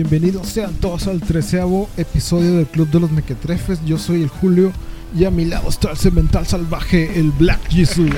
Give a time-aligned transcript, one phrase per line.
[0.00, 3.84] Bienvenidos sean todos al treceavo episodio del Club de los Mequetrefes.
[3.84, 4.72] Yo soy el Julio
[5.14, 8.08] y a mi lado está el cemental salvaje, el Black Jesus.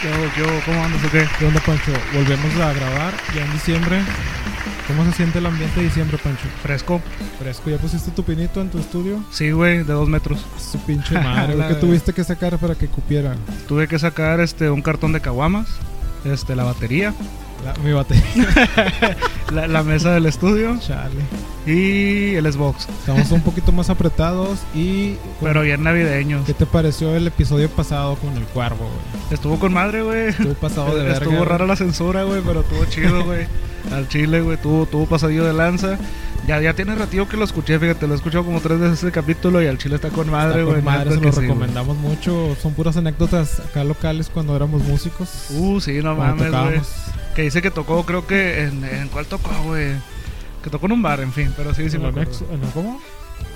[0.00, 0.60] ¿Qué hago?
[0.64, 1.26] ¿Cómo andas o qué?
[1.38, 1.92] ¿Qué onda, Pancho?
[2.14, 4.00] Volvemos a grabar ya en diciembre.
[4.88, 6.44] ¿Cómo se siente el ambiente de diciembre, Pancho?
[6.62, 7.02] Fresco.
[7.38, 7.68] Fresco.
[7.68, 9.22] ¿Ya pusiste tu pinito en tu estudio?
[9.30, 10.42] Sí, güey, de dos metros.
[10.58, 11.54] Su pinche madre.
[11.68, 13.36] ¿Qué tuviste que sacar para que cupiera?
[13.68, 15.68] Tuve que sacar este un cartón de caguamas,
[16.24, 17.12] este la batería,
[17.64, 18.24] La- mi batería.
[19.52, 21.20] la, la mesa del estudio Chale.
[21.66, 22.88] y el Xbox.
[22.88, 25.14] Estamos un poquito más apretados y...
[25.40, 26.44] Pero bien navideños.
[26.46, 29.32] ¿Qué te pareció el episodio pasado con el cuervo, güey?
[29.34, 30.28] Estuvo con madre, güey.
[30.28, 31.18] Estuvo pasado de verga.
[31.24, 33.46] Estuvo rara la censura, güey, pero estuvo chido, güey.
[33.92, 35.98] Al chile, güey, tuvo, tuvo pasadillo de lanza.
[36.46, 39.12] Ya, ya tiene ratito que lo escuché, fíjate, lo he escuchado como tres veces ese
[39.12, 40.74] capítulo y al chile está con madre, Está güey.
[40.76, 41.40] con madre, se lo sí, güey.
[41.48, 42.56] recomendamos mucho.
[42.60, 45.28] Son puras anécdotas acá locales cuando éramos músicos.
[45.50, 46.80] Uh, sí, no mames, güey.
[47.36, 49.92] Que dice que tocó, creo que en, en cuál tocó, güey.
[50.64, 52.62] Que tocó en un bar, en fin, pero sí, sí En me el anexo- ¿en
[52.62, 53.00] el ¿Cómo?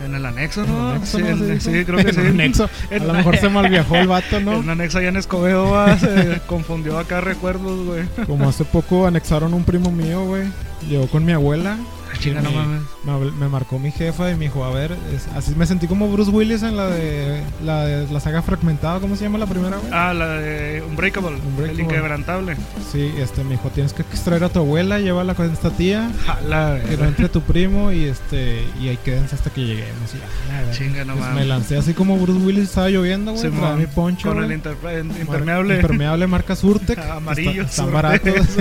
[0.04, 0.90] En el anexo, ¿En el ¿no?
[0.90, 2.20] anexo, sí, no en- sí, creo que En sí.
[2.20, 2.64] el anexo.
[2.90, 4.58] A En lo mejor se malviajó el vato, En ¿no?
[4.58, 8.04] un anexo allá en Escobedo, va, se confundió acá recuerdos, güey.
[8.26, 10.44] Como hace poco anexaron un primo mío, güey.
[10.88, 11.76] Llegó con mi abuela.
[12.18, 12.82] Chinga, no mi- mames.
[13.04, 16.08] Me, me marcó mi jefa y me dijo, a ver, es- así me sentí como
[16.10, 19.76] Bruce Willis en la de la, de la saga fragmentada, ¿cómo se llama la primera,
[19.76, 19.90] güey?
[19.92, 21.72] Ah, la de Unbreakable, Unbreakable.
[21.72, 22.56] el inquebrantable.
[22.92, 26.78] Sí, este, me dijo, tienes que extraer a tu abuela, llévala con esta tía, Jala,
[26.88, 30.14] que no entre tu primo y este, y ahí quédense hasta que lleguemos.
[30.14, 30.72] Y, ah.
[30.72, 31.46] Chinga, no Pues me mames.
[31.48, 33.50] lancé así como Bruce Willis estaba lloviendo, güey.
[33.50, 34.28] Traía mi poncho.
[34.28, 34.46] Con güey.
[34.48, 35.74] el inter- en- Mar- impermeable.
[35.76, 36.98] Impermeable marca Surtec.
[37.10, 38.34] Amarillo, Está- Están baratos.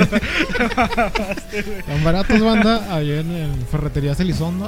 [1.54, 2.96] Están baratos, banda.
[2.96, 4.68] Ahí en, en Ferretería Celizondo.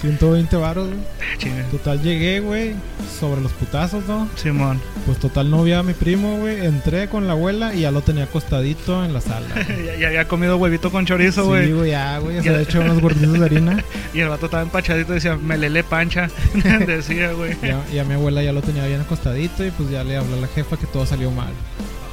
[0.00, 1.62] 120 baros, güey.
[1.70, 2.74] Total llegué, güey.
[3.18, 4.28] Sobre los putazos, ¿no?
[4.36, 4.80] Simón.
[5.06, 6.66] Pues total no vi a mi primo, güey.
[6.66, 9.46] Entré con la abuela y ya lo tenía acostadito en la sala.
[9.54, 9.86] güey.
[9.86, 11.72] ya, ya había comido huevito con chorizo, Sí, güey.
[11.72, 12.36] güey, ya, güey.
[12.36, 13.82] Ya se había hecho unos gorditos de harina.
[14.14, 16.28] y el vato estaba empachadito y decía, me lele pancha.
[16.86, 17.56] decía, güey.
[17.92, 19.64] Y a, mi abuela ya lo tenía bien acostadito.
[19.64, 21.52] Y pues ya le habló a la jefa que todo salió mal.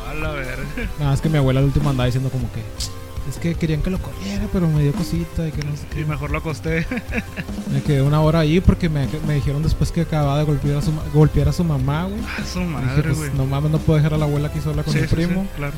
[0.10, 0.64] A la verga.
[1.00, 2.62] Nada más que mi abuela al último andaba diciendo como que
[3.30, 5.96] es que querían que lo corriera, pero me dio cosita y que no sé Y
[5.96, 6.06] qué.
[6.06, 6.86] mejor lo acosté.
[7.72, 10.82] Me quedé una hora ahí porque me, me dijeron después que acababa de golpear a
[10.82, 12.20] su, golpear a su mamá, güey.
[12.40, 13.30] A su Dije, madre, pues, güey.
[13.36, 15.44] no mames, no puedo dejar a la abuela aquí sola con Sí, mi sí, primo.
[15.44, 15.74] sí, claro.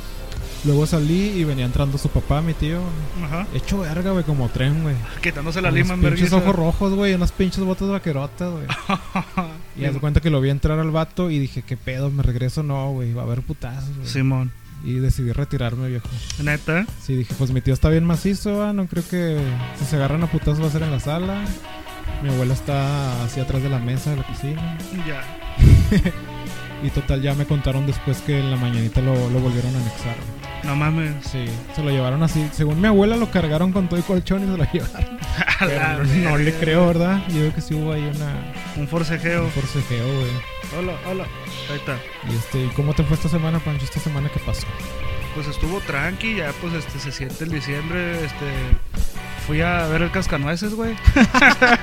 [0.66, 2.80] Luego salí y venía entrando su papá, mi tío.
[3.24, 3.46] Ajá.
[3.54, 4.96] Hecho verga, güey, como tren, güey.
[5.22, 6.38] Quitándose la lima en pinches vergüenza.
[6.38, 8.66] ojos rojos, güey, unas pinches botas vaquerotas, güey.
[9.78, 12.10] Y de cuenta que lo vi entrar al vato y dije, ¿qué pedo?
[12.10, 12.64] ¿Me regreso?
[12.64, 14.08] No, güey, va a haber putazos, güey.
[14.08, 14.52] Simón.
[14.86, 16.08] Y decidí retirarme, viejo.
[16.44, 16.86] Neta.
[17.02, 19.38] Sí, dije, pues mi tío está bien macizo, ah, no creo que
[19.80, 21.44] si se agarran a putazos va a ser en la sala.
[22.22, 24.78] Mi abuela está así atrás de la mesa de la piscina.
[25.08, 25.22] Ya.
[26.84, 30.16] Y total, ya me contaron después que en la mañanita lo, lo volvieron a anexar.
[30.66, 31.14] No mames.
[31.32, 31.46] Sí,
[31.76, 32.48] se lo llevaron así.
[32.52, 35.20] Según mi abuela, lo cargaron con todo el colchón y se lo llevaron.
[35.60, 37.22] Pero no le creo, ¿verdad?
[37.30, 38.34] Yo creo que sí hubo ahí una,
[38.76, 39.46] Un forcejeo.
[39.46, 40.32] un forcejeo, güey.
[40.80, 41.24] Hola, hola.
[41.72, 41.98] Ahí está.
[42.32, 43.86] Y este, ¿y ¿cómo te fue esta semana, Pancho?
[43.86, 44.66] Esta semana que pasó.
[45.36, 48.46] Pues estuvo tranqui, ya pues este se siente el diciembre, este
[49.48, 50.96] fui a ver el cascanueces, güey.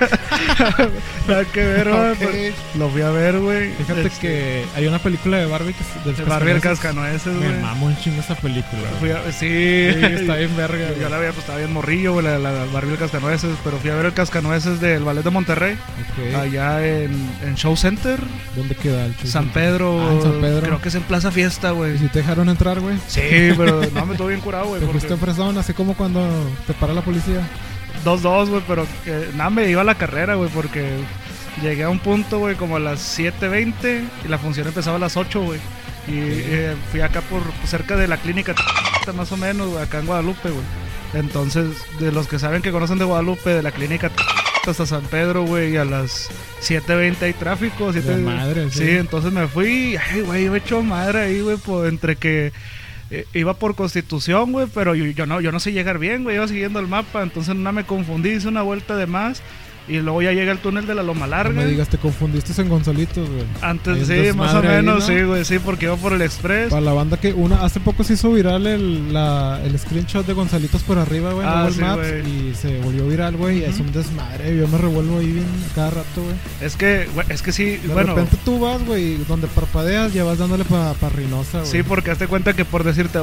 [1.28, 3.70] Nada que ver, güey, pues, lo fui a ver, güey.
[3.74, 7.22] Fíjate Este, que hay una película de Barbie que es de del Barbie el Cascanueces.
[7.22, 7.60] cascanueces, Me güey.
[7.62, 8.82] mamo un chingo esa película.
[8.98, 9.20] Fui güey.
[9.20, 10.78] a- sí, Sí, está bien verga.
[10.78, 11.00] Yo, güey.
[11.00, 13.90] yo la veía, pues estaba bien morrillo, güey, la, la Barbie el cascanueces, pero fui
[13.90, 15.76] a ver el cascanueces del Ballet de Monterrey,
[16.36, 17.12] allá en,
[17.44, 18.18] en Show Center,
[18.56, 19.26] ¿Dónde queda el show?
[19.28, 20.60] San Pedro, Ah, en San Pedro.
[20.66, 21.98] creo que es en Plaza Fiesta, ¿Y güey.
[21.98, 22.96] si te dejaron entrar, güey?
[23.06, 23.20] Sí,
[23.56, 24.80] pero no me estuvo bien curado, güey.
[24.80, 25.16] Te porque- fuiste
[25.58, 26.26] así como cuando
[26.66, 27.40] te para la policía.
[28.04, 28.86] 2-2, güey, pero
[29.36, 30.86] nada, me iba a la carrera, güey, porque
[31.62, 35.16] llegué a un punto, güey, como a las 7.20 y la función empezaba a las
[35.16, 35.60] 8, güey.
[36.08, 38.54] Y eh, fui acá por cerca de la clínica,
[39.14, 40.64] más o menos, güey, acá en Guadalupe, güey.
[41.14, 41.66] Entonces,
[42.00, 44.10] de los que saben que conocen de Guadalupe, de la clínica
[44.66, 46.30] hasta San Pedro, güey, y a las
[46.62, 47.92] 7.20 hay tráfico.
[47.92, 48.78] siete- De madre, sí.
[48.78, 48.90] sí.
[48.90, 52.52] entonces me fui, ay, güey, yo he hecho madre ahí, güey, por, entre que
[53.34, 56.48] iba por constitución, güey, pero yo, yo no, yo no sé llegar bien, güey, iba
[56.48, 59.42] siguiendo el mapa, entonces no me confundí, hice una vuelta de más
[59.88, 61.60] y luego ya llega el túnel de la Loma No Larga.
[61.60, 63.44] me digas, te confundiste en Gonzalitos, güey.
[63.60, 65.00] Antes, sí, más o ahí, menos, ¿no?
[65.14, 66.70] sí, güey, sí, porque iba por el Express.
[66.70, 70.32] Para la banda que una hace poco se hizo viral el, la, el screenshot de
[70.34, 73.64] Gonzalitos por arriba, güey, en Ah, Google sí, Maps y se volvió viral, güey, y
[73.64, 76.34] es un desmadre, yo me revuelvo ahí bien cada rato, güey.
[76.60, 80.24] Es que, güey, es que sí, De bueno, repente tú vas, güey, donde parpadeas ya
[80.24, 81.70] vas dándole para pa Reynosa, güey.
[81.70, 83.18] sí, porque hazte cuenta que por decirte,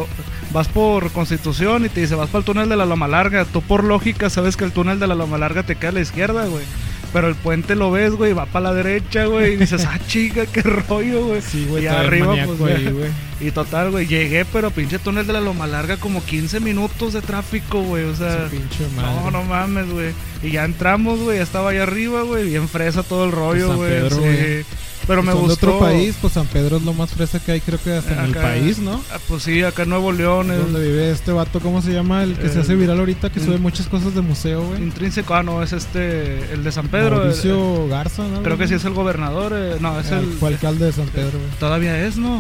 [0.52, 3.62] vas por Constitución y te dice, vas para el túnel de la Loma Larga, tú
[3.62, 6.49] por lógica sabes que el túnel de la Loma Larga te queda a la izquierda,
[6.50, 6.64] güey.
[7.12, 9.54] Pero el puente lo ves, güey, va para la derecha, güey.
[9.54, 11.42] Y dices, ah, chica, qué rollo, güey.
[11.42, 13.10] Sí, güey, y arriba, maníaco pues, ahí, güey.
[13.40, 17.22] Y total, güey, llegué, pero pinche túnel de la Loma Larga, como 15 minutos de
[17.22, 18.04] tráfico, güey.
[18.04, 19.22] O sea, pinche madre.
[19.24, 20.12] no, no mames, güey.
[20.44, 23.78] Y ya entramos, güey, ya estaba allá arriba, güey, bien fresa todo el rollo, San
[23.78, 24.10] güey.
[24.10, 24.66] Sí.
[25.10, 25.66] Pero me Son gustó.
[25.66, 28.14] de otro país, pues San Pedro es lo más fresa que hay, creo que hasta
[28.14, 29.02] en el Acá- país, ¿no?
[29.12, 30.52] Ah, pues sí, acá en Nuevo León.
[30.52, 32.22] es Donde vive este vato, ¿cómo se llama?
[32.24, 34.84] El que se El- hace viral ahorita, que el- sube muchas cosas de museo, güey.
[34.84, 37.16] Intrínseco, ah, no, es este, el de San Pedro.
[37.24, 38.44] el- Mauricio Garza, ¿no?
[38.44, 40.26] creo que sí es el gobernador, eh, no, es El- el...
[40.34, 41.52] Fue alcalde de San Pedro, güey.
[41.60, 42.38] Todavía es, ¿no?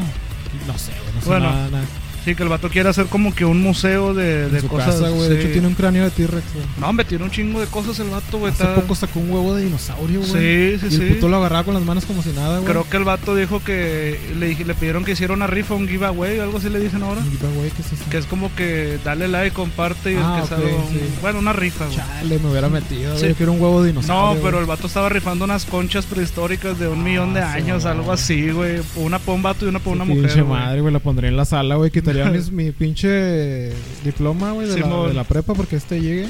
[0.68, 1.86] No sé, güey, no sé Bueno, nada, nada.
[2.30, 4.96] Sí, que el vato quiere hacer como que un museo de, En de su cosas.
[4.96, 5.30] casa, güey.
[5.30, 6.44] De hecho, tiene un cráneo de T-Rex.
[6.80, 8.52] No, hombre, tiene un chingo de cosas el vato, güey.
[8.54, 10.30] Hace está- poco sacó un huevo de dinosaurio, güey.
[10.32, 11.14] Sí, sí, y el sí.
[11.16, 12.72] puto lo agarraba con las manos como si nada, güey.
[12.72, 16.40] Creo que el vato dijo que le, le pidieron que hiciera una rifa, un giveaway,
[16.40, 17.22] algo así le dicen ahora.
[17.22, 18.04] Un giveaway, ¿qué es eso?
[18.12, 21.00] Que es como que dale like, comparte y el Ah, que ok, salga un- sí.
[21.22, 21.98] Bueno, una rifa, güey.
[21.98, 23.22] Chale, me hubiera metido, güey.
[23.24, 23.28] Sí.
[23.30, 24.42] Yo quiero un huevo de No, dinosaurio.
[24.44, 24.62] pero güey.
[24.62, 28.52] el vato estaba rifando unas conchas prehistóricas de un Ah, millón de años, algo así,
[28.52, 28.82] güey.
[28.98, 30.44] Una para un vato y una para una mujer.
[30.44, 30.94] Madre, güey.
[30.94, 31.90] La pondría en la sala, güey.
[31.92, 33.72] Quitaría mis- mi pinche
[34.04, 36.28] diploma, güey, de, la- de la prepa porque este llegue.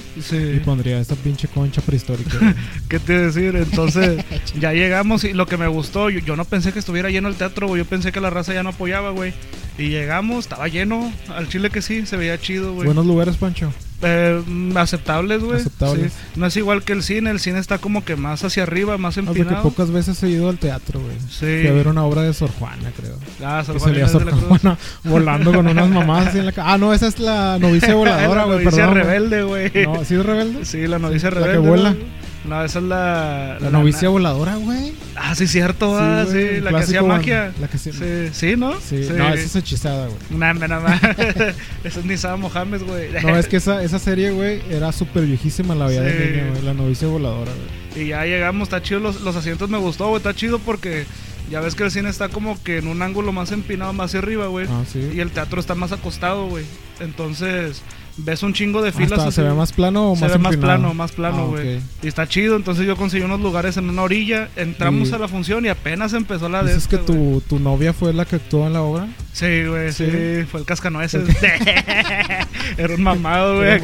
[0.55, 2.55] Y pondría esta pinche concha prehistórica.
[2.89, 3.55] ¿Qué te decir?
[3.55, 4.23] Entonces,
[4.59, 7.35] ya llegamos y lo que me gustó, yo, yo no pensé que estuviera lleno el
[7.35, 7.83] teatro, güey.
[7.83, 9.33] Yo pensé que la raza ya no apoyaba, güey.
[9.79, 11.11] Y llegamos, estaba lleno.
[11.29, 12.85] Al chile que sí, se veía chido, güey.
[12.85, 13.71] Buenos lugares, Pancho.
[14.01, 15.59] Eh, mm, aceptables, güey.
[15.59, 16.13] Aceptables.
[16.13, 16.19] Sí.
[16.37, 17.31] No es igual que el cine.
[17.31, 19.61] El cine está como que más hacia arriba, más empinado.
[19.63, 21.15] pocas veces he ido al teatro, güey.
[21.29, 21.61] Sí.
[21.61, 23.15] Fui a ver una obra de Sor Juana, creo.
[23.43, 24.31] Ah, Sor Que Juana de Sor la.
[24.33, 28.41] Juana volando con unas mamás así en la Ah, no, esa es la novicia voladora,
[28.41, 28.93] la güey, novicia perdón.
[28.93, 29.03] güey.
[29.19, 29.85] rebelde, güey.
[29.85, 30.65] No, ¿sí es rebelde?
[30.65, 31.67] Sí, la novicia La que rebelde.
[31.69, 31.95] vuela.
[32.45, 33.57] No, esa es la...
[33.59, 34.93] La novicia voladora, güey.
[35.15, 37.51] Ah, sí, cierto, ah, sí, la que hacía magia.
[37.59, 37.91] La que sí.
[37.91, 38.79] Sí, sí, ¿no?
[38.79, 39.07] Sí.
[39.15, 40.19] No, esa es hechizada, güey.
[40.31, 40.95] Nah, nah, nah.
[41.83, 43.09] Esa es Nizaba Mohamed, güey.
[43.23, 46.15] No, es que esa, esa serie, güey, era súper viejísima la vida Sí.
[46.17, 46.61] de niño, güey.
[46.63, 48.05] La novicia voladora, güey.
[48.05, 51.05] Y ya llegamos, está chido, los, los asientos me gustó, güey, está chido porque
[51.51, 54.19] ya ves que el cine está como que en un ángulo más empinado, más hacia
[54.19, 54.65] arriba, güey.
[54.69, 55.09] Ah, sí.
[55.13, 56.63] Y el teatro está más acostado, güey.
[57.01, 57.81] Entonces,
[58.23, 59.19] ves un chingo de filas.
[59.19, 61.79] está, ¿Se ve más plano o Se más ve más plano, más plano, Ah, güey.
[62.01, 65.27] Y está chido, entonces yo conseguí unos lugares en una orilla, entramos Y- a la
[65.27, 68.67] función y apenas empezó la de ¿Dices que tu, tu novia fue la que actuó
[68.67, 69.07] en la obra?
[69.33, 70.45] Sí, güey, sí, Sí.
[70.49, 71.23] fue el cascanueces.
[72.77, 73.79] Era un mamado, güey.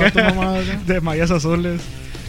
[0.85, 1.81] De mallas azules.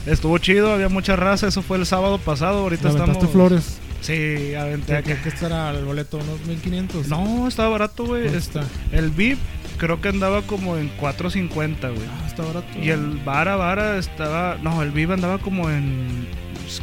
[0.06, 3.32] Estuvo chido, había mucha raza, eso fue el sábado pasado, ahorita ¿Le aventaste estamos...
[3.32, 3.78] flores?
[4.00, 5.22] Sí, aventé ¿Qué, acá.
[5.22, 6.18] qué, estará el boleto?
[6.18, 7.08] ¿Unos 1500?
[7.08, 8.22] No, estaba barato, güey.
[8.22, 8.70] ¿Cuánto Este, está?
[8.96, 9.38] El VIP
[9.78, 12.06] creo que andaba como en 4.50, güey.
[12.08, 12.66] Ah, está barato.
[12.82, 14.58] Y el Vara Vara estaba...
[14.62, 16.26] No, el VIP andaba como en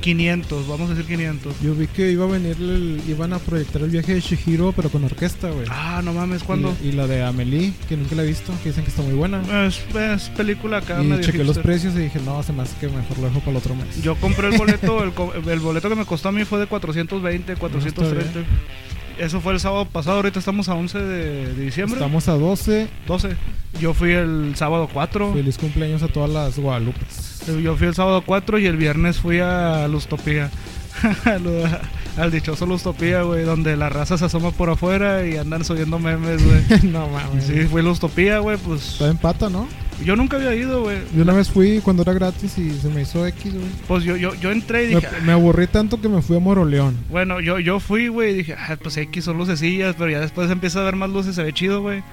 [0.02, 1.60] 500, vamos a decir 500.
[1.62, 4.90] Yo vi que iba a venir, el- iban a proyectar el viaje de Shihiro, pero
[4.90, 5.66] con orquesta, güey.
[5.70, 6.74] Ah, no mames, ¿cuándo?
[6.82, 9.14] Y, y la de Amelie, que nunca la he visto, que dicen que está muy
[9.14, 9.42] buena.
[9.68, 13.26] Es, es película acá, y chequé los precios y dije, no, hace que mejor lo
[13.28, 14.02] dejo para el otro mes.
[14.02, 15.12] Yo compré el boleto, el,
[15.50, 18.40] el boleto que me costó a mí fue de 420, 430.
[19.20, 21.96] Eso fue el sábado pasado, ahorita estamos a 11 de, de diciembre.
[21.98, 22.88] Estamos a 12.
[23.08, 23.36] 12.
[23.80, 25.34] Yo fui el sábado 4.
[25.34, 27.44] Feliz cumpleaños a todas las Guadalupes.
[27.62, 30.50] Yo fui el sábado 4 y el viernes fui a Lustopía.
[32.18, 36.44] Al- dichoso Lustopía, güey, donde la raza se asoma por afuera y andan subiendo memes,
[36.46, 36.82] güey.
[36.92, 37.46] no mames.
[37.46, 39.68] Sí, fui a Lustopía, güey, pues Está en pata, ¿no?
[40.04, 40.98] Yo nunca había ido, güey.
[41.16, 43.66] Yo una vez fui cuando era gratis y se me hizo X, güey.
[43.88, 46.98] Pues yo, yo, yo entré y dije, me aburrí tanto que me fui a Moroleón.
[47.10, 50.50] Bueno, yo, yo fui, güey, y dije, ah, pues X son lucecillas, pero ya después
[50.52, 52.04] empieza a ver más luces, se ve chido, güey.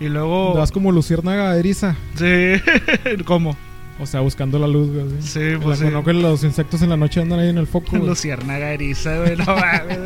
[0.00, 0.54] Y luego...
[0.54, 1.96] Vas como luciérnaga eriza.
[2.16, 2.54] Sí,
[3.24, 3.56] ¿cómo?
[4.00, 5.06] O sea, buscando la luz, güey.
[5.20, 5.84] Sí, La- pues sí.
[5.92, 7.96] no que los insectos en la noche andan ahí en el foco.
[7.98, 9.98] Luciérnaga eriza, güey, no mames.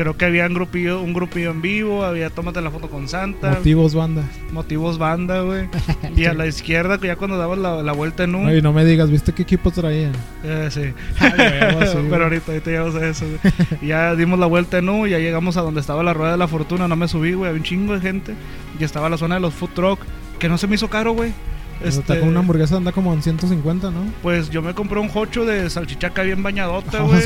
[0.00, 3.50] Creo que había un grupillo, un grupillo en vivo, había tómate la foto con Santa,
[3.50, 4.24] Motivos, banda.
[4.50, 5.68] motivos banda, güey.
[6.16, 8.48] y a la izquierda, que ya cuando dabas la, la vuelta en un...
[8.48, 10.12] Ay, no me digas, ¿viste qué equipo traían?
[10.42, 10.94] Eh, sí.
[11.20, 13.86] Pero ahorita, ahorita llegamos a eso, güey.
[13.86, 16.48] Ya dimos la vuelta en U, ya llegamos a donde estaba la rueda de la
[16.48, 18.34] fortuna, no me subí, güey, había un chingo de gente.
[18.78, 20.00] Y estaba la zona de los food truck,
[20.38, 21.34] que no se me hizo caro, güey.
[21.82, 24.00] Está Este, con una hamburguesa anda como en 150, ¿no?
[24.22, 27.22] Pues yo me compré un hocho de salchichaca bien bañadota, Ah, güey.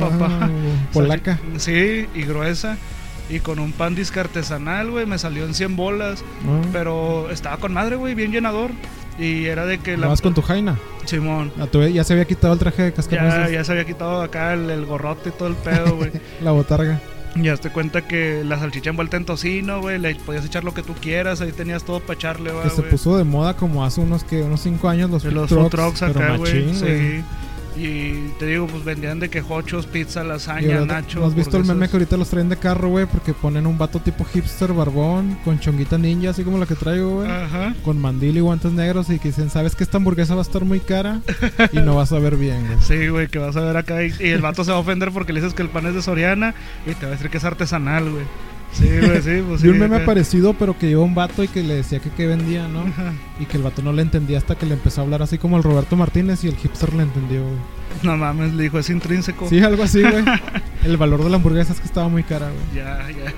[0.00, 0.48] ah,
[0.92, 1.38] Polaca.
[1.58, 2.76] Sí, y gruesa.
[3.30, 6.24] Y con un pan disque artesanal, güey, me salió en 100 bolas.
[6.44, 6.60] ¿no?
[6.72, 8.70] Pero estaba con madre, güey, bien llenador.
[9.18, 10.08] Y era de que la...
[10.08, 10.76] Vas con tu jaina.
[11.04, 11.52] Simón.
[11.60, 13.52] Ah, ya se había quitado el traje de Ya, cascanueces.
[13.52, 16.10] ya se había quitado acá el, el gorrote y todo el pedo, güey.
[16.42, 17.00] La botarga.
[17.34, 20.82] Ya te cuenta que la salchicha envuelta en tocino, güey, le podías echar lo que
[20.82, 22.64] tú quieras, ahí tenías todo para echarle, güey.
[22.64, 25.48] Que se puso de moda como hace unos que unos 5 años los food los
[25.48, 26.74] trucks, food trucks pero acá, güey.
[26.74, 27.24] Sí.
[27.76, 31.20] Y te digo, pues vendían de quejochos, pizza, lasaña, nachos.
[31.20, 33.06] ¿no ¿Has visto el meme que ahorita los traen de carro, güey?
[33.06, 37.16] Porque ponen un vato tipo hipster barbón con chonguita ninja, así como la que traigo,
[37.16, 37.30] güey.
[37.30, 37.74] Ajá.
[37.82, 40.64] Con mandil y guantes negros y que dicen, ¿sabes que esta hamburguesa va a estar
[40.64, 41.20] muy cara?
[41.72, 42.78] Y no vas a ver bien, güey.
[42.92, 45.12] Sí, güey, que vas a ver acá y, y el vato se va a ofender
[45.12, 46.54] porque le dices que el pan es de Soriana
[46.86, 48.24] y te va a decir que es artesanal, güey.
[48.72, 49.66] Sí, güey, sí, pues sí.
[49.66, 50.06] Vi un meme acá.
[50.06, 52.80] parecido, pero que lleva un vato y que le decía que qué vendía, ¿no?
[52.80, 53.12] Ajá.
[53.38, 55.56] Y que el vato no le entendía hasta que le empezó a hablar así como
[55.56, 57.56] el Roberto Martínez y el hipster le entendió, güey.
[58.02, 59.48] No mames, le dijo, es intrínseco.
[59.48, 60.24] Sí, algo así, güey.
[60.84, 62.84] El valor de la hamburguesa es que estaba muy cara, güey.
[62.84, 63.32] Ya, ya.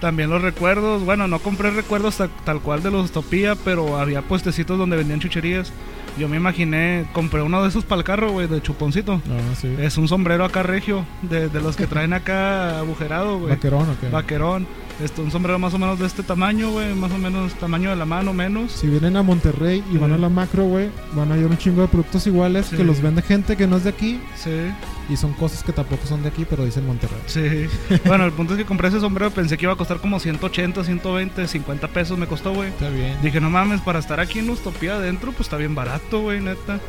[0.00, 4.20] También los recuerdos, bueno, no compré recuerdos ta- tal cual de los Utopía, pero había
[4.22, 5.72] puestecitos donde vendían chucherías.
[6.18, 9.20] Yo me imaginé, compré uno de esos para el carro, güey, de chuponcito.
[9.26, 9.74] No, sí.
[9.78, 13.50] Es un sombrero acá regio, de, de los que traen acá agujerado, güey.
[13.50, 14.08] ¿Vaquerón o qué?
[14.08, 14.66] Vaquerón.
[14.98, 17.96] Este, un sombrero más o menos de este tamaño, güey, más o menos tamaño de
[17.96, 18.72] la mano, menos.
[18.72, 21.82] Si vienen a Monterrey y van a la macro, güey, van a hallar un chingo
[21.82, 22.76] de productos iguales Sí.
[22.76, 24.72] que los vende gente que no es de aquí Sí,
[25.10, 27.18] y son cosas que tampoco son de aquí, pero dicen Monterrey.
[27.26, 27.66] sí.
[28.06, 30.82] bueno, el punto es que compré ese sombrero, pensé que iba a costar como 180,
[30.82, 32.70] 120, 50 pesos me costó, güey.
[32.70, 33.16] Está bien.
[33.22, 36.80] Dije, no mames, para estar aquí en Utopía adentro, pues está bien barato, güey, neta.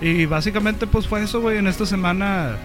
[0.00, 2.56] Y básicamente, pues fue eso, güey, en esta semana.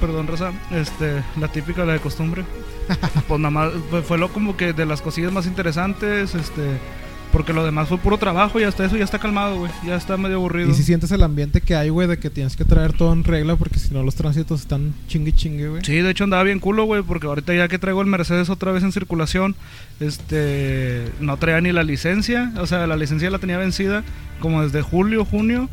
[0.00, 2.44] Perdón, Rosa, este, la típica, la de costumbre.
[3.28, 6.78] pues nada más, fue, fue lo como que de las cosillas más interesantes, este.
[7.32, 9.70] Porque lo demás fue puro trabajo y hasta eso ya está calmado, güey.
[9.84, 10.70] Ya está medio aburrido.
[10.70, 13.24] Y si sientes el ambiente que hay, güey, de que tienes que traer todo en
[13.24, 15.84] regla porque si no los tránsitos están chingue chingue, güey.
[15.84, 18.72] Sí, de hecho andaba bien culo, güey, porque ahorita ya que traigo el Mercedes otra
[18.72, 19.54] vez en circulación,
[20.00, 24.02] este, no traía ni la licencia, o sea, la licencia la tenía vencida
[24.40, 25.68] como desde julio, junio,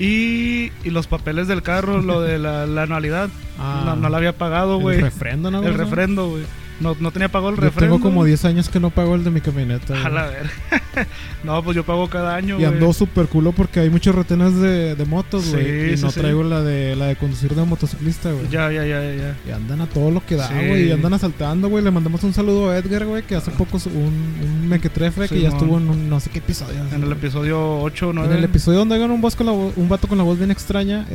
[0.00, 3.28] y, y los papeles del carro, lo de la, la anualidad,
[3.62, 4.96] Ah, no, no la había pagado, güey.
[4.96, 5.62] El refrendo, ¿no?
[5.62, 6.44] El refrendo, güey.
[6.80, 7.96] No, no tenía pagado el Yo refrendo.
[7.96, 9.94] tengo como 10 años que no pago el de mi camioneta.
[10.04, 10.50] A la ver.
[11.44, 14.94] no, pues yo pago cada año, Y ando súper culo porque hay muchos retenes de,
[14.96, 15.92] de motos, Sí, güey.
[15.92, 16.20] y sí, no sí.
[16.20, 18.48] traigo la de la de conducir de motociclista, güey.
[18.50, 19.36] Ya, ya, ya, ya.
[19.46, 20.88] Y andan a todo lo que da, güey.
[20.88, 21.84] Y andan asaltando, güey.
[21.84, 25.40] Le mandamos un saludo a Edgar, güey, que hace poco su- un, un mequetrefe que
[25.40, 26.80] ya estuvo en un no sé qué episodio.
[26.94, 28.30] En el episodio 8 o 9.
[28.32, 30.50] En el episodio donde hagan un, voz con la un vato con la voz bien
[30.50, 31.06] extraña,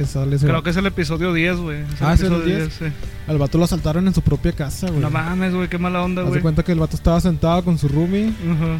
[0.41, 1.79] Creo que es el episodio 10, güey.
[2.01, 2.74] Ah, ¿es el episodio 10?
[2.74, 2.86] sí.
[3.27, 5.00] Al vato lo asaltaron en su propia casa, güey.
[5.00, 6.41] No mames, güey, qué mala onda, Haz de güey.
[6.41, 8.31] cuenta que el vato estaba sentado con su roomie,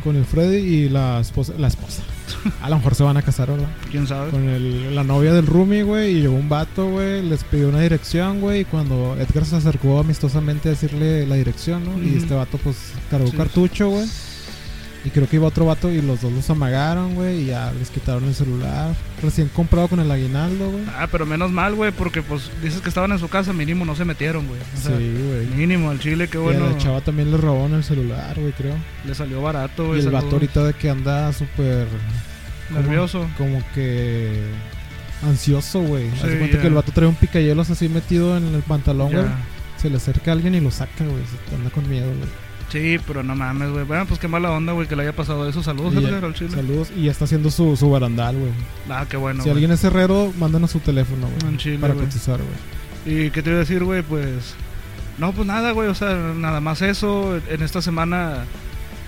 [0.04, 1.54] con el Freddy y la esposa.
[1.58, 2.04] La esposa.
[2.62, 3.68] A lo mejor se van a casar, ¿verdad?
[3.92, 4.32] ¿Quién sabe?
[4.32, 7.82] Con el- la novia del roomie, güey, y llegó un vato, güey, les pidió una
[7.82, 12.02] dirección, güey, y cuando Edgar se acercó amistosamente a decirle la dirección, ¿no?
[12.04, 12.78] Y este vato, pues,
[13.10, 13.38] cargó Sí.
[13.38, 14.06] cartucho, güey.
[15.06, 17.92] Y creo que iba otro vato y los dos los amagaron, güey, y ya les
[17.92, 18.96] quitaron el celular.
[19.22, 20.84] Recién comprado con el aguinaldo, güey.
[20.98, 23.96] Ah, pero menos mal, güey, porque pues dices que estaban en su casa, mínimo no
[23.96, 24.60] se metieron, güey.
[24.60, 25.46] O sea, sí, güey.
[25.56, 26.70] mínimo al chile, qué Y a bueno.
[26.72, 28.74] la chava también le robaron el celular, güey, creo.
[29.06, 30.00] Le salió barato, Y güey.
[30.00, 30.24] el saludos.
[30.24, 31.88] vato ahorita de que anda súper.
[32.72, 33.28] Nervioso.
[33.38, 34.42] como que
[35.24, 36.10] ansioso, güey.
[36.16, 36.62] Sí, cuenta ya.
[36.62, 39.26] que el vato trae un picayelos así metido en el pantalón, güey.
[39.78, 41.22] Se le acerca a alguien y lo saca, güey.
[41.48, 42.45] Se anda con miedo, güey.
[42.76, 43.86] Sí, pero no mames, güey.
[43.86, 45.64] Bueno, pues qué mala onda, güey, que le haya pasado eso.
[45.64, 46.50] Saludos, Y Edgar, al chile.
[46.50, 46.92] Saludos.
[46.94, 48.52] Y ya está haciendo su, su barandal, güey.
[48.90, 49.42] Ah, qué bueno.
[49.44, 51.78] si alguien es herrero, mándanos su teléfono, güey.
[51.80, 52.06] Para güey.
[52.06, 53.28] cotizar, güey.
[53.28, 54.02] ¿Y qué te iba a decir, güey?
[54.02, 54.56] Pues.
[55.18, 55.88] No, pues nada, güey.
[55.88, 57.40] O sea, nada más eso.
[57.50, 58.44] En esta semana,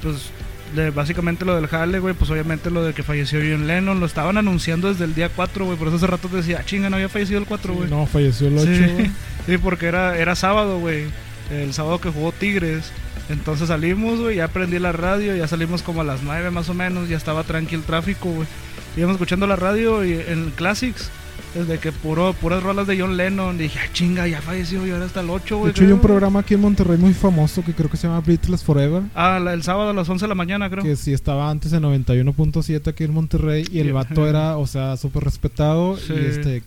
[0.01, 0.29] pues.
[0.73, 2.13] de- básicamente lo del jale, güey.
[2.13, 3.99] Pues obviamente lo de que falleció John Lennon.
[3.99, 5.77] Lo estaban anunciando desde el día 4, güey.
[5.77, 7.89] Por eso hace rato te decía, ah, chinga, no había fallecido el 4, güey.
[7.89, 9.11] No, falleció el 8, Sí.
[9.47, 11.05] Sí, porque era, era sábado, güey.
[11.51, 12.91] El sábado que jugó Tigres.
[13.29, 16.73] Entonces salimos, güey, ya prendí la radio, ya salimos como a las 9 más o
[16.73, 18.47] menos, ya estaba tranquilo el tráfico, güey.
[18.95, 21.09] Íbamos escuchando la radio y en Classics,
[21.53, 25.05] desde que puro, puras rolas de John Lennon, dije, ah, chinga, ya falleció, y ahora
[25.05, 25.71] hasta el 8, De güey.
[25.71, 26.07] hecho, hay un güey.
[26.07, 29.03] programa aquí en Monterrey muy famoso que creo que se llama Beatles Forever.
[29.13, 30.83] Ah, la- el sábado a las 11 de la mañana, creo.
[30.83, 33.65] Que sí estaba antes en 91.7 aquí en Monterrey.
[33.71, 33.93] Y el Ya.
[33.93, 35.97] vato era, o sea, súper respetado.
[35.97, 36.13] Sí.
[36.13, 36.63] Y este.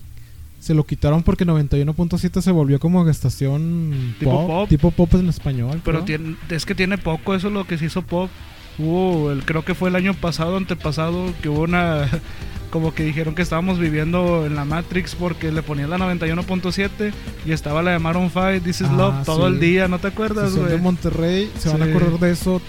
[0.61, 4.69] Se lo quitaron porque 91.7 se volvió como estación Tipo pop, pop.
[4.69, 5.81] Tipo pop en español.
[5.85, 8.31] Pero tiene, es que tiene poco, eso es lo que se hizo pop.
[8.79, 12.07] Hubo, el, creo que fue el año pasado, antepasado, que hubo una.
[12.71, 17.13] Como que dijeron que estábamos viviendo en la Matrix porque le ponían la 91.7
[17.45, 19.55] y estaba la de Maroon 5, This is Ah, Love, todo sí.
[19.55, 20.81] el día, ¿no te Si acuerdas, son de güey?
[20.81, 22.63] Monterrey, se van a acordar de eso.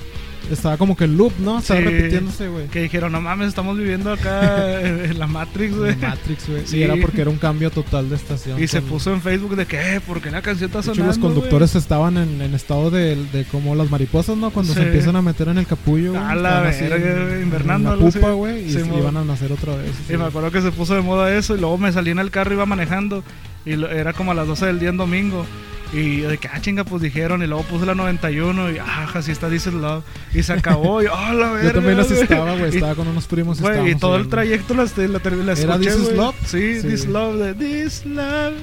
[0.50, 1.60] Estaba como que el loop, ¿no?
[1.60, 1.86] Estaba Sí.
[1.86, 2.68] repitiéndose, güey.
[2.68, 5.96] Que dijeron, no mames, estamos viviendo acá en la Matrix, güey.
[5.96, 6.62] Matrix, güey.
[6.66, 6.78] Sí.
[6.78, 8.62] Y era porque era un cambio total de estación.
[8.62, 11.06] Y se puso en Facebook de que, eh, ¿por qué la canción está sonando?
[11.08, 14.50] los conductores estaban en, en estado de, de como las mariposas, ¿no?
[14.52, 16.20] Cuando se empiezan a meter en el capullo.
[16.20, 16.96] A la verga,
[17.36, 18.66] en invernando, la pupa, güey.
[18.66, 19.92] Y se iban a nacer otra vez.
[20.10, 22.32] Y me acuerdo que se puso de moda eso y luego me salí en el
[22.32, 23.24] carro, iba manejando
[23.66, 25.46] y lo- era como a las 12 del día en domingo.
[25.94, 27.44] Y yo de que, ah, chinga, pues dijeron.
[27.44, 30.04] Y luego puse la 91 y, ah, así está is Love.
[30.34, 31.02] Y se acabó.
[31.04, 31.64] Y, oh, la verga.
[31.64, 32.22] Yo también güey.
[32.22, 32.74] estaba, güey.
[32.74, 33.60] Estaba con unos primos.
[33.60, 36.14] Güey, y todo el trayecto la, la, la, ¿Era escuché, This Is.
[36.14, 36.36] Love?
[36.46, 36.80] Sí.
[36.82, 38.54] This Love, de This Love.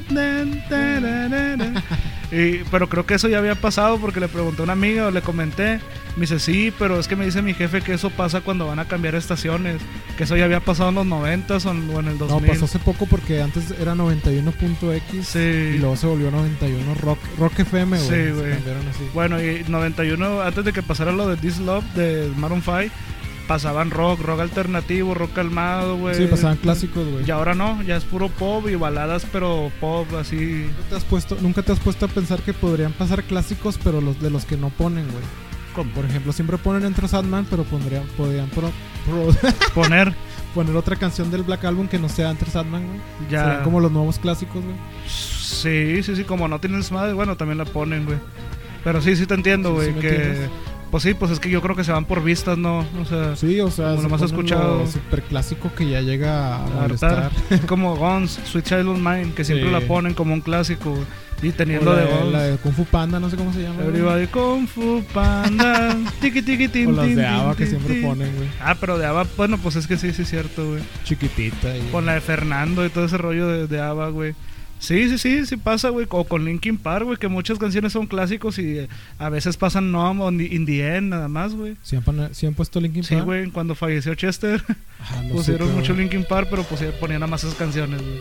[2.33, 5.11] y, pero creo que eso ya había pasado porque le pregunté a una amiga o
[5.11, 5.81] le comenté.
[6.17, 8.79] Me dice, sí, pero es que me dice mi jefe que eso pasa cuando van
[8.81, 9.81] a cambiar estaciones.
[10.17, 12.43] Que eso ya había pasado en los 90 o en, o en el 2000.
[12.43, 15.39] No, pasó hace poco porque antes era 91.x Sí.
[15.39, 18.09] y luego se volvió 91 Rock, rock FM, güey.
[18.09, 18.55] Sí, güey.
[19.15, 22.95] Bueno, y 91, antes de que pasara lo de This Love de Maroon 5,
[23.47, 26.15] pasaban rock, rock alternativo, rock calmado, güey.
[26.15, 27.25] Sí, pasaban clásicos, güey.
[27.27, 30.37] Y ahora no, ya es puro pop y baladas, pero pop así.
[30.67, 34.01] ¿Nunca te, has puesto, nunca te has puesto a pensar que podrían pasar clásicos, pero
[34.01, 35.25] los de los que no ponen, güey.
[35.95, 38.73] Por ejemplo, siempre ponen Enter Sandman, pero pondrían, podrían pro-
[39.07, 40.13] pro- Poner
[40.55, 43.01] poner otra canción del Black Album que no sea Enter Sandman, güey.
[43.31, 43.45] ya.
[43.45, 44.77] Serían como los nuevos clásicos, güey.
[45.07, 48.19] Sí, sí, sí, como no tienes madre, bueno, también la ponen, güey.
[48.85, 50.09] Pero sí, sí te entiendo, güey, sí que...
[50.09, 50.51] entiendes.
[50.91, 52.79] Pues sí, pues es que yo creo que se van por vistas, ¿no?
[52.99, 54.87] O sea, Sí, o sea, Como se lo más escuchado.
[54.87, 57.31] super clásico que ya llega a molestar.
[57.69, 59.73] como Guns, Sweet Child of Mine, que siempre Sí.
[59.73, 61.05] la ponen como un clásico, güey.
[61.41, 62.33] Y teniendo la, de Guns.
[62.33, 63.77] la de Kung Fu Panda, no sé cómo se llama.
[63.77, 63.89] güey.
[63.89, 65.97] Everybody Kung Fu Panda.
[66.21, 68.49] tiki tiki tim O las de ABBA que siempre ponen, güey.
[68.61, 70.83] Ah, pero de ABBA, bueno, pues es que sí, sí es cierto, güey.
[71.05, 71.77] Chiquitita.
[71.77, 71.83] Y...
[71.93, 74.35] Con la de Fernando y todo ese rollo de, de ABBA, güey.
[74.81, 76.07] Sí, sí, sí, sí pasa, güey.
[76.09, 79.91] O con Linkin Park, güey, que muchas canciones son clásicos y eh, a veces pasan
[79.91, 81.77] no in the end, nada más, güey.
[81.83, 83.27] ¿Sí han, sí han puesto Linkin Sí, Park?
[83.27, 84.63] güey, cuando falleció Chester
[85.01, 85.95] Ah, no pusieron mucho.
[85.95, 88.21] Linkin Park, pero pusi- ponían nada más esas canciones, güey.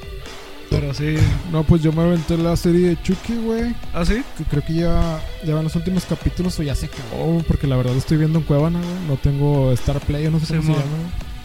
[0.70, 1.16] Pero sí.
[1.52, 3.74] No, pues yo me aventé la serie de Chucky, güey.
[3.94, 4.22] ¿Ah, sí?
[4.38, 7.42] Que creo que ya, ya van los últimos capítulos o ya se acabó.
[7.48, 9.08] Porque la verdad estoy viendo en Cuevana, güey.
[9.08, 10.84] No tengo Star Play, no sé cómo se llama.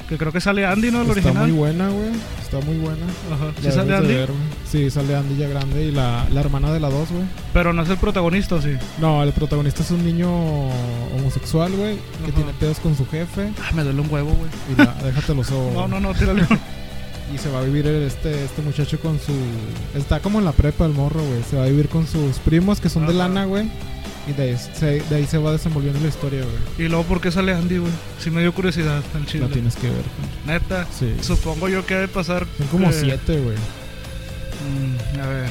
[0.08, 0.98] Que creo que sale Andy, ¿no?
[1.02, 1.42] El Está original.
[1.48, 2.10] muy buena, güey.
[2.42, 3.06] Está muy buena.
[3.32, 3.52] Ajá.
[3.62, 4.28] Sí sale Andy, ver,
[4.70, 7.22] sí, sale Andy ya grande y la, la hermana de la dos, güey.
[7.54, 8.72] pero no es el protagonista, ¿o sí.
[9.00, 10.28] No, el protagonista es un niño
[11.16, 11.94] homosexual, güey.
[11.96, 12.32] Que Ajá.
[12.34, 13.52] tiene pedos con su jefe.
[13.62, 14.50] Ah, me duele un huevo, güey.
[14.72, 15.70] Y la, déjatelo so.
[15.74, 16.46] No, no, no, tírale.
[17.34, 19.32] Y se va a vivir el- este, este muchacho con su.
[19.98, 21.42] Está como en la prepa el morro, güey.
[21.48, 23.70] Se va a vivir con sus primos que son de lana, güey.
[24.28, 26.86] Y de ahí, se, de ahí se va desenvolviendo la historia, güey.
[26.86, 27.90] y luego, ¿por qué sale Andy, güey?
[28.20, 29.46] Sí me dio curiosidad al chile.
[29.48, 29.96] La tienes que ver.
[29.96, 30.58] güey.
[30.60, 30.86] Neta.
[30.96, 31.12] Sí.
[31.22, 32.46] Supongo yo que ha de pasar.
[32.58, 33.56] Son como que- siete, güey.
[33.56, 35.48] Mm, a ver.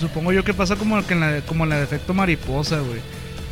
[0.00, 3.00] Supongo yo que pasa como que en la como en la de efecto mariposa, güey.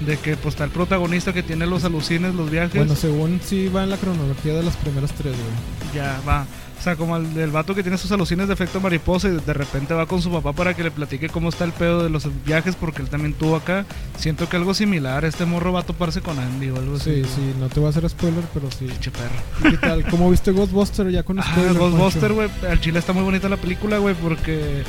[0.01, 2.75] De que pues está el protagonista que tiene los alucines, los viajes.
[2.77, 5.95] Bueno, según sí va en la cronología de las primeras tres, güey.
[5.95, 6.47] ya va.
[6.79, 9.53] O sea, como el del vato que tiene sus alucines de efecto mariposa y de
[9.53, 12.29] repente va con su papá para que le platique cómo está el pedo de los
[12.45, 13.85] viajes porque él también tuvo acá.
[14.17, 17.25] Siento que algo similar, este morro va a toparse con Andy o algo así.
[17.25, 18.87] Sí, sí, no te voy a hacer spoiler, pero sí.
[18.87, 19.69] Pinche perro.
[19.69, 20.05] ¿Y ¿Qué tal?
[20.09, 21.75] ¿Cómo viste Ghostbuster ya con Ah, spoiler?
[21.75, 22.35] Ghostbuster, Poncho?
[22.61, 22.71] güey.
[22.71, 24.85] Al chile está muy bonita la película, güey, porque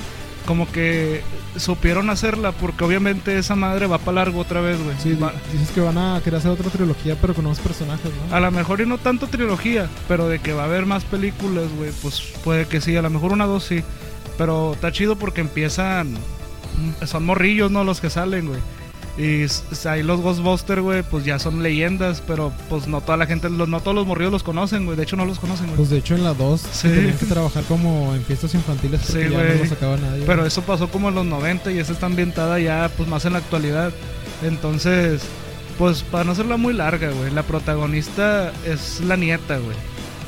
[0.50, 1.22] como que
[1.58, 4.96] supieron hacerla, porque obviamente esa madre va para largo otra vez, güey.
[4.98, 8.36] Sí, Va- dices que van a querer hacer otra trilogía, pero con nuevos personajes, ¿no?
[8.36, 11.66] A lo mejor y no tanto trilogía, pero de que va a haber más películas,
[11.78, 13.84] güey, pues puede que sí, a lo mejor una o dos sí.
[14.40, 16.16] Pero está chido porque empiezan.
[17.06, 17.84] Son morrillos, ¿no?
[17.84, 18.60] Los que salen, güey.
[19.20, 19.46] Y
[19.88, 23.68] ahí los Ghostbusters, güey, pues ya son leyendas, pero pues no toda la gente, los,
[23.68, 24.96] no todos los morrillos los conocen, güey.
[24.96, 25.76] De hecho, no los conocen, güey.
[25.76, 26.88] Pues de hecho en la 2 Sí.
[26.88, 30.24] tenían que trabajar como en fiestas infantiles porque Sí, ya no lo sacaba nadie.
[30.26, 33.34] Pero eso pasó como en los 90 y esa está ambientada ya pues más en
[33.34, 33.92] la actualidad.
[34.42, 35.22] Entonces,
[35.78, 39.76] pues para no hacerla muy larga, güey, la protagonista es la nieta, güey.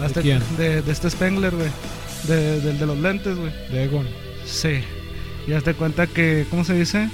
[0.04, 0.41] Hasta quién?
[0.58, 1.69] De, de este Spengler, güey.
[2.27, 3.51] De, del de los lentes, güey.
[3.71, 4.06] De Egon.
[4.45, 4.82] Sí.
[5.47, 7.10] Y hazte cuenta que, ¿cómo se dice?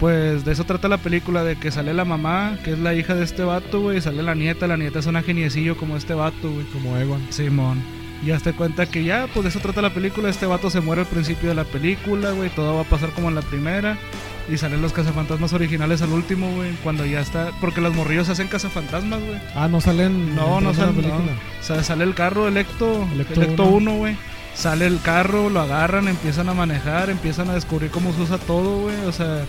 [0.00, 3.14] Pues de eso trata la película, de que sale la mamá, que es la hija
[3.14, 6.14] de este vato, güey, y sale la nieta, la nieta es una geniecillo como este
[6.14, 6.66] vato, güey.
[6.66, 7.26] Como Egon.
[7.30, 7.82] Simón.
[8.24, 10.28] Y hazte cuenta que ya, pues de eso trata la película.
[10.28, 12.50] Este vato se muere al principio de la película, güey.
[12.50, 13.98] Todo va a pasar como en la primera.
[14.50, 16.72] Y salen los cazafantasmas originales al último, güey.
[16.82, 17.50] Cuando ya está.
[17.60, 19.38] Porque los morrillos hacen cazafantasmas, güey.
[19.54, 20.34] Ah, no salen.
[20.34, 21.02] No, no salen.
[21.02, 21.16] no.
[21.16, 23.06] O sea, sale el carro Electo.
[23.12, 23.92] Electo Electo uno.
[23.92, 24.16] 1, güey.
[24.54, 28.82] Sale el carro, lo agarran, empiezan a manejar, empiezan a descubrir cómo se usa todo,
[28.82, 28.96] güey.
[29.04, 29.44] O sea,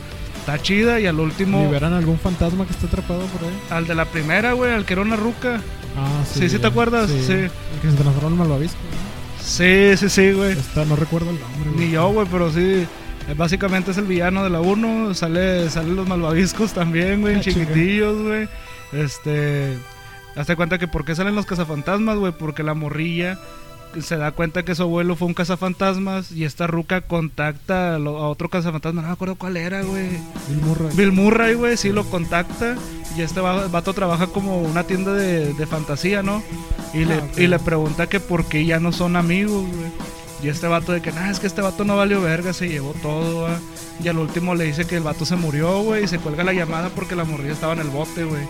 [0.47, 0.99] está chida.
[0.99, 1.62] Y al último.
[1.63, 3.53] ¿Liberan algún fantasma que esté atrapado por ahí?
[3.69, 5.62] Al de la primera, güey, al que era una ruca.
[5.97, 6.39] Ah, sí.
[6.41, 7.10] Sí, sí, ¿te acuerdas?
[7.10, 7.31] Sí.
[7.33, 8.77] El que se transformó en malvavisco.
[8.77, 9.43] ¿no?
[9.43, 10.51] Sí, sí, sí, güey.
[10.53, 11.69] Esta, no recuerdo el nombre.
[11.71, 11.91] Ni güey.
[11.91, 12.60] yo, güey, pero sí.
[13.29, 15.13] eh, Básicamente es el villano de la 1.
[15.13, 18.47] Sale, salen los malvaviscos también, güey, Ah, chiquitillos, güey.
[18.93, 19.77] Este.
[20.36, 22.31] Hazte cuenta que por qué salen los cazafantasmas, güey.
[22.31, 23.39] Porque la morrilla
[24.02, 26.32] se da cuenta que su abuelo fue un cazafantasmas.
[26.32, 29.02] Y esta ruca contacta a, lo- a otro cazafantasma.
[29.02, 30.10] No me acuerdo cuál era, güey.
[30.50, 30.95] Bill Murray.
[30.95, 32.76] Bill Murray, güey, sí lo contacta.
[33.17, 36.43] Y este va- vato trabaja como una tienda de, de fantasía, ¿no?
[36.93, 37.38] Y, le, Ah, ok.
[37.39, 39.91] y le pregunta que por qué ya no son amigos, güey.
[40.43, 42.93] Y este vato de que, nah, es que este vato no valió verga, se llevó
[43.02, 43.60] todo, ¿va?
[44.04, 46.54] Y al último le dice que el vato se murió, güey, y se cuelga la
[46.54, 48.43] llamada porque la morrilla estaba en el bote, güey.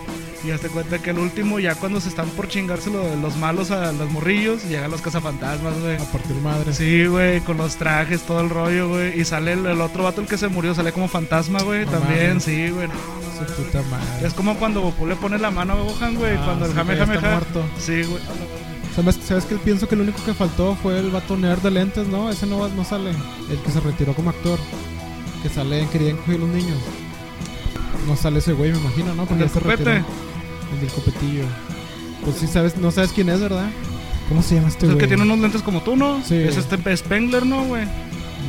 [0.44, 3.70] Y hazte cuenta que el último, ya cuando se están por chingarse lo- los malos
[3.72, 5.96] a los morrillos, llegan los cazafantasmas, güey.
[5.96, 6.72] A partir madre.
[6.74, 9.18] Sí, güey, con los trajes, todo el rollo, güey.
[9.18, 11.86] Y sale el, el otro vato, el que se murió, sale como fantasma, güey.
[11.86, 12.86] No también, sí, güey.
[12.86, 12.94] no,
[13.46, 14.26] Su puta madre.
[14.26, 16.36] Es como cuando Goku le pone la mano a Gohan, güey.
[16.36, 17.64] Ah, cuando el Jame Jame está Ja- muerto.
[17.80, 18.20] Sí, güey.
[18.98, 22.08] ¿Sabes, ¿Sabes que pienso que lo único que faltó fue el vato nerd de lentes,
[22.08, 22.30] no?
[22.30, 23.10] Ese no, no sale.
[23.48, 24.58] El que se retiró como actor.
[25.40, 26.78] Que sale en Querían coger los niños.
[28.08, 29.22] No sale ese güey, me imagino, ¿no?
[29.22, 29.90] ¿El Porque ya se retiró.
[29.92, 31.44] El del copetillo.
[32.24, 33.70] Pues sí, sabes, no sabes quién es, ¿verdad?
[34.28, 34.98] ¿Cómo se llama este Es güey?
[34.98, 36.20] que tiene unos lentes como tú, ¿no?
[36.24, 36.34] Sí.
[36.34, 37.84] Es este Spengler, ¿no, güey?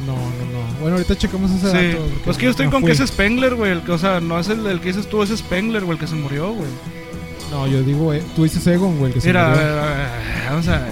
[0.07, 0.79] No, no, no.
[0.81, 1.87] Bueno, ahorita checamos ese Sí.
[1.97, 2.05] dato.
[2.25, 2.87] Pues que yo estoy no con fui.
[2.91, 3.71] que es Spengler, güey.
[3.73, 5.99] El que, o sea, no es el, el que dices tú, es Spengler, güey, el
[6.01, 6.67] que se murió, güey.
[7.51, 9.65] No, yo digo, eh, tú dices Egon, güey, que se Mira, a murió.
[9.65, 10.07] ver, a ver,
[10.49, 10.91] vamos a ver.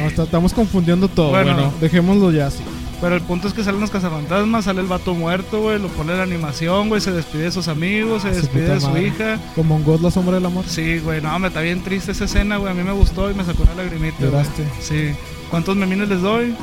[0.00, 1.30] No, está- estamos confundiendo todo.
[1.30, 1.54] Bueno.
[1.54, 2.62] Bueno, dejémoslo ya así.
[3.00, 6.16] Pero el punto es que salen los cazafantasmas, sale el vato muerto, güey, lo pone
[6.16, 8.88] la animación, güey, se despide de sus amigos, se Ah, su despide puta de su
[8.88, 9.06] madre.
[9.08, 9.38] hija.
[9.54, 10.64] Como un God, la sombra del amor.
[10.66, 13.34] Sí, güey, no, me está bien triste esa escena, güey, a mí me gustó y
[13.34, 14.16] me sacó una lagrimita.
[14.20, 14.30] güey.
[14.30, 14.64] Lloraste.
[14.80, 15.10] Sí.
[15.50, 16.54] ¿Cuántos memines les doy?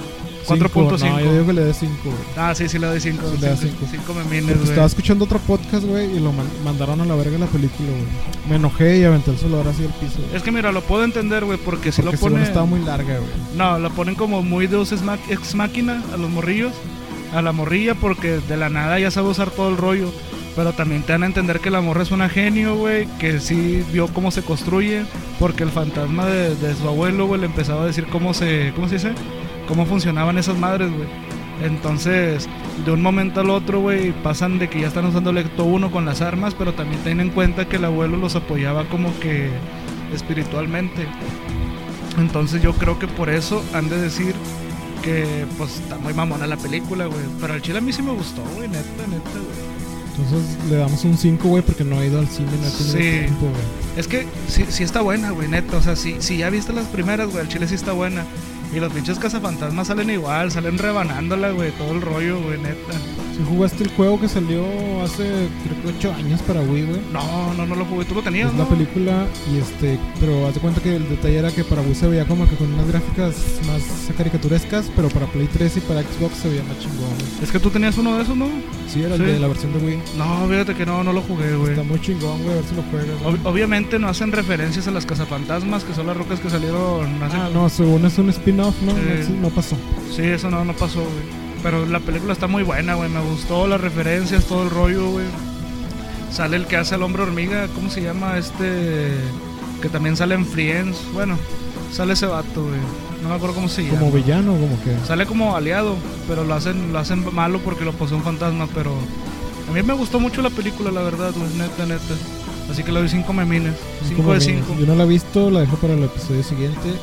[0.46, 0.70] Cinco.
[0.70, 1.00] 4.5.
[1.10, 2.16] No, yo digo que le dé 5, güey.
[2.38, 3.24] Ah, sí, sí le doy 5.
[3.36, 3.86] Sí le da cinco.
[3.90, 4.70] 5 memines, güey.
[4.70, 8.04] estaba escuchando otro podcast, güey, y lo man- mandaron a la verga la película, güey.
[8.50, 10.20] Me enojé y aventé el celular así al piso.
[10.22, 10.36] güey.
[10.36, 12.44] Es que mira, lo puedo entender, güey, porque si Porque lo ponen...
[12.44, 13.30] estaba muy larga, güey.
[13.56, 16.74] No, la ponen como muy Deus ex máquina a los morrillos.
[17.34, 20.12] A la morrilla porque de la nada ya sabe usar todo el rollo.
[20.56, 23.08] Pero también te dan a entender que la morra es una genio, güey.
[23.18, 25.04] Que sí vio cómo se construye.
[25.40, 28.72] Porque el fantasma de, de su abuelo, güey, le empezaba a decir cómo se...
[28.76, 29.14] ¿Cómo se dice?
[29.68, 31.08] Cómo funcionaban esas madres, güey.
[31.64, 32.48] Entonces,
[32.86, 35.92] de un momento al otro, güey, pasan de que ya están usando el Ecto 1
[35.92, 39.50] con las armas, pero también ten en cuenta que el abuelo los apoyaba como que
[40.14, 41.06] espiritualmente.
[42.20, 44.36] Entonces yo creo que por eso han de decir
[45.04, 47.22] que pues está muy mamona la película, güey.
[47.40, 49.74] Pero al chile a mí sí me gustó, güey, neta, neta, güey.
[50.18, 52.98] Entonces le damos un 5, güey, porque no he ido al cine, no tenido Sí.
[52.98, 53.64] tiempo, güey.
[53.98, 55.78] Es que sí, sí está buena, güey, neta.
[55.78, 58.24] O sea, si, si ya viste las primeras, güey, al chile sí está buena.
[58.76, 62.94] Y los pinches cazafantasmas salen igual, salen rebanándola, güey, todo el rollo, güey, neta.
[63.38, 64.64] Si jugaste el juego que salió
[65.04, 65.24] hace,
[65.64, 67.02] creo que 8 años para Wii, güey.
[67.12, 68.64] No, no, no lo jugué, tú lo tenías, Es ¿no?
[68.64, 71.96] la película y este, pero haz de cuenta que el detalle era que para Wii
[71.96, 73.36] se veía como que con unas gráficas
[73.68, 73.82] más
[74.18, 76.98] caricaturescas, pero para Play 3 y para Xbox se veía más chingón.
[77.00, 77.44] güey.
[77.44, 78.48] Es que tú tenías uno de esos, ¿no?
[78.88, 79.24] Sí, era Sí.
[79.24, 80.00] el de la versión de Wii.
[80.18, 81.72] No, fíjate que no, no lo jugué, güey.
[81.72, 83.22] Está muy chingón, güey, a ver si lo juegas.
[83.24, 87.36] Ob- obviamente no hacen referencias a las cazafantasmas, que son las rocas que salieron hace
[87.38, 88.30] Ah, no, según es un
[88.72, 88.92] spin-off, ¿no?
[88.92, 88.98] Sí.
[88.98, 89.76] No, sí, no pasó.
[90.16, 91.44] Sí, eso no, no pasó, güey.
[91.62, 93.10] Pero la película está muy buena, güey.
[93.10, 95.26] Me gustó las referencias, todo el rollo, güey.
[96.32, 98.38] Sale el que hace al hombre hormiga, ¿cómo se llama?
[98.38, 99.12] Este.
[99.82, 100.98] Que también sale en Friends.
[101.14, 101.38] Bueno,
[101.92, 102.80] sale ese vato, güey.
[103.22, 104.00] No me acuerdo cómo se llama.
[104.00, 104.96] Como villano, como que.
[105.06, 105.96] Sale como aliado,
[106.28, 108.68] pero lo hacen, lo hacen malo porque lo posee un fantasma.
[108.74, 108.94] Pero
[109.70, 111.50] a mí me gustó mucho la película, la verdad, güey.
[111.58, 112.14] Neta, neta.
[112.70, 113.76] Así que le doy 5 memines.
[114.08, 114.76] 5 como de que 5.
[114.80, 116.94] Yo no la he visto, la dejo para el episodio siguiente.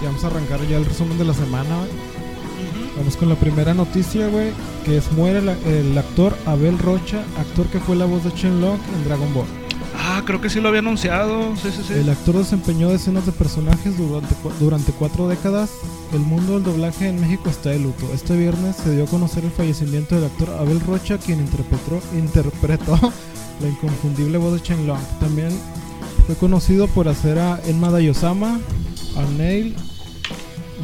[0.00, 1.90] Y vamos a arrancar ya el resumen de la semana, güey.
[2.96, 4.52] Vamos con la primera noticia, güey,
[4.84, 8.78] que es muere el, el actor Abel Rocha, actor que fue la voz de Shenlong
[8.94, 9.46] en Dragon Ball.
[9.96, 11.54] Ah, creo que sí lo había anunciado.
[11.56, 11.94] Sí, sí, sí.
[11.94, 15.70] El actor desempeñó decenas de personajes durante, durante cuatro décadas.
[16.12, 18.06] El mundo del doblaje en México está de luto.
[18.12, 22.98] Este viernes se dio a conocer el fallecimiento del actor Abel Rocha, quien interpretó, interpretó
[23.60, 25.02] la inconfundible voz de Shenlong.
[25.20, 25.50] También
[26.26, 28.58] fue conocido por hacer a Enma Dayosama,
[29.16, 29.76] a Neil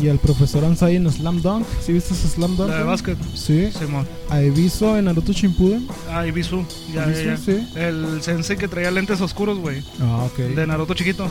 [0.01, 1.67] y al profesor Ansai en Slam Dunk.
[1.81, 2.71] ¿Sí viste ese Slam Dunk?
[2.71, 3.19] La de básquet.
[3.35, 3.71] Sí.
[3.73, 4.07] Simón.
[4.31, 5.87] A Ebiso en Naruto Shippuden.
[6.11, 6.65] Ah, Ibisu.
[6.95, 7.37] Ya, Ebisu, ya, ya.
[7.37, 7.69] sí.
[7.77, 9.83] El sensei que traía lentes oscuros, güey.
[10.01, 10.39] Ah, ok.
[10.39, 11.29] De Naruto chiquito.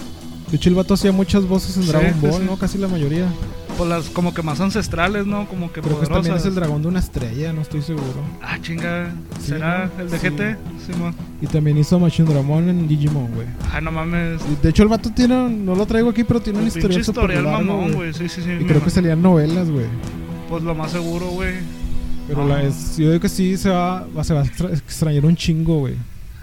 [0.50, 2.40] De hecho, el vato hacía muchas voces en Sí, Dragon Ball, sí.
[2.46, 2.58] ¿no?
[2.58, 3.28] Casi la mayoría.
[3.78, 5.48] Pues las como que más ancestrales, ¿no?
[5.50, 6.14] Como que Creo que poderosas.
[6.16, 8.22] también es el dragón de una estrella, no estoy seguro.
[8.42, 9.12] Ah, chinga.
[9.42, 10.02] Sí, ¿Será ¿no?
[10.04, 10.28] el de Sí.
[10.30, 10.58] GT?
[10.86, 11.14] Simón.
[11.42, 13.48] Y también hizo Machine Dramon en Digimon, güey.
[13.74, 14.42] Ah, no mames.
[14.50, 17.44] Y De hecho, el vato tiene, no lo traigo aquí, pero tiene un historial historial
[17.44, 18.14] mamón, güey.
[18.14, 18.52] Sí, sí, sí.
[18.62, 19.88] Y creo que salían novelas, güey.
[20.50, 21.56] Pues lo más seguro, güey.
[22.28, 22.48] Pero Ah.
[22.48, 25.80] la es, yo digo que sí se va, se va a extra- extrañar un chingo,
[25.80, 25.96] güey.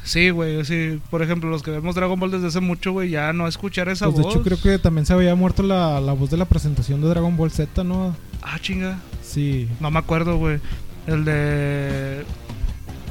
[0.05, 0.65] Sí, güey.
[0.65, 1.01] Sí.
[1.11, 4.07] Por ejemplo, los que vemos Dragon Ball desde hace mucho, güey, ya no escuchar esa
[4.07, 4.35] Pues de voz.
[4.35, 7.37] hecho, creo que también se había muerto la, la voz de la presentación de Dragon
[7.37, 8.17] Ball Z, ¿no?
[8.43, 8.99] Ah, chinga.
[9.23, 9.69] Sí.
[9.81, 10.59] No me acuerdo, güey.
[11.07, 12.25] El de.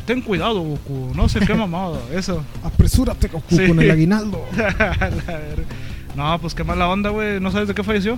[0.06, 1.12] Ten cuidado, Goku.
[1.16, 2.00] No sé qué mamada.
[2.14, 2.44] Eso.
[2.64, 3.68] Apresúrate, Goku, Sí.
[3.68, 4.44] con el aguinaldo.
[6.16, 7.40] No, pues qué mala onda, güey.
[7.40, 8.18] ¿No sabes de qué falleció?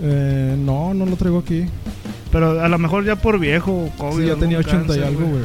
[0.00, 1.66] Eh, no, no lo traigo aquí.
[2.32, 4.22] Pero a lo mejor ya por viejo COVID.
[4.22, 5.42] Sí, ya tenía 80 y algo, güey.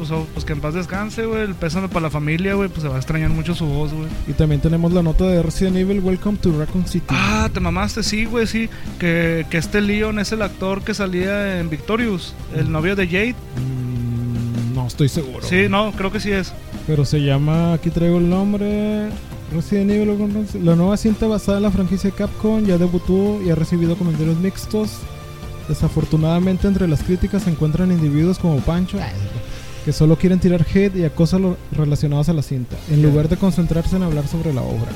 [0.00, 1.42] Pues, oh, pues que en paz descanse, güey.
[1.42, 2.70] El pésame para la familia, güey.
[2.70, 4.08] Pues se va a extrañar mucho su voz, güey.
[4.26, 7.04] Y también tenemos la nota de Resident Evil Welcome to Raccoon City.
[7.10, 8.70] Ah, te mamaste, sí, güey, sí.
[8.98, 13.34] Que, que este Leon es el actor que salía en Victorious, el novio de Jade.
[13.56, 15.46] Mm, no estoy seguro.
[15.46, 16.54] Sí, no, creo que sí es.
[16.86, 19.10] Pero se llama, aquí traigo el nombre.
[19.52, 23.96] Resident Evil, la nueva cinta basada en la franquicia Capcom ya debutó y ha recibido
[23.96, 25.00] comentarios mixtos.
[25.68, 28.98] Desafortunadamente entre las críticas se encuentran individuos como Pancho
[29.84, 31.40] que solo quieren tirar hate y acosas
[31.72, 34.90] relacionados a la cinta, en lugar de concentrarse en hablar sobre la obra.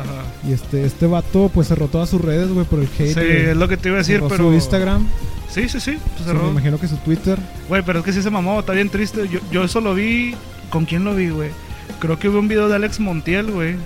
[0.00, 0.48] Ajá.
[0.48, 3.14] Y este, este vato pues cerró todas sus redes, güey, por el hate.
[3.14, 4.48] Sí, es lo que te iba a decir, pero...
[4.48, 5.06] Su Instagram.
[5.48, 5.96] Sí, sí, sí.
[6.16, 7.38] Pues me imagino que su Twitter.
[7.68, 9.28] Güey, pero es que sí se mamó, está bien triste.
[9.28, 10.34] Yo, yo eso lo vi.
[10.70, 11.50] ¿Con quién lo vi, güey?
[11.98, 13.76] Creo que vi un video de Alex Montiel, güey.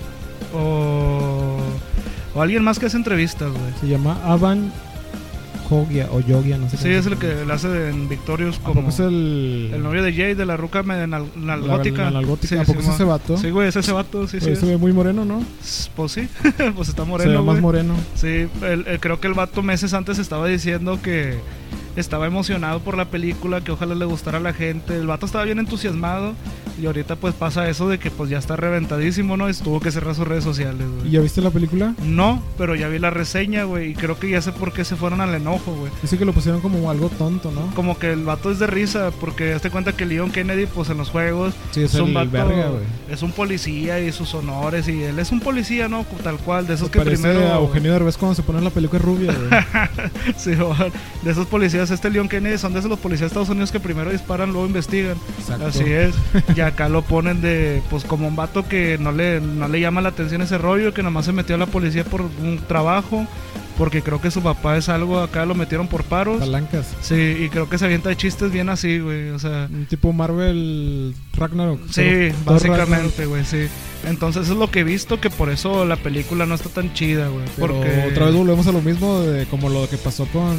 [0.53, 1.57] O.
[2.33, 3.73] O alguien más que hace entrevistas, güey.
[3.79, 4.71] Se llama Avan
[5.71, 8.89] Jogia o Yogia, no sé Sí, es el que le hace en Victorious como.
[8.89, 9.71] es el.
[9.73, 12.11] El novio de Jay de la ruca nalgótica.
[12.11, 13.37] La, ¿A poco es ese vato?
[13.37, 14.53] Sí, güey, es ese vato, sí, sí.
[14.57, 15.41] Se ve muy moreno, ¿no?
[15.95, 16.27] Pues sí,
[16.75, 17.31] pues está moreno.
[17.31, 17.93] Se ve más moreno.
[18.15, 18.47] Sí,
[18.99, 21.39] creo que el vato meses antes estaba diciendo que
[21.95, 24.97] estaba emocionado por la película, que ojalá le gustara a la gente.
[24.97, 26.33] El vato estaba bien entusiasmado
[26.81, 29.47] y ahorita pues pasa eso de que pues ya está reventadísimo, ¿no?
[29.47, 31.09] Estuvo que cerrar sus redes sociales, güey.
[31.09, 31.93] ¿Y ya viste la película?
[32.03, 34.95] No, pero ya vi la reseña, güey, y creo que ya sé por qué se
[34.95, 35.91] fueron al enojo, güey.
[36.01, 37.73] Dice que lo pusieron como algo tonto, ¿no?
[37.75, 40.97] Como que el vato es de risa, porque te cuenta que Leon Kennedy pues en
[40.97, 45.39] los juegos es, un vato, es un policía y sus honores y él es un
[45.39, 46.03] policía, ¿no?
[46.23, 49.33] Tal cual, de esos que primero a Eugenio Derbez cuando se pone la película rubia,
[49.33, 50.11] güey.
[50.35, 53.71] sí, de esos policías este Leon Kennedy son de esos los policías de Estados Unidos
[53.71, 55.17] que primero disparan, luego investigan.
[55.65, 56.15] Así es.
[56.55, 60.01] Y acá lo ponen de, pues como un vato que no le, no le llama
[60.01, 63.27] la atención ese rollo, que nomás se metió a la policía por un trabajo
[63.81, 66.37] porque creo que su papá es algo, acá lo metieron por paros.
[66.37, 66.93] Palancas.
[67.01, 69.31] Sí, y creo que se avienta de chistes bien así, güey.
[69.31, 69.67] O sea.
[69.73, 71.79] Un tipo Marvel Ragnarok.
[71.89, 73.67] Sí, básicamente, güey, sí.
[74.07, 77.27] Entonces es lo que he visto, que por eso la película no está tan chida,
[77.27, 77.45] güey.
[77.59, 80.57] Porque otra vez volvemos a lo mismo de como lo que pasó con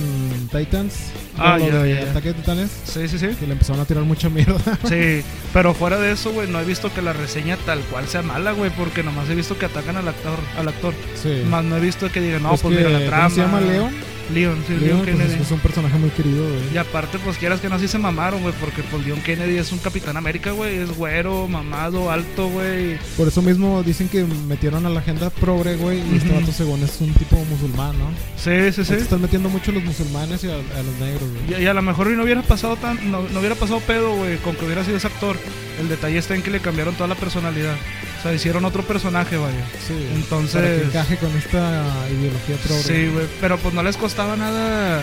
[0.50, 0.94] Titans.
[1.38, 2.10] Ah, lo ya, de ya.
[2.10, 2.70] Ataque de Titanes.
[2.84, 3.28] Sí, sí, sí.
[3.38, 4.60] Que le empezaron a tirar mucha mierda.
[4.88, 8.22] Sí, pero fuera de eso, güey, no he visto que la reseña tal cual sea
[8.22, 10.92] mala, güey, porque nomás he visto que atacan al actor, al actor.
[11.20, 11.42] Sí.
[11.48, 13.06] Más no he visto que digan, no, pues, pues mira la.
[13.14, 14.11] ¿Cómo se llama León?
[14.32, 15.42] Leon, sí, Leon, pues, Kennedy.
[15.42, 16.74] es un personaje muy querido, güey.
[16.74, 19.72] Y aparte, pues quieras que no, sí se mamaron, güey, porque pues Leon Kennedy es
[19.72, 22.98] un Capitán América, güey, es güero, mamado, alto, güey.
[23.16, 26.82] Por eso mismo dicen que metieron a la agenda progre, güey, y este vato según
[26.82, 28.06] es un tipo musulmán, ¿no?
[28.36, 28.94] Sí, sí, sí.
[28.94, 31.62] Están metiendo mucho a los musulmanes y a, los negros, güey.
[31.62, 34.56] Y, a lo mejor no hubiera pasado tan, no, no hubiera pasado pedo, güey, con
[34.56, 35.36] que hubiera sido ese actor.
[35.80, 37.76] El detalle está en que le cambiaron toda la personalidad.
[38.18, 39.66] O sea, hicieron otro personaje, vaya.
[39.84, 39.94] Sí.
[40.14, 40.62] Entonces.
[40.62, 42.82] Para que encaje con esta ideología progre.
[42.82, 43.26] Sí, güey.
[43.40, 45.02] Pero pues no les costaba nada.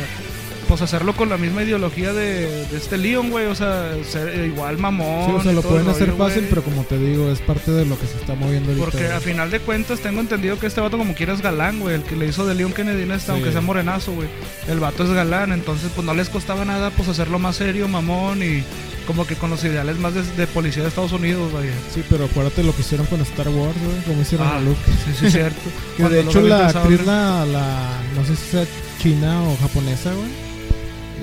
[0.68, 3.48] Pues hacerlo con la misma ideología de, de este Leon, güey.
[3.48, 5.26] O sea, ser igual mamón.
[5.26, 8.00] Sí, o sea, lo pueden hacer fácil, pero como te digo, es parte de lo
[8.00, 8.86] que se está moviendo ahorita.
[8.86, 11.96] Porque a final de cuentas tengo entendido que este vato como quiera es galán, güey.
[11.96, 14.28] El que le hizo de Leon Kennedy en esta, aunque sea morenazo, güey.
[14.68, 18.44] El vato es galán, entonces pues no les costaba nada pues hacerlo más serio, mamón
[18.44, 18.64] y
[19.10, 21.72] como que con los ideales más de, policía de Estados Unidos, vaya.
[21.92, 24.80] Sí, pero acuérdate lo que hicieron con Star Wars, güey, como hicieron ah, a Luke.
[24.86, 25.60] Sí, sí, cierto.
[25.98, 28.68] que de hecho la actriz, la, la, no sé si sea
[29.00, 30.28] china o japonesa, güey.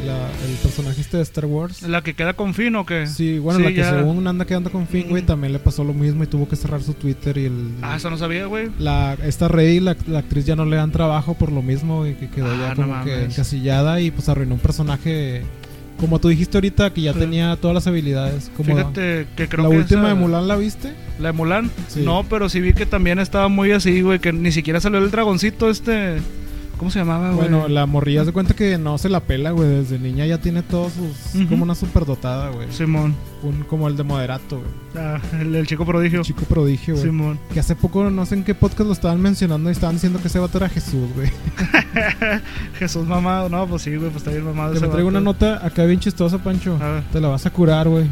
[0.07, 1.83] La, el personaje este de Star Wars.
[1.83, 3.07] ¿La que queda con Finn o qué?
[3.07, 6.25] Sí, bueno, la que según anda quedando con Finn, güey, también le pasó lo mismo
[6.25, 7.73] y tuvo que cerrar su Twitter y el...
[7.83, 8.71] Ah, eso no sabía, güey.
[8.79, 12.15] La, esta Rey, la, la, actriz ya no le dan trabajo por lo mismo y
[12.15, 15.43] que quedó ah, ya como que encasillada y pues arruinó un personaje
[15.99, 18.51] como tú dijiste ahorita, que ya tenía todas las habilidades.
[18.57, 20.93] Como Fíjate que creo ¿La que última de Mulan la viste?
[21.19, 21.71] ¿La de Mulan?
[21.97, 25.11] No, pero sí vi que también estaba muy así, güey, que ni siquiera salió el
[25.11, 26.17] dragoncito este...
[26.79, 27.49] ¿Cómo se llamaba, güey?
[27.49, 29.69] Bueno, la morrilla se cuenta que no se la pela, güey.
[29.69, 31.47] Desde niña ya tiene todos sus.
[31.47, 32.71] Como una superdotada, güey.
[32.71, 33.15] Simón.
[33.43, 34.71] Un, como el de Moderato, güey.
[34.97, 36.23] Ah, el, chico prodigio.
[36.23, 37.07] chico prodigio, güey.
[37.07, 37.39] Simón.
[37.53, 40.29] Que hace poco, no sé en qué podcast lo estaban mencionando y estaban diciendo que
[40.29, 41.31] ese vato era Jesús, güey.
[42.79, 43.49] Jesús mamado.
[43.49, 44.75] No, pues sí, güey, pues está bien mamado.
[44.75, 46.79] Te me traigo una nota acá bien chistosa, Pancho.
[47.11, 48.07] Te la vas a curar, güey.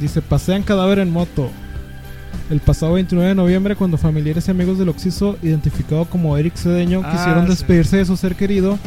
[0.00, 1.50] Dice: Pasean cadáver en moto.
[2.50, 7.00] El pasado 29 de noviembre, cuando familiares y amigos del Oxiso, identificado como Eric Cedeño,
[7.04, 7.50] Ah, quisieron sí.
[7.50, 8.78] despedirse de su ser querido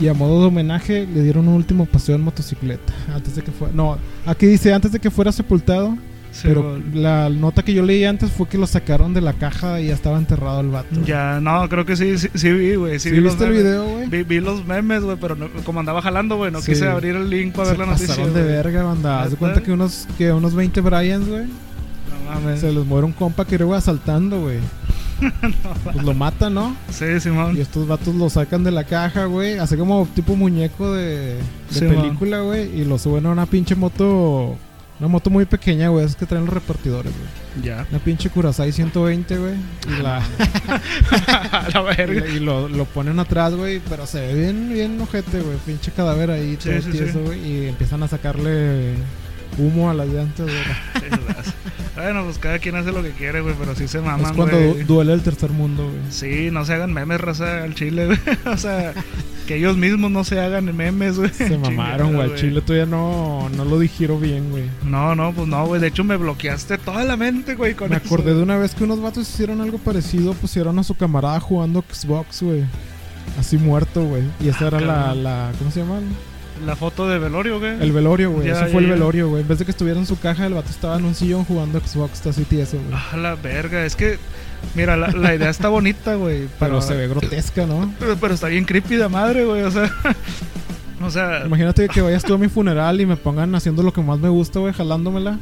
[0.00, 2.92] y a modo de homenaje le dieron un último paseo en motocicleta.
[3.14, 3.74] Antes de que fuera.
[3.74, 5.96] No, aquí dice antes de que fuera sepultado.
[6.44, 6.84] pero Simón.
[7.02, 9.94] la nota que yo leí antes fue que lo sacaron de la caja y ya
[9.94, 10.88] estaba enterrado el vato.
[11.04, 13.00] Ya, no, creo que sí, sí, sí vi, güey.
[13.00, 14.08] Sí, ¿Sí vi viste el video, güey?
[14.08, 16.70] Vi, vi los memes, güey, pero no- como andaba jalando, güey, no Sí.
[16.70, 18.08] quise abrir el link para Se ver la noticia.
[18.14, 18.52] pasaron de güey.
[18.54, 19.22] verga, banda.
[19.24, 21.46] Haz de cuenta que unos, que unos 20 Bryans, güey.
[22.34, 22.60] No mames.
[22.60, 24.58] Se les muere un compa que iba asaltando, güey.
[25.84, 26.76] pues lo matan, ¿no?
[26.90, 27.56] Sí, Simón.
[27.56, 29.58] Y estos vatos lo sacan de la caja, güey.
[29.58, 31.40] Así como tipo muñeco de, de
[31.70, 32.80] Sí, película, güey.
[32.80, 34.56] Y lo suben a una pinche moto
[34.98, 36.06] Una moto muy pequeña, güey.
[36.06, 37.66] Es que traen los repartidores, güey.
[37.66, 37.86] Ya.
[37.90, 39.54] Una pinche Curaçao 120, güey.
[39.88, 40.18] Y, la,
[41.52, 42.26] A la verga.
[42.28, 43.80] y lo, lo ponen atrás, güey.
[43.90, 45.58] Pero se ve bien, bien ojete, güey.
[45.66, 47.46] Pinche cadáver ahí, Sí, todo sí, tieso, güey.
[47.46, 48.94] Y empiezan a sacarle
[49.60, 50.46] humo a las llantas,
[51.96, 54.56] bueno, pues cada quien hace lo que quiere, güey, pero sí se es maman, cuando
[54.58, 54.84] güey.
[54.84, 56.00] duele el tercer mundo, güey.
[56.10, 58.18] Sí, no se hagan memes, raza, al chile, güey.
[58.46, 58.94] O sea,
[59.46, 61.30] que ellos mismos no se hagan memes, güey.
[61.30, 62.30] Se mamaron, güey.
[62.30, 64.64] Al chile todavía no, no lo dijeron bien, güey.
[64.84, 65.80] No, no, pues no, güey.
[65.80, 68.06] De hecho, me bloqueaste toda la mente, güey, con Me eso.
[68.06, 71.84] acordé de una vez que unos vatos hicieron algo parecido, pusieron a su camarada jugando
[71.90, 72.64] Xbox, güey.
[73.38, 74.22] Así muerto, güey.
[74.40, 75.52] Y esa Ah, era la, la.
[75.58, 75.98] ¿Cómo se llama?
[76.64, 77.82] La foto de velorio, güey.
[77.82, 78.48] El velorio, güey.
[78.48, 79.42] Ese ya, fue el velorio, güey.
[79.42, 81.80] En vez de que estuviera en su caja, el vato estaba en un sillón jugando
[81.80, 82.92] Xbox, así tieso, güey.
[82.92, 83.84] Ah, la verga.
[83.84, 84.18] Es que,
[84.74, 86.48] mira, la, la idea está bonita, güey.
[86.58, 87.92] Pero se ve grotesca, ¿no?
[87.98, 89.62] Pero, pero está bien creepy de madre, güey.
[89.62, 89.90] O sea,
[91.02, 94.02] o sea, Imagínate que vayas tú a mi funeral y me pongan haciendo lo que
[94.02, 95.38] más me gusta, güey, jalándomela.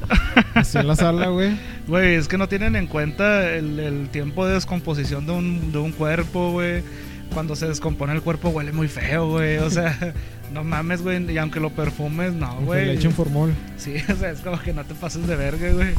[0.55, 1.57] Así en la sala, güey.
[1.87, 5.79] güey, es que no tienen en cuenta el, el tiempo de descomposición de un, de
[5.79, 6.83] un cuerpo, güey.
[7.33, 9.59] Cuando se descompone el cuerpo huele muy feo, güey.
[9.59, 10.15] O sea,
[10.53, 11.31] no mames, güey.
[11.33, 12.87] Y aunque lo perfumes, no, güey.
[12.87, 13.53] Le echen formol.
[13.77, 15.95] Sí, o sea, es como que no te pases de verga, güey.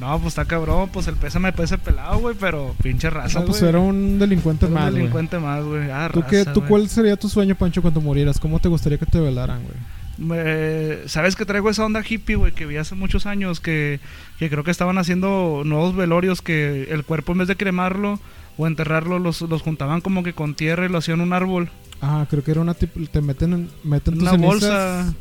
[0.00, 0.88] No, pues está cabrón.
[0.92, 2.36] Pues el pésame pese pelado, güey.
[2.38, 3.68] Pero pinche raza, No, pues güey.
[3.70, 4.96] era un delincuente Era un más, güey.
[4.96, 5.90] delincuente más, güey.
[5.90, 6.68] Ah, ¿Tú, qué, raza, ¿Tú güey.
[6.70, 8.38] cuál sería tu sueño, Pancho, cuando murieras?
[8.38, 9.76] ¿Cómo te gustaría que te velaran, güey?
[10.18, 12.52] Me- ¿Sabes que traigo esa onda hippie, güey?
[12.52, 14.00] Que vi hace muchos años que,
[14.38, 18.18] que creo que estaban haciendo nuevos velorios que el cuerpo en vez de cremarlo
[18.58, 21.70] o enterrarlo los, los juntaban como que con tierra y lo hacían un árbol.
[22.00, 23.00] Ah, creo que era una tipo.
[23.10, 24.50] Te meten, en- meten tus Una cenizas.
[24.52, 25.14] bolsa.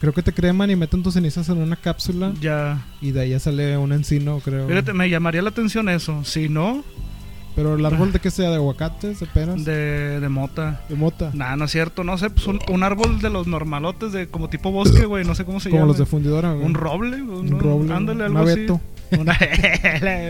[0.00, 2.32] Creo que te creman y meten tus cenizas en una cápsula.
[2.40, 2.82] Ya.
[3.02, 4.66] Y de ahí ya sale un encino, creo.
[4.66, 6.24] Fíjate, me llamaría la atención eso.
[6.24, 6.82] Si no,
[7.56, 10.80] Pero el árbol de qué sea, de aguacates, de peras, de, de, de mota.
[10.96, 11.30] mota.
[11.34, 12.02] Nah, no es cierto.
[12.02, 15.24] No sé, pues un, un árbol de los normalotes, de como tipo bosque, güey.
[15.24, 15.88] No sé cómo se Como llama.
[15.92, 16.66] los de fundidora, güey.
[16.66, 17.94] Un roble, un, Un roble.
[17.94, 18.58] Ándale, un algo así.
[18.60, 18.80] abeto.
[19.20, 19.38] Una,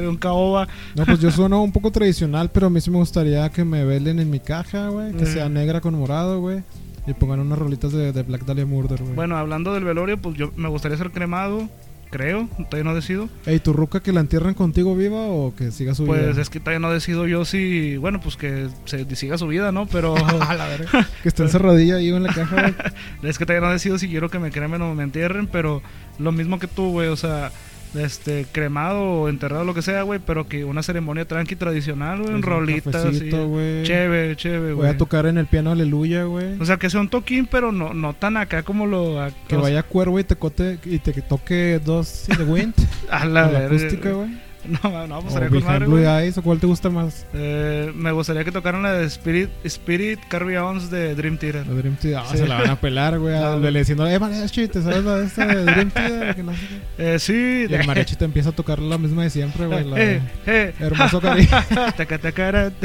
[0.09, 0.69] un caoba.
[0.95, 3.85] No, pues yo sueno un poco tradicional, pero a mí sí me gustaría que me
[3.85, 5.13] velen en mi caja, güey.
[5.13, 5.27] Que Eh.
[5.27, 6.63] sea negra con morado, güey.
[7.07, 9.15] Y pongan unas rolitas de, de Black Dahlia Murder, güey.
[9.15, 11.69] Bueno, hablando del velorio, pues yo me gustaría ser cremado,
[12.15, 13.29] creo, todavía no decido.
[13.45, 16.41] Ey, ¿tu ruca que la entierren contigo viva o que siga su Pues vida?
[16.43, 19.87] es que todavía no decido yo si, bueno, pues que se siga su vida, ¿no?
[19.87, 21.09] Pero A la verga.
[21.25, 22.73] que esté encerradilla ahí en la caja,
[23.25, 25.83] es que todavía no decido si quiero que me cremen o me entierren, pero
[26.21, 27.51] lo mismo que tú, güey, o sea,
[27.95, 32.31] este, cremado o enterrado, lo que sea, güey, pero que una ceremonia tranqui tradicional, güey,
[32.31, 33.31] en Un rolitas, así.
[33.31, 33.83] güey.
[33.85, 34.99] Chévere, chévere, Voy a güey.
[34.99, 36.59] tocar en el piano Aleluya, güey.
[36.61, 39.21] O sea, que sea un toquín, pero no, no tan acá como lo...
[39.21, 42.75] a- Que vaya cuervo y te, cote, y te toque dos de Wind.
[43.11, 44.44] a la, acústica, güey.
[44.83, 46.05] No, no, pues O con madre, güey.
[46.07, 47.27] Eyes, ¿o cuál te gusta más?
[47.35, 51.67] Eh, me gustaría que tocaran la de Spirit, Spirit Carry Ons de Dream Theater.
[51.67, 52.23] La Dream Theater.
[52.25, 52.39] Ah, Sí.
[52.39, 53.35] se la van a pelar, güey.
[53.39, 53.75] No, al güey.
[53.75, 56.35] diciendo, eh, mariachi, ¿te sabes la de esta de Dream Theater?
[56.37, 56.75] Que no sé qué.
[57.15, 59.85] Eh, sí, Y el mariachi te empieza a tocar la misma de siempre, güey.
[59.85, 60.75] La Eh, eh.
[60.81, 61.49] Hermoso Cariño.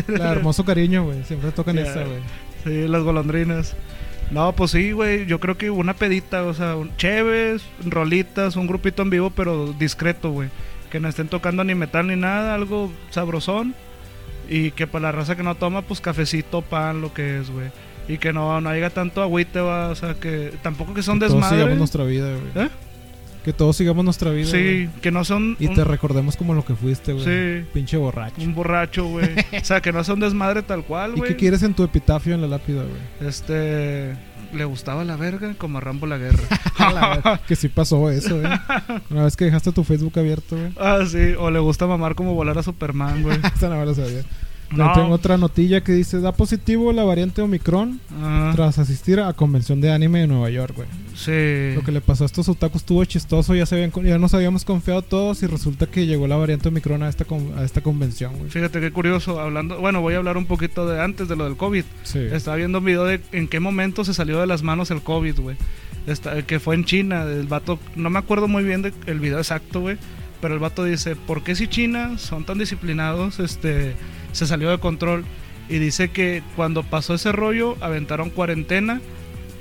[0.08, 1.24] La Hermoso Cariño, güey.
[1.24, 1.84] Siempre tocan Ya.
[1.84, 2.20] esa, güey.
[2.64, 3.76] Sí, las golondrinas.
[4.32, 5.26] No, pues sí, güey.
[5.26, 9.74] Yo creo que una pedita, o sea, un cheves, rolitas, un grupito en vivo, pero
[9.74, 10.50] discreto, güey.
[10.90, 13.76] Que no estén tocando ni metal ni nada, algo sabrosón.
[14.50, 17.68] Y que para la raza que no toma, pues cafecito, pan, lo que es, güey.
[18.08, 19.90] Y que no, no haya tanto agüite, va.
[19.90, 21.78] O sea, que tampoco que son Que todos sigamos desmadres.
[21.78, 22.66] nuestra vida, güey.
[22.66, 22.70] ¿Eh?
[23.46, 24.48] Que todos sigamos nuestra vida.
[24.50, 25.56] Sí, que no son.
[25.60, 27.26] Y un- te recordemos como lo que fuiste, güey.
[27.26, 27.68] Sí.
[27.72, 28.42] Pinche borracho.
[28.42, 29.30] Un borracho, güey.
[29.62, 31.30] o sea, que no sea un desmadre tal cual, ¿Y güey.
[31.32, 33.30] qué quieres en tu epitafio en la lápida, güey?
[33.30, 34.16] Este.
[34.54, 36.44] Le gustaba la verga como a Rambo la guerra.
[36.80, 38.52] La que sí pasó eso, güey.
[39.10, 40.72] Una vez que dejaste tu Facebook abierto, güey.
[40.80, 41.34] ah, sí.
[41.38, 43.38] O le gusta mamar como volar a Superman, güey.
[43.56, 44.24] Esa no me la sabía.
[44.72, 44.94] No.
[44.94, 49.82] Tengo otra notilla que dice: Da positivo la variante Omicron Ah, tras asistir a convención
[49.82, 50.88] de anime de Nueva York, güey.
[51.16, 51.74] sí.
[51.76, 53.56] Lo que le pasó a estos otakus estuvo chistoso.
[53.56, 57.02] Ya, se habían, ya nos habíamos confiado todos y resulta que llegó la variante Omicron
[57.04, 58.52] a esta, con- a esta convención, güey.
[58.52, 59.40] Fíjate qué curioso.
[59.40, 59.80] Hablando.
[59.80, 61.84] Bueno, voy a hablar un poquito de antes de lo del COVID.
[62.04, 62.20] Sí.
[62.20, 65.40] Estaba viendo un video de en qué momento se salió de las manos el COVID,
[65.40, 65.58] güey.
[66.06, 67.24] Esta- Que fue en China.
[67.24, 67.80] El vato.
[67.96, 69.98] No me acuerdo muy bien del video exacto, güey.
[70.42, 73.40] Pero el vato dice: ¿Por qué si China son tan disciplinados?
[73.40, 73.96] Este.
[74.32, 75.26] Se salió de control.
[75.70, 79.02] Y dice que cuando pasó ese rollo, aventaron cuarentena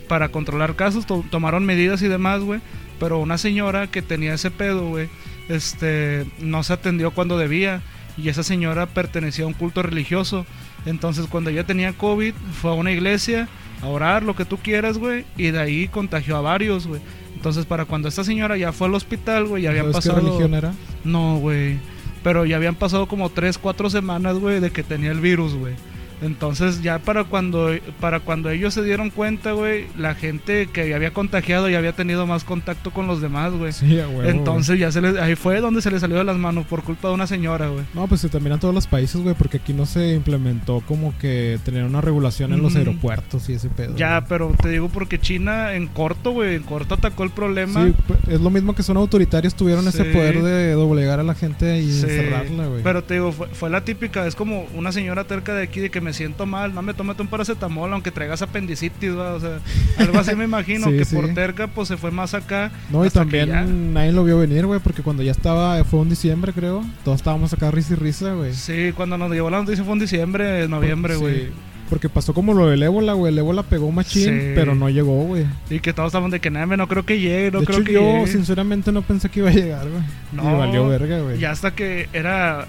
[0.08, 2.60] para controlar casos, to- tomaron medidas y demás, güey.
[2.98, 5.08] Pero una señora que tenía ese pedo, güey,
[5.48, 7.82] este, no se atendió cuando debía.
[8.16, 10.44] Y esa señora pertenecía a un culto religioso.
[10.86, 13.48] Entonces, cuando ella tenía COVID, fue a una iglesia
[13.82, 15.24] a orar, lo que tú quieras, güey.
[15.36, 17.00] Y de ahí contagió a varios, güey.
[17.36, 20.26] Entonces, para cuando esta señora ya fue al hospital, güey, ya habían ¿Sabes qué pasado.
[20.26, 20.72] religión era?
[21.04, 21.78] No, güey.
[22.22, 25.74] Pero ya habían pasado como 3, 4 semanas, güey, de que tenía el virus, güey.
[26.22, 31.12] Entonces ya para cuando para cuando ellos se dieron cuenta, güey, la gente que había
[31.12, 33.72] contagiado ya había tenido más contacto con los demás, güey.
[33.72, 36.66] Sí, huevo, Entonces ya se les, ahí fue donde se le salió de las manos
[36.66, 37.78] por culpa de una señora, güey.
[37.78, 37.86] güey.
[37.94, 41.58] No, pues se terminan todos los países, güey, porque aquí no se implementó como que
[41.64, 42.78] tener una regulación en los Ujú.
[42.80, 43.94] aeropuertos y ese pedo.
[43.96, 44.28] Ya, güey.
[44.28, 47.84] pero te digo porque China en corto, güey, en corto atacó el problema.
[47.86, 50.10] Sí, pues, es lo mismo que son autoritarios, tuvieron ese Sí.
[50.12, 52.82] poder de doblegar a la gente y Sí, encerrarla, güey.
[52.82, 55.90] Pero te digo, fue, fue la típica, es como una señora terca de aquí de
[55.90, 59.34] que me siento mal, no me tómate un paracetamol aunque traigas apendicitis, ¿va?
[59.34, 59.58] o sea,
[59.98, 61.16] algo así me imagino, Sí, que sí.
[61.16, 62.70] por terca pues se fue más acá.
[62.90, 66.08] No, y también ya- nadie lo vio venir, güey, porque cuando ya estaba, fue un
[66.10, 68.52] diciembre, creo, todos estábamos acá risa y risa, güey.
[68.54, 71.48] Sí, cuando nos llegó la noticia fue en diciembre, noviembre, Sí, güey.
[71.88, 73.32] porque pasó como lo del ébola, güey.
[73.32, 74.52] El ébola pegó machín, Sí.
[74.54, 75.46] pero no llegó, güey.
[75.70, 77.86] Y que todos estaban de que nada, no creo que llegue, no de creo hecho,
[77.86, 78.26] que yo llegue.
[78.26, 80.02] sinceramente no pensé que iba a llegar, güey.
[80.32, 81.40] No, y valió verga, güey.
[81.40, 82.66] Y hasta que era.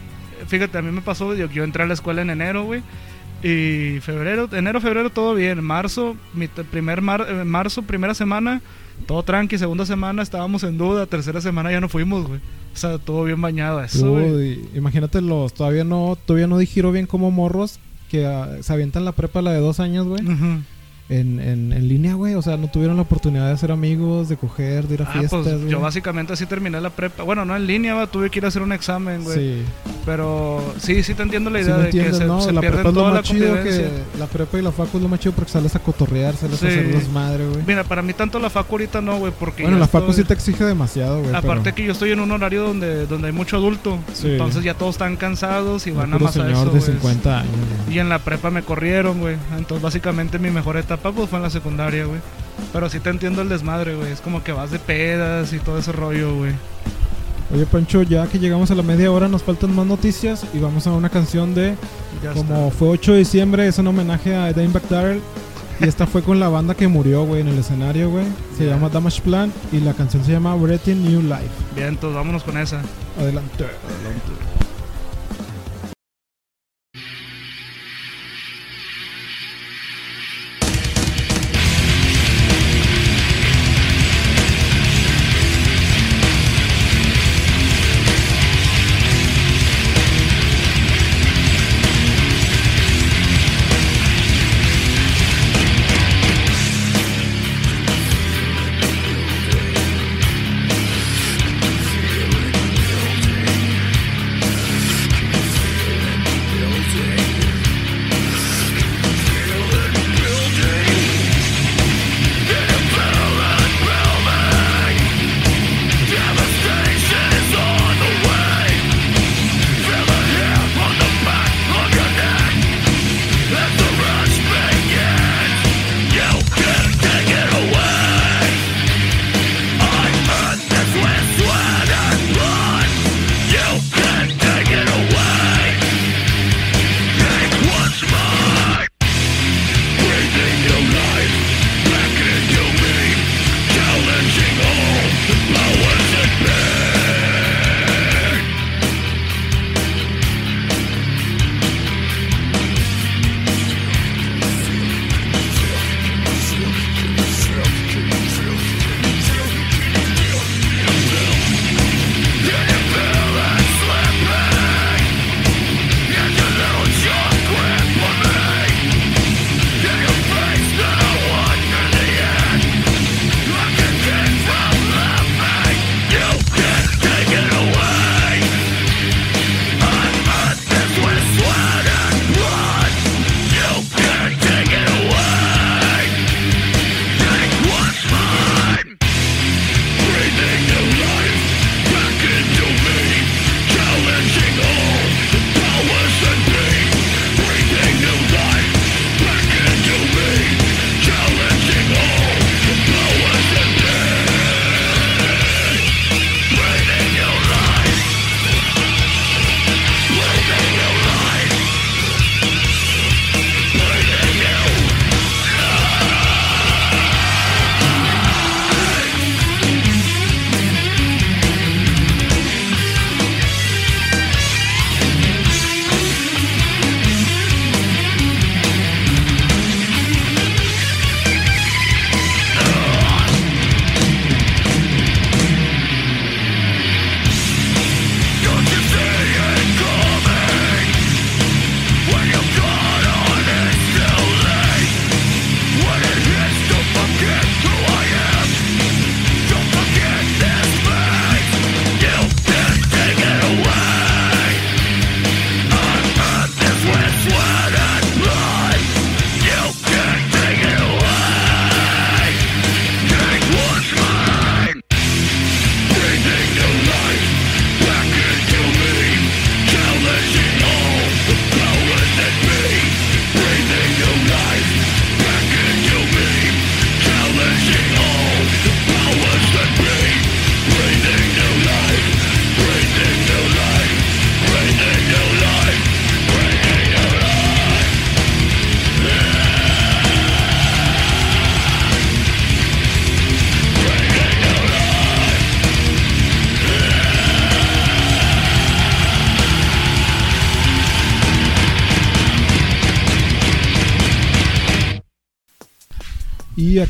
[0.48, 2.82] Fíjate, a mí me pasó, yo, yo entré a la escuela en enero, güey.
[3.44, 5.64] Y febrero, enero, febrero todo bien.
[5.64, 6.16] Marzo,
[6.72, 8.62] primer mar- eh, marzo, primera semana,
[9.08, 9.58] todo tranqui.
[9.58, 11.06] Segunda semana estábamos en duda.
[11.06, 12.40] Tercera semana ya no fuimos, güey.
[12.74, 14.12] O sea, todo bien bañado eso.
[14.12, 17.80] Uy, imagínate los, todavía no, todavía no digiro bien como morros
[18.12, 20.22] que ah, se avientan la prepa la de dos años, güey.
[21.10, 22.36] En, en, en línea, güey.
[22.36, 25.14] O sea, no tuvieron la oportunidad de hacer amigos, de coger, de ir a Ah,
[25.14, 25.70] fiestas, pues güey.
[25.72, 27.24] yo básicamente así terminé la prepa.
[27.24, 29.38] Bueno, no en línea, tuve que ir a hacer un examen, güey.
[29.38, 29.64] Sí,
[30.06, 32.42] Pero sí, sí te entiendo la sí idea me de que se, ¿no?
[32.42, 33.90] se la pierden prepa es lo más chido que...
[34.20, 36.66] La prepa y la facu es lo más chido porque sales a cotorrear, sales Sí.
[36.66, 37.62] a hacer desmadre, güey.
[37.66, 40.28] Mira, para mí tanto la facu ahorita no, güey, porque Bueno, la facu estoy- sí
[40.28, 41.34] te exige demasiado, güey.
[41.36, 44.30] Aparte pero- que yo estoy en un horario donde, donde hay mucho adulto, Sí.
[44.32, 46.82] entonces ya todos están cansados y van a más a señor eso, de güey.
[46.82, 47.52] 50 años.
[47.90, 49.38] Y en la prepa me corrieron, güey.
[49.58, 52.20] Entonces básicamente mi mejor etapa pues fue en la secundaria, güey.
[52.74, 54.12] Pero sí te entiendo el desmadre, güey.
[54.12, 56.54] Es como que vas de pedas y todo ese rollo, güey.
[57.54, 60.86] Oye, Pancho, ya que llegamos a la media hora, nos faltan más noticias y vamos
[60.86, 61.76] a una canción de
[62.22, 65.22] Ya como fue 8 de diciembre, es un homenaje a Dimebag Darrell.
[65.80, 68.26] Y esta fue con la banda que murió, güey, en el escenario, güey.
[68.58, 71.50] Se llama Damage Plan y la canción se llama Breathing New Life.
[71.74, 72.82] Bien, entonces vámonos con esa.
[73.18, 73.66] Adelante.
[73.66, 74.49] Feeling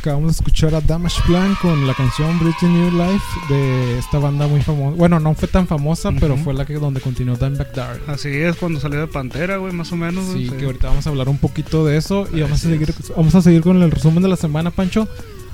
[0.00, 4.46] acabamos de escuchar a Damage Plan con la canción Breathing New Life de esta banda
[4.46, 4.96] muy famosa.
[4.96, 6.44] Bueno, no fue tan famosa, pero Ujú.
[6.44, 8.02] fue la que donde continuó Dimebag Darrell.
[8.08, 10.26] Así es, cuando salió de Pantera, güey, más o menos.
[10.26, 12.94] güey, Sí, que ahorita vamos a hablar un poquito de eso y vamos a seguir,
[13.16, 15.06] vamos a seguir con el resumen de la semana, Pancho.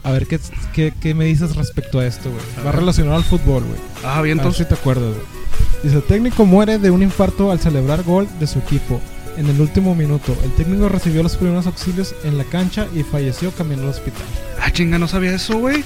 [0.05, 0.39] A ver qué,
[0.73, 2.43] qué, qué me dices respecto a esto, güey.
[2.65, 3.81] Va relacionado al fútbol, güey.
[4.05, 4.69] Ah, bien, A ver si entonces.
[4.69, 5.27] te acuerdas, güey.
[5.83, 9.01] Dice, el técnico muere de un infarto al celebrar gol de su equipo.
[9.37, 13.51] En el último minuto, el técnico recibió los primeros auxilios en la cancha y falleció
[13.53, 14.23] camino al hospital.
[14.61, 15.85] Ah, chinga, no sabía eso, güey.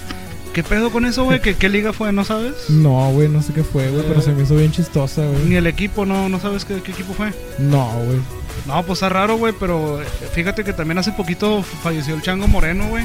[0.53, 1.41] ¿Qué pedo con eso, güey?
[1.41, 2.13] ¿Qué, ¿Qué liga fue?
[2.13, 2.55] ¿No sabes?
[2.69, 5.57] No, güey, no sé qué fue, güey, pero se me hizo bien chistosa, Ni güey.
[5.57, 7.33] el equipo, no, no sabes qué, qué equipo fue.
[7.59, 8.19] No, güey.
[8.67, 12.47] No, pues está raro, güey, pero eh, fíjate que también hace poquito falleció el Chango
[12.49, 13.05] Moreno, güey,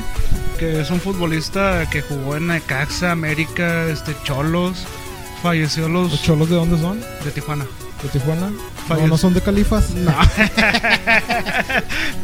[0.60, 4.86] que es un futbolista que jugó en Necaxa, América, este Cholos.
[5.44, 7.00] Falleció los ¿Los cholos de dónde son?
[7.24, 7.66] de Tijuana.
[8.02, 8.52] ¿De Tijuana?
[8.90, 9.92] No, no son de Califas.
[9.92, 10.12] No.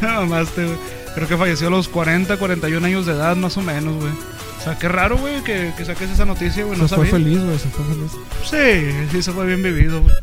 [0.00, 0.76] no, más te, güey.
[1.14, 4.12] Creo que falleció a los 40, 41 años de edad, más o menos, güey.
[4.12, 6.78] O sea, qué raro, güey, que, que saques esa noticia, güey.
[6.78, 7.24] No se fue sabía.
[7.24, 8.12] feliz, güey, se fue feliz.
[8.44, 10.14] Sí, sí, se fue bien vivido, güey.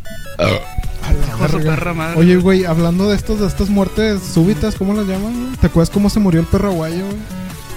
[1.94, 2.20] Madre.
[2.20, 5.34] Oye, güey, hablando de estos, de estas muertes súbitas, ¿cómo las llaman?
[5.34, 5.58] güey?
[5.58, 7.18] ¿Te acuerdas cómo se murió el perro aguayo, güey?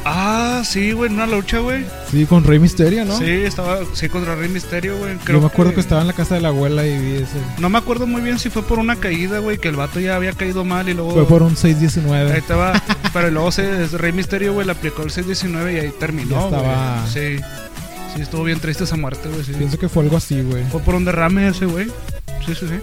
[0.05, 1.85] Ah, sí, güey, en una lucha, güey.
[2.11, 3.17] Sí, con Rey Misterio, ¿no?
[3.19, 5.15] Sí, estaba, sí, contra Rey Misterio, güey.
[5.15, 5.81] Yo Creo me acuerdo que...
[5.81, 7.37] estaba en la casa de la abuela y vi ese.
[7.59, 10.17] No me acuerdo muy bien si fue por una caída, güey, que el vato ya
[10.17, 11.13] había caído mal y luego...
[11.13, 12.37] Fue por un Ahí 619.
[12.39, 12.83] estaba,
[13.13, 17.07] pero luego se, Rey Misterio, güey, le aplicó el 619 y ahí terminó, Ya estaba-.
[17.07, 17.37] Sí,
[18.17, 19.53] sí, estuvo bien triste esa muerte, güey, sí.
[19.57, 20.65] Pienso que fue algo así, güey.
[20.71, 21.87] Fue por un derrame ese, güey.
[22.45, 22.75] Sí, sí, sí.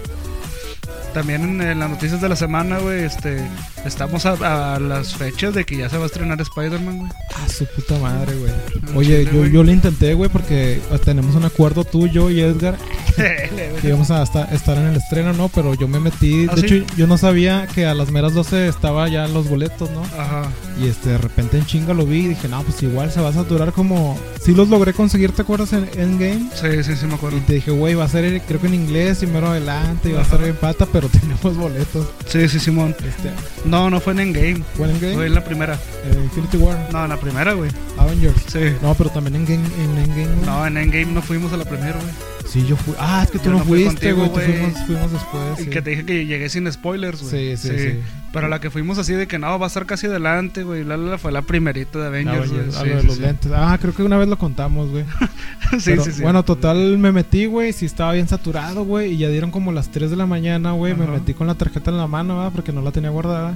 [1.12, 3.38] También en, las noticias de la semana, güey, este,
[3.84, 7.10] estamos a, a las fechas de que ya se va a estrenar Spider-Man, güey.
[7.34, 8.52] Ah, su puta madre, güey.
[8.90, 12.40] Al Oye, yo, yo lo intenté, güey, porque eh, tenemos un acuerdo tú, yo y
[12.40, 12.76] Edgar
[13.16, 15.48] que íbamos a esta- estar en el estreno, ¿no?
[15.48, 16.46] Pero yo me metí.
[16.50, 16.74] ¿Ah, de sí?
[16.76, 20.02] hecho, yo no sabía que a las meras 12 estaba ya los boletos, ¿no?
[20.02, 20.48] Ajá.
[20.80, 23.30] Y este, de repente en chinga lo vi y dije, no, pues igual se va
[23.30, 24.18] a saturar como.
[24.40, 25.72] Sí, los logré conseguir, ¿te acuerdas?
[25.72, 26.50] En Endgame.
[26.54, 27.38] Sí, sí, sí, me acuerdo.
[27.38, 30.12] Y te dije, güey, va a ser, creo que en inglés y mero adelante, y
[30.12, 32.06] va a estar en pata, pero tenemos boletos.
[32.26, 32.94] Sí, sí, Simón.
[32.98, 33.30] Este,
[33.64, 34.62] No, no fue en Endgame.
[34.76, 35.14] ¿Fue en Endgame?
[35.14, 35.74] Fue en la primera.
[35.74, 37.70] Eh, Infinity War, No, en la primera, güey.
[37.98, 38.36] Avengers.
[38.48, 38.74] Sí.
[38.82, 40.26] No, pero también en, Game- en Endgame.
[40.34, 40.46] güey.
[40.46, 42.29] No, en Endgame no fuimos a la primera, güey.
[42.50, 42.94] Sí, yo fui.
[42.98, 44.28] Ah, es que tú Yo no, no fui fuiste, güey.
[44.28, 45.60] Fuimos, fuimos después.
[45.60, 45.70] Y sí.
[45.70, 47.56] que te dije que llegué sin spoilers, güey.
[47.56, 48.00] Sí, sí, sí.
[48.32, 50.82] Pero la que fuimos así de que no, va a estar casi adelante, güey.
[50.82, 52.60] La, la, la fue la primerita de Avengers, güey.
[52.60, 53.52] Avengers, Sí, algo de sí, los lentes.
[53.54, 55.04] Ah, creo que una vez lo contamos, güey.
[55.78, 56.22] sí, Pero, sí, sí.
[56.22, 57.72] Bueno, total, me metí, güey.
[57.72, 59.12] Sí, estaba bien saturado, güey.
[59.12, 60.96] Y ya dieron como las 3 de la mañana, güey.
[60.96, 62.52] Me metí con la tarjeta en la mano, ¿verdad?
[62.52, 63.54] Porque no la tenía guardada.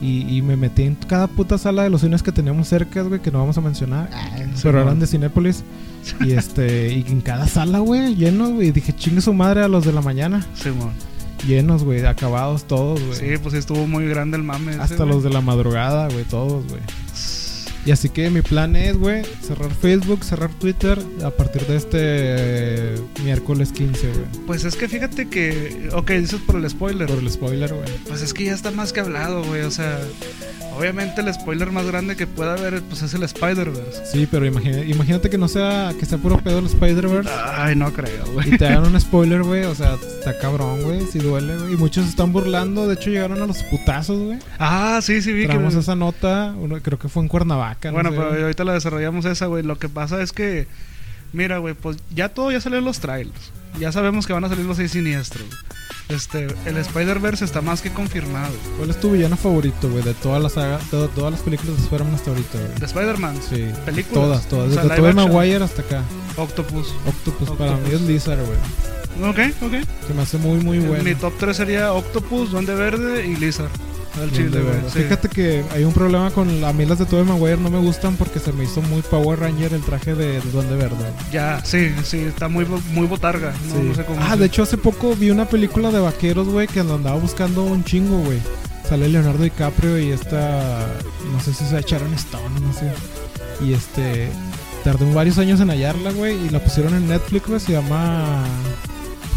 [0.00, 3.20] Y, y me metí en cada puta sala de los cines que teníamos cerca, güey,
[3.20, 4.10] que no vamos a mencionar.
[4.54, 5.64] Sí, pero eran de Cinépolis.
[6.20, 8.68] Y este, y en cada sala, güey, llenos, güey.
[8.68, 10.46] Y dije, chingue su madre a los de la mañana.
[10.54, 10.92] Simón.
[11.44, 13.18] Llenos, güey, acabados todos, güey.
[13.18, 14.76] Sí, pues estuvo muy grande el mame.
[14.76, 16.80] Hasta los de la madrugada, güey, todos, güey.
[17.86, 21.98] Y así que mi plan es, güey, cerrar Facebook, cerrar Twitter a partir de este
[22.00, 24.24] eh, miércoles 15, güey.
[24.46, 25.88] Pues es que fíjate que.
[25.94, 27.06] Ok, dices por el spoiler.
[27.08, 27.88] Por el spoiler, güey.
[28.08, 29.62] Pues es que ya está más que hablado, güey.
[29.62, 30.00] O sea,
[30.76, 34.04] obviamente el spoiler más grande que pueda haber, pues es el Spider-Verse.
[34.12, 37.30] Sí, pero imagínate que no sea, que sea puro pedo el Spider-Verse.
[37.54, 38.52] Ay, no creo, güey.
[38.54, 39.62] Y te hagan un spoiler, güey.
[39.64, 41.06] O sea, está cabrón, güey.
[41.06, 41.74] Si duele, güey.
[41.74, 42.88] Y muchos se están burlando.
[42.88, 44.38] De hecho, llegaron a los putazos, güey.
[44.58, 45.46] Ah, sí, sí, vi que.
[45.48, 46.52] Traemos esa nota.
[46.58, 47.75] uno- creo que fue en Cuernavaca.
[47.84, 49.62] No Bueno, sé, pero ahorita la desarrollamos esa, güey.
[49.62, 50.66] Lo que pasa es que,
[51.32, 53.52] mira, güey, pues ya todo ya salió en los trailers.
[53.78, 55.44] Ya sabemos que van a salir los seis siniestros.
[56.08, 58.54] Este, el Spider-Verse está más que confirmado.
[58.78, 60.02] ¿Cuál es tu villano favorito, güey?
[60.04, 62.78] De toda la saga, de todas las películas de Spider-Man hasta ahorita, güey.
[62.78, 63.66] De Spider-Man, Sí.
[63.84, 64.12] películas.
[64.14, 64.70] Todas, todas.
[64.70, 65.12] O sea, Desde Tobey.
[65.14, 66.02] Maguire hasta acá.
[66.36, 66.94] Octopus.
[67.06, 69.30] Octopus, para mí es Lizard, güey.
[69.30, 69.72] Ok, ok.
[70.06, 71.02] Se me hace muy, muy bueno.
[71.02, 73.70] Mi top 3 sería Octopus, Duende Verde y Lizard.
[74.20, 74.76] Al chile, güey.
[74.92, 75.00] sí.
[75.00, 78.16] Fíjate que hay un problema con a mí las de Tobey Maguire no me gustan
[78.16, 81.12] porque se me hizo muy Power Ranger el traje de Duende Verde.
[81.32, 83.52] Ya, sí, sí, está muy, muy botarga.
[83.68, 83.80] No, Sí.
[83.88, 84.18] no sé cómo.
[84.22, 87.62] ah, de hecho hace poco vi una película de vaqueros, güey, que lo andaba buscando
[87.64, 88.38] un chingo, güey.
[88.88, 90.86] Sale Leonardo DiCaprio y esta,
[91.32, 92.92] no sé si se echaron Stone, no sé.
[93.60, 94.28] Y este,
[94.84, 98.44] tardé varios años en hallarla, güey, y la pusieron en Netflix, güey, se llama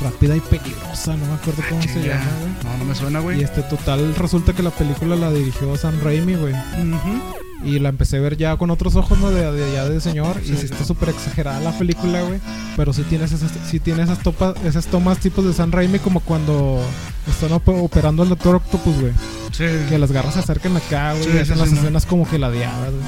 [0.01, 2.53] Rápida y Peligrosa, no me acuerdo cómo se Ah, llama, güey.
[2.63, 3.43] No, no me suena, Y güey.
[3.43, 6.53] este total resulta que la película la dirigió Sam Raimi, güey.
[6.53, 7.65] Ujú.
[7.65, 9.31] Y la empecé a ver ya con otros ojos, ¿no?
[9.31, 10.37] De, de ya de señor.
[10.45, 12.39] Sí, y sí está súper exagerada la película, güey.
[12.77, 16.21] Pero sí tiene esas, sí tiene esas, topas, esas tomas tipos de Sam Raimi como
[16.21, 16.81] cuando
[17.27, 19.11] están op- operando al Doctor Octopus, güey.
[19.51, 19.65] Sí.
[19.89, 21.25] Que las garras se acercan acá, güey.
[21.25, 23.03] Sí, y hacen las escenas como que ladeadas, güey.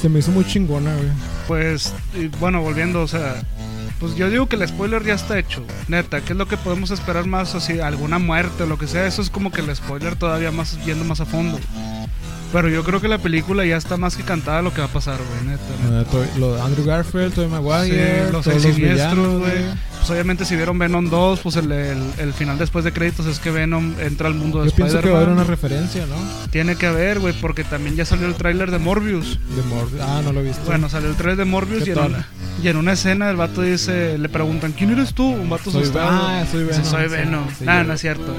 [0.00, 1.08] Se me hizo muy chingona, güey.
[1.46, 3.42] Pues, y bueno, volviendo, o sea,
[4.00, 5.64] pues yo digo que el spoiler ya está hecho.
[5.88, 7.54] Neta, ¿qué es lo que podemos esperar más?
[7.54, 9.06] Así, alguna muerte o lo que sea.
[9.06, 11.58] Eso es como que el spoiler todavía más yendo más a fondo.
[12.52, 14.92] Pero yo creo que la película ya está más que cantada lo que va a
[14.92, 16.28] pasar, güey, neta.
[16.38, 19.93] lo de Andrew Garfield, Tobey Maguire, Sí, los todos villanos, siniestros, güey.
[20.04, 23.38] Pues obviamente si vieron Venom 2, pues el, el- el final después de créditos es
[23.38, 25.78] que Venom entra al mundo de Yo pienso que va a haber una Spider-Man.
[25.80, 26.48] referencia, ¿no?
[26.50, 29.38] Tiene que haber, güey, porque también ya salió el tráiler de Morbius.
[29.56, 30.02] De Morbius.
[30.02, 30.60] Ah, no lo he visto.
[30.66, 32.28] Bueno, salió el trailer de Morbius ¿Qué y en, una,
[32.62, 35.24] y en una escena el vato dice, le preguntan, ¿quién eres tú?
[35.26, 36.06] Un vato Soy- asustado.
[36.10, 37.44] ah, soy Dice, Venom, Soy Venom.
[37.58, 38.36] sí, nah, yo- no es cierto.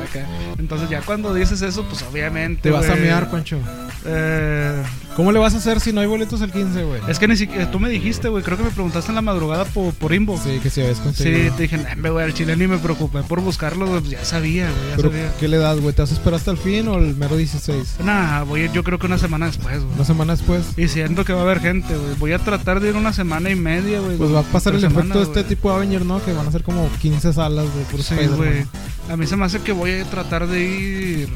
[0.60, 3.58] Entonces ya cuando dices eso, pues obviamente, Te vas a mear, Pancho.
[4.06, 4.84] eh,
[5.16, 7.02] ¿Cómo le vas a hacer si no hay boletos el 15, güey?
[7.08, 9.64] es que ni siquiera, tú me dijiste, güey, creo que me preguntaste en la madrugada
[9.66, 10.44] por, por inbox.
[10.44, 11.24] Sí, que si habías Sí.
[11.56, 14.26] Te dije, nah, me voy al chile ni me preocupé por buscarlo, güey, pues ya
[14.26, 15.34] sabía, güey, ya Pero, sabía.
[15.40, 15.94] ¿qué le das, güey?
[15.96, 17.98] ¿Te vas a esperar hasta el fin o el mero 16?
[18.04, 19.96] Nah, voy yo creo que una semana después, güey.
[19.96, 20.66] Una semana después.
[20.78, 22.16] Y siento que va a haber gente, güey.
[22.20, 24.18] Voy a tratar de ir una semana y media, güey.
[24.18, 26.24] Pues va a pasar el efecto de este tipo de Avenger, ¿no?
[26.24, 28.66] Que van a ser como 15 salas de puro Sí, güey.
[29.10, 31.30] A mí se me hace que voy a tratar de ir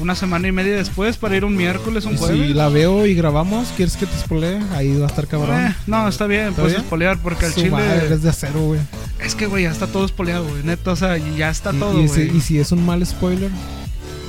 [0.00, 2.48] una semana y media después para ir un miércoles, un jueves.
[2.48, 4.58] si la veo y grabamos, ¿quieres que te spoilee?
[4.74, 5.58] Ahí va a estar cabrón.
[5.58, 6.82] Eh, no, está bien, ¿Está puedes bien?
[6.84, 7.70] espolear porque al chile.
[7.70, 8.80] madre, eres de acero, güey.
[9.20, 10.62] Es que, güey, ya está todo espoleado, güey.
[10.64, 12.36] Neta, o sea, ya está Y- todo, y, si, güey.
[12.36, 13.50] y si es un mal spoiler,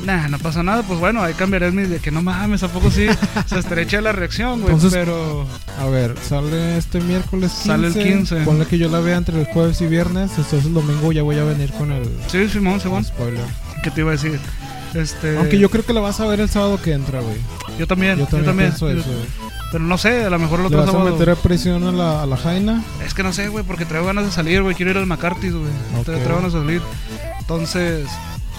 [0.06, 2.92] Nah, no pasa nada, pues bueno, ahí cambiaré mi de que no mames, ¿a poco
[2.92, 3.08] sí?
[3.48, 4.74] se estrecha la reacción, güey.
[4.76, 5.48] Entonces- Pero.
[5.80, 7.68] a ver, sale este miércoles 15.
[7.68, 8.36] Sale el 15.
[8.44, 10.30] Ponle que yo la vea entre el jueves y viernes.
[10.32, 13.04] Entonces el domingo ya voy a venir con el, Sí, Simón, Simón.
[13.04, 13.44] spoiler.
[13.84, 14.40] ¿Qué te iba a decir?
[14.94, 15.38] Este.
[15.38, 17.38] Aunque yo creo que la vas a ver el sábado que entra, güey.
[17.80, 19.26] Yo también, Yo también, pienso Yo- eso, güey.
[19.72, 21.92] Pero no sé, a lo mejor el ¿Le otro vas a meter a presión a
[21.92, 22.82] la, a la Jaina?
[23.06, 24.76] Es que no sé, güey, porque traigo ganas de salir, güey.
[24.76, 25.72] Quiero ir al McCarthy's, güey.
[26.00, 26.06] Ok.
[26.08, 26.82] Tra- Traigo ganas de salir.
[27.40, 28.08] Entonces,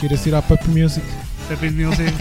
[0.00, 1.02] ¿Quieres ir a Pep Music?
[1.48, 2.12] Pepin Music.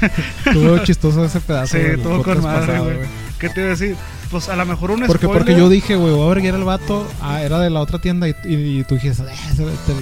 [0.46, 1.76] Estuvo chistoso ese pedazo.
[1.76, 2.98] sí, todo con madre, güey.
[3.38, 3.96] ¿Qué te iba a decir?
[4.30, 5.44] Pues a lo mejor un Porque, spoiler.
[5.44, 7.06] porque yo dije, güey, voy a verguiar al vato.
[7.20, 9.92] Ah, era de la otra tienda y, y- y tú dijiste, "Eh, se- te,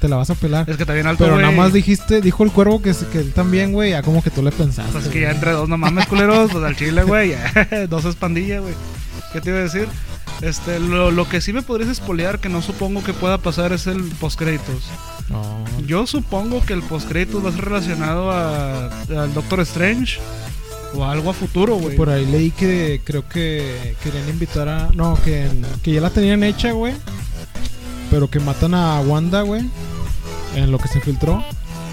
[0.00, 0.68] te la vas a pelar.
[0.70, 1.44] Es que también alto, Pero güey.
[1.44, 4.42] nada más dijiste, dijo el cuervo que, que él también, güey, ya como que tú
[4.42, 4.92] le pensaste.
[4.92, 6.50] Pues es que ya entre dos no mames, culeros.
[6.52, 7.34] Pues al chile, güey.
[7.90, 8.74] dos es pandilla, güey.
[9.32, 9.88] ¿Qué te iba a decir?
[10.40, 13.88] Este, lo, lo que sí me podrías espolear, que no supongo que pueda pasar, es
[13.88, 14.84] el postcréditos.
[15.86, 20.18] Yo supongo que el postcréditos va a ser relacionado a, al Doctor Strange
[20.94, 21.96] o algo a futuro, güey.
[21.96, 24.90] Por ahí leí que creo que querían invitar a.
[24.94, 25.48] No, que,
[25.82, 26.94] que ya la tenían hecha, güey.
[28.10, 29.62] Pero que matan a Wanda, güey.
[30.56, 31.44] En lo que se filtró.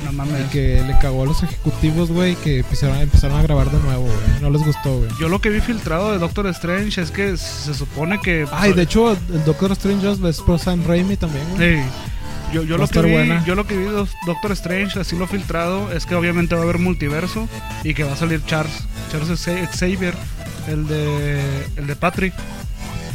[0.05, 0.49] No Y mames.
[0.51, 2.36] que le cagó a los ejecutivos, güey.
[2.36, 4.41] Que empezaron, empezaron a grabar de nuevo, güey.
[4.41, 5.09] No les gustó, güey.
[5.19, 8.45] Yo lo que vi filtrado de Doctor Strange es que se supone que.
[8.51, 11.75] Ay, de hecho, el Doctor Strange es por Sam Raimi también, güey.
[11.77, 11.81] Sí.
[12.54, 13.43] Yo, yo, lo que vi, buena.
[13.46, 16.80] yo lo que vi Doctor Strange, así lo filtrado, es que obviamente va a haber
[16.80, 17.50] multiverso
[17.84, 18.84] y que va a salir Charles.
[19.12, 19.41] Charles
[19.74, 20.14] Xavier,
[20.68, 21.41] el de,
[21.76, 22.34] el de Patrick.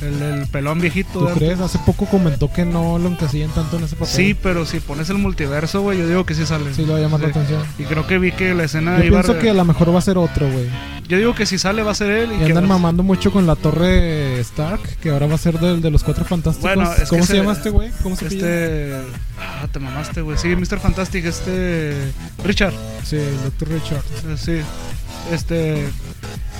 [0.00, 1.20] El pelón viejito.
[1.20, 1.60] ¿Tú de crees?
[1.60, 4.14] Hace poco comentó que no lo encasillan tanto en ese papel.
[4.14, 6.72] Sí, pero si pones el multiverso, güey, yo digo que sí sale.
[6.74, 7.62] Sí, le va a llamar la atención.
[7.78, 9.98] Y creo que vi que la escena Yo iba pienso que a lo mejor va
[9.98, 10.68] a ser otro, güey.
[11.10, 12.30] Yo digo que si sale va a ser él.
[12.40, 15.90] Y, andan mamando mucho con la torre Stark, que ahora va a ser del de
[15.90, 16.74] los cuatro fantásticos.
[16.74, 17.90] Bueno, es que ¿Cómo se llama este güey?
[18.02, 18.28] ¿Cómo se?
[18.28, 18.94] Este.
[19.36, 20.38] Ah, te mamaste, güey.
[20.38, 20.78] Sí, Mr.
[20.78, 22.12] Fantastic, este.
[22.44, 22.74] Richard.
[23.04, 23.68] Sí, el Dr.
[23.68, 24.04] Richard.
[24.28, 24.60] Eh, Sí.
[25.32, 25.88] Este.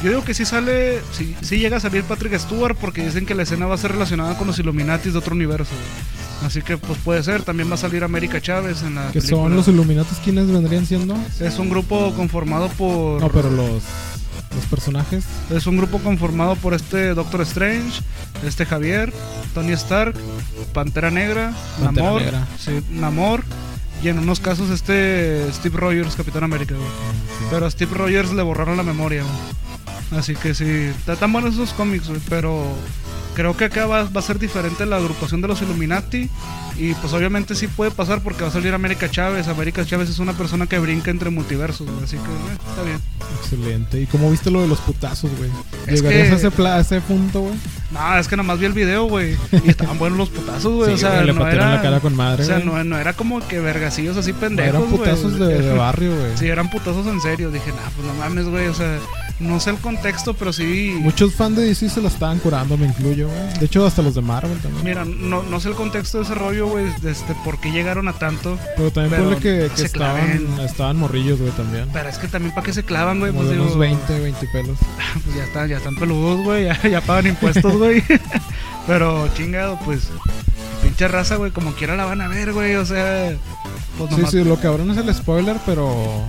[0.03, 1.01] Yo digo que sí sale.
[1.13, 3.93] Sí, sí llega a salir Patrick Stewart porque dicen que la escena va a ser
[3.93, 5.71] relacionada con los Illuminatis de otro universo.
[5.75, 6.47] güey.
[6.47, 7.43] Así que, pues puede ser.
[7.43, 9.09] También va a salir América Chávez en la.
[9.13, 9.43] Que película.
[9.43, 11.17] son los Illuminatis, ¿quiénes vendrían siendo?
[11.39, 13.21] Es un grupo conformado por.
[13.21, 13.83] No, pero los,
[14.55, 15.25] los personajes.
[15.51, 18.01] Es un grupo conformado por este Doctor Strange,
[18.45, 19.13] este Javier,
[19.55, 20.15] Tony Stark,
[20.73, 21.53] Pantera Negra,
[21.83, 22.49] Pantera Namor, Negra.
[22.59, 23.43] sí, Namor
[24.03, 26.75] y en unos casos este Steve Rogers, Capitán América.
[26.75, 26.89] güey.
[27.51, 29.23] Pero a Steve Rogers le borraron la memoria.
[29.25, 29.35] güey.
[30.17, 32.65] Así que sí, está tan buenos esos cómics, pero
[33.35, 36.29] creo que acá va, va a ser diferente la agrupación de los Illuminati
[36.81, 39.49] y pues obviamente sí puede pasar porque va a salir América Chávez.
[39.49, 42.99] América Chávez es una persona que brinca entre multiversos, güey, así que eh, está bien.
[43.43, 44.01] Excelente.
[44.01, 45.51] ¿Y cómo viste lo de los putazos, güey?
[45.87, 47.55] Es ¿Llegarías que- a, ese pla- a ese punto, güey?
[47.91, 49.37] No, es que nomás vi el video, güey.
[49.65, 50.89] Y estaban buenos los putazos, güey.
[50.91, 51.75] Sí, o sea, güey, le no era.
[51.77, 52.67] la cara con madre, o sea, güey.
[52.67, 54.75] no, no era como que vergacillos así No, pendejos.
[54.81, 55.53] Eran putazos güey.
[55.55, 56.37] de, de barrio, güey.
[56.37, 57.51] Sí, eran putazos en serio.
[57.51, 58.69] Dije, nah, pues no mames, güey.
[58.69, 58.99] O sea,
[59.41, 60.97] no sé el contexto, pero sí.
[61.01, 63.59] Muchos fans de DC se la estaban curando, me incluyo, güey.
[63.59, 64.85] De hecho, hasta los de Marvel también.
[64.85, 66.87] Mira, no, no sé el contexto de ese rollo, güey.
[67.05, 68.59] Este, por qué llegaron a tanto.
[68.77, 71.89] Pero también ponle que, que estaban, estaban morrillos, güey, también.
[71.93, 73.33] Pero es que también, ¿para qué se clavan, güey?
[73.33, 74.79] Pues de digo, unos 20, 20 pelos.
[75.25, 76.65] pues ya están, ya están peludos, güey.
[76.65, 78.03] Ya, ya pagan impuestos, güey.
[78.87, 80.09] pero chingado, pues.
[80.83, 81.51] Pinche raza, güey.
[81.51, 82.77] Como quiera la van a ver, güey.
[82.77, 83.35] O sea.
[83.99, 86.25] Pues Sí, sí, lo cabrón es el spoiler, pero...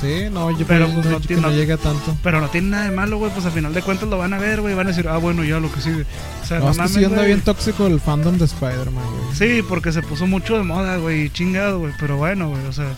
[0.00, 2.16] Sí, no, yo Pero, pues, no que no llegue a tanto.
[2.22, 3.32] Pero no tiene nada de malo, güey.
[3.32, 4.74] Pues al final de cuentas lo van a ver, güey.
[4.74, 6.04] Van a decir, ah, bueno, ya lo que sigue.
[6.42, 7.28] O sea, No, no, es que mames, sí anda güey.
[7.28, 9.34] bien tóxico el fandom de Spider-Man, güey.
[9.34, 11.30] Sí, porque se puso mucho de moda, güey.
[11.30, 11.92] Chingado, güey.
[11.98, 12.64] Pero bueno, güey.
[12.66, 12.92] O sea,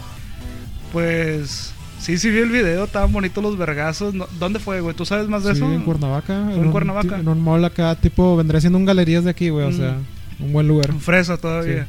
[0.92, 1.72] pues.
[2.00, 4.14] Sí, sí vi el video, estaban bonitos los vergazos.
[4.14, 4.94] No- ¿Dónde fue, güey?
[4.94, 5.72] ¿Tú sabes más de Sí, eso?
[5.72, 6.44] en Cuernavaca.
[6.46, 7.16] ¿Fue en un Cuernavaca?
[7.16, 9.66] ti- En un mall acá, tipo, vendría siendo un galerías de aquí, güey.
[9.66, 9.76] O Mm.
[9.76, 9.96] sea,
[10.38, 10.92] un buen lugar.
[11.00, 11.88] Fresa todavía.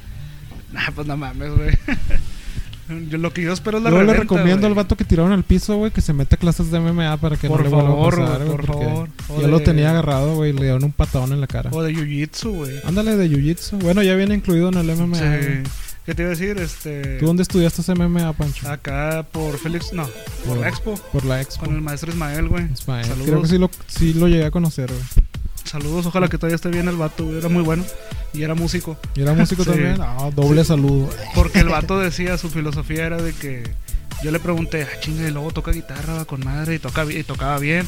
[0.73, 1.69] Nah, pues no mames, güey.
[3.09, 5.43] Yo, lo que yo espero es la Yo le recomiendo al vato que tiraron al
[5.43, 7.89] piso, güey, que se mete a clases de MMA para que Por no le vuelva
[7.89, 9.09] favor, a pasar, güey, por favor.
[9.29, 11.69] O Ya lo tenía agarrado, güey, le dieron un patadón en la cara.
[11.71, 12.79] O de Jiu-Jitsu, güey.
[12.83, 13.79] Ándale de Jiu-Jitsu.
[13.81, 15.17] Bueno, ya viene incluido en el MMA.
[15.17, 15.23] Sí.
[16.05, 16.57] ¿Qué te iba a decir?
[16.57, 17.19] Este.
[17.19, 18.67] ¿Tú dónde estudiaste MMA, Pancho?
[18.67, 19.93] Acá por Félix.
[19.93, 20.95] No, por Por- la Expo.
[21.11, 21.65] Por la Expo.
[21.65, 22.65] Con el maestro Ismael, güey.
[22.73, 23.05] Ismael.
[23.05, 23.27] Saludos.
[23.27, 25.03] Creo que sí lo, sí lo llegué a conocer, güey.
[25.69, 27.37] Saludos, ojalá que todavía esté bien el vato, güey.
[27.37, 27.85] Era muy bueno.
[28.33, 28.97] Y era músico.
[29.15, 29.69] ¿Y era músico Sí.
[29.69, 29.97] también?
[30.01, 31.09] Ah, doble saludo.
[31.35, 33.63] Porque el vato decía, su filosofía era de que
[34.23, 37.23] yo le pregunté, ah, chinga, y luego toca guitarra va, con madre y, toca, y
[37.23, 37.85] tocaba bien.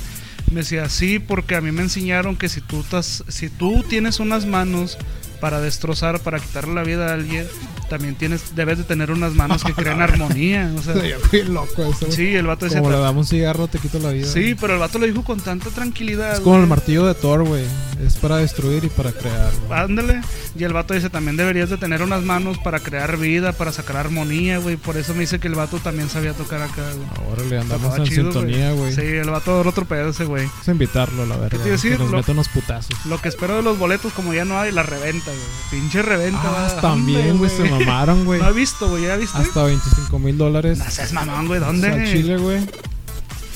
[0.52, 4.20] Me decía, sí, porque a mí me enseñaron que si tú, estás, si tú tienes
[4.20, 4.98] unas manos
[5.42, 7.46] para destrozar, para quitarle la vida a alguien,
[7.90, 10.72] también tienes, debes de tener unas manos que crean armonía.
[10.78, 10.94] O sea,
[11.30, 12.10] fui loco eso.
[12.10, 14.28] sí, el vato decía, Como le damos un cigarro, te quito la vida.
[14.28, 16.34] sí, pero el vato lo dijo con tanta tranquilidad.
[16.36, 17.66] Es como el martillo de Thor, güey.
[18.06, 19.52] Es para destruir y para crear.
[19.68, 19.80] güey.
[19.80, 20.22] Ándale.
[20.58, 23.98] Y el vato dice, también deberías de tener unas manos para crear vida, para sacar
[23.98, 24.76] armonía, güey.
[24.78, 27.08] Por eso me dice que el vato también sabía tocar acá, güey.
[27.30, 28.94] Ahora le andamos en chido, sintonía, güey.
[28.94, 30.46] Sí, el vato otro pedo ese, güey.
[30.46, 31.50] Vamos a invitarlo, la verdad.
[31.50, 31.94] te iba a decir?
[31.94, 33.06] Que nos Lo- meta unos putazos.
[33.06, 35.82] Lo que espero de los boletos, como ya no hay, la reventa, güey.
[35.82, 38.40] Pinche reventa, Ah, también, güey, se mamaron, güey.
[38.42, 39.38] No he visto, güey, ¿ya viste?
[39.38, 40.78] Hasta 25 mil dólares.
[40.80, 41.94] No seas mamón, güey, O ¿dónde?
[41.94, 42.60] sea, Chile, güey.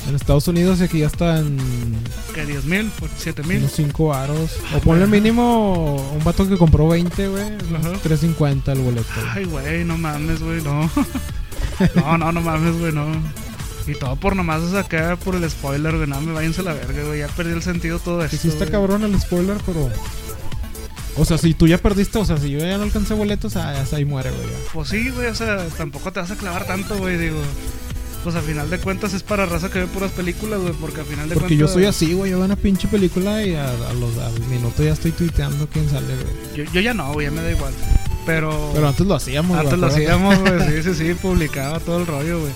[0.08, 1.58] En Estados Unidos y aquí ya está en
[2.36, 2.92] ¿Qué, 10 mil?
[3.20, 3.58] ¿7 mil?
[3.58, 4.52] unos 5 aros.
[4.76, 7.44] O ponle mínimo un vato que compró 20, güey.
[7.44, 7.92] Ajá.
[8.04, 9.08] 3.50 el boleto.
[9.34, 10.90] Ay, güey, no mames, güey, no.
[11.96, 13.08] no, no, no mames, güey, no.
[13.88, 17.04] Y todo por nomás acá por el spoiler, güey, no me váyanse a la verga,
[17.04, 18.38] güey, ya perdí el sentido todo esto.
[18.38, 19.90] Sí está cabrón el spoiler, pero.
[21.18, 23.72] O sea, si tú ya perdiste, o sea, si yo ya no alcancé boletos, ah,
[23.82, 24.44] hasta ahí muere, güey.
[24.44, 24.54] ya.
[24.74, 27.38] Pues sí, güey, o sea, tampoco te vas a clavar tanto, güey, digo.
[28.24, 31.04] Pues a final de cuentas es para raza que ve puras películas, güey, porque a
[31.06, 31.74] final de Porque yo cuentas.
[31.74, 32.32] soy así, güey.
[32.32, 35.88] Yo veo una pinche película y a, a los, al minuto ya estoy tuiteando quién
[35.90, 36.56] sale, güey.
[36.66, 37.72] Yo, yo ya no, güey, ya me da igual.
[38.26, 38.72] Pero.
[38.74, 39.60] Pero antes lo hacíamos, güey.
[39.68, 42.52] antes lo hacíamos, güey, sí, sí, sí, publicaba todo el rollo, güey.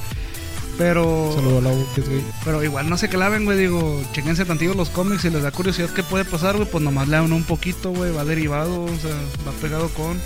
[0.79, 1.31] Pero.
[1.35, 2.21] Saludo a la Buques, güey.
[2.45, 3.59] Pero igual no se claven, güey.
[3.59, 5.21] Digo, chequense tantillo los cómics.
[5.21, 8.11] Si les da curiosidad qué puede pasar, güey, pues nomás lean un poquito, güey.
[8.13, 9.13] Va derivado, o sea,
[9.45, 10.17] va pegado con.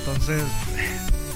[0.00, 0.42] Entonces,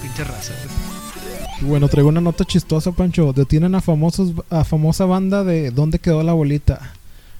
[0.02, 1.70] pinche raza, güey.
[1.70, 3.34] Bueno, traigo una nota chistosa, Pancho.
[3.34, 6.94] Detienen a famosos a famosa banda de ¿Dónde quedó la bolita?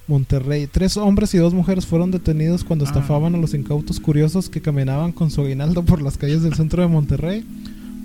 [0.07, 0.66] Monterrey.
[0.66, 2.88] Tres hombres y dos mujeres fueron detenidos cuando Ah.
[2.88, 6.82] estafaban a los incautos curiosos que caminaban con su aguinaldo por las calles del centro
[6.82, 7.46] de Monterrey.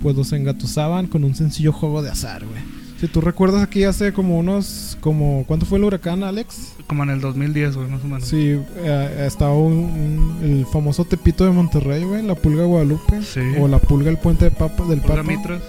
[0.02, 2.62] Pues los engatusaban con un sencillo juego de azar, güey.
[3.00, 4.96] Si tú recuerdas aquí hace como unos...
[5.00, 6.72] como ¿Cuánto fue el huracán, Alex?
[6.86, 8.24] Como en el 2010, güey, más o menos.
[8.26, 12.22] Sí, eh, estaba un- un- el famoso Tepito de Monterrey, güey.
[12.22, 13.22] La Pulga Guadalupe.
[13.22, 13.40] Sí.
[13.60, 15.28] O la Pulga el Puente de Papa, del Pulga Papa.
[15.30, 15.62] Mitras.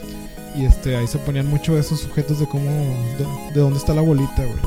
[0.55, 4.01] Y este, ahí se ponían mucho esos sujetos de cómo, de, de dónde está la
[4.01, 4.57] bolita, güey.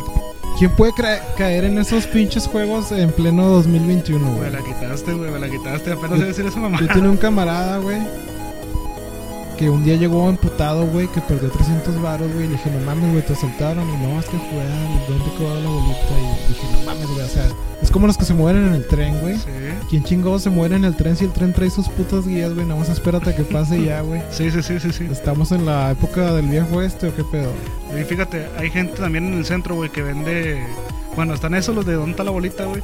[0.59, 0.93] ¿Quién puede
[1.39, 4.53] caer en esos pinches juegos en pleno 2021, Me güey?
[4.53, 5.93] la quitaste, güey, me la quitaste.
[5.93, 6.79] Apenas Yo- decir esa mamá.
[6.79, 7.97] Yo tenía un camarada, güey,
[9.61, 12.47] que un día llegó emputado, güey, que perdió 300 varos, güey.
[12.47, 13.87] Y le dije, no mames, güey, te asaltaron.
[13.87, 16.15] Y no, es que fue al dónde quedó la bolita.
[16.19, 17.47] Y dije, no mames, güey, o sea,
[17.83, 19.37] es como los que se mueren en el tren, güey.
[19.37, 19.51] Sí.
[19.91, 22.65] ¿Quién chingado se muere en el tren si el tren trae sus putas guías, güey?
[22.65, 24.23] Nada más espérate a que pase ya, güey.
[24.31, 25.07] Sí, sí, sí, sí, sí.
[25.13, 27.53] ¿Estamos en la época del viejo este o qué pedo?
[27.95, 30.65] Y fíjate, hay gente también en el centro, güey, que vende.
[31.17, 32.83] Bueno, están esos los de dónde está la bolita, güey.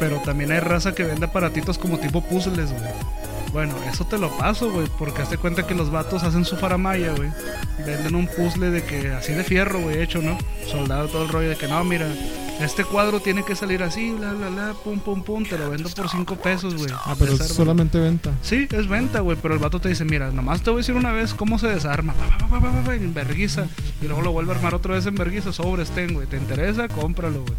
[0.00, 2.90] Pero también hay raza que vende aparatitos como tipo puzzles, güey.
[3.52, 7.12] Bueno, eso te lo paso, güey, porque hazte cuenta que los vatos hacen su faramaya,
[7.14, 7.30] güey.
[7.84, 10.36] Venden un puzzle de que así de fierro, güey, hecho, ¿no?
[10.66, 12.06] Soldado todo el rollo de que no, mira,
[12.60, 15.88] este cuadro tiene que salir así, bla, bla, bla, pum, pum, pum, te lo vendo
[15.88, 16.90] por 5 pesos, güey.
[16.92, 18.32] Ah, pero es solamente venta.
[18.42, 20.94] Sí, es venta, güey, pero el vato te dice, mira, nomás te voy a decir
[20.94, 23.66] una vez cómo se desarma, pa, pa, pa, en verguiza,
[24.02, 26.88] y luego lo vuelve a armar otra vez en verguiza, sobres ten, güey, te interesa,
[26.88, 27.56] cómpralo, güey.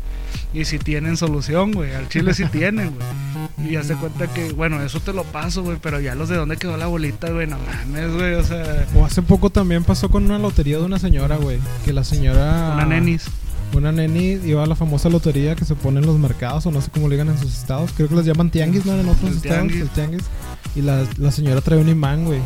[0.54, 3.70] Y si tienen solución, güey, al chile sí tienen, güey.
[3.70, 6.38] Y ya se cuenta que, bueno, eso te lo paso, güey, pero ya los de
[6.38, 10.10] dónde quedó la bolita, güey, no mames, güey, o sea, O hace poco también pasó
[10.10, 11.60] con una lotería de una señora, güey.
[11.86, 12.72] Que la señora.
[12.74, 13.26] una nenis.
[13.74, 16.82] Una neni iba a la famosa lotería que se pone en los mercados, o no
[16.82, 17.92] sé cómo le digan en sus estados.
[17.96, 18.94] Creo que les llaman tianguis, ¿no?
[18.94, 19.82] En otros El estados, tianguis.
[19.82, 20.24] el tianguis.
[20.76, 22.40] Y la, la señora trae un imán, güey.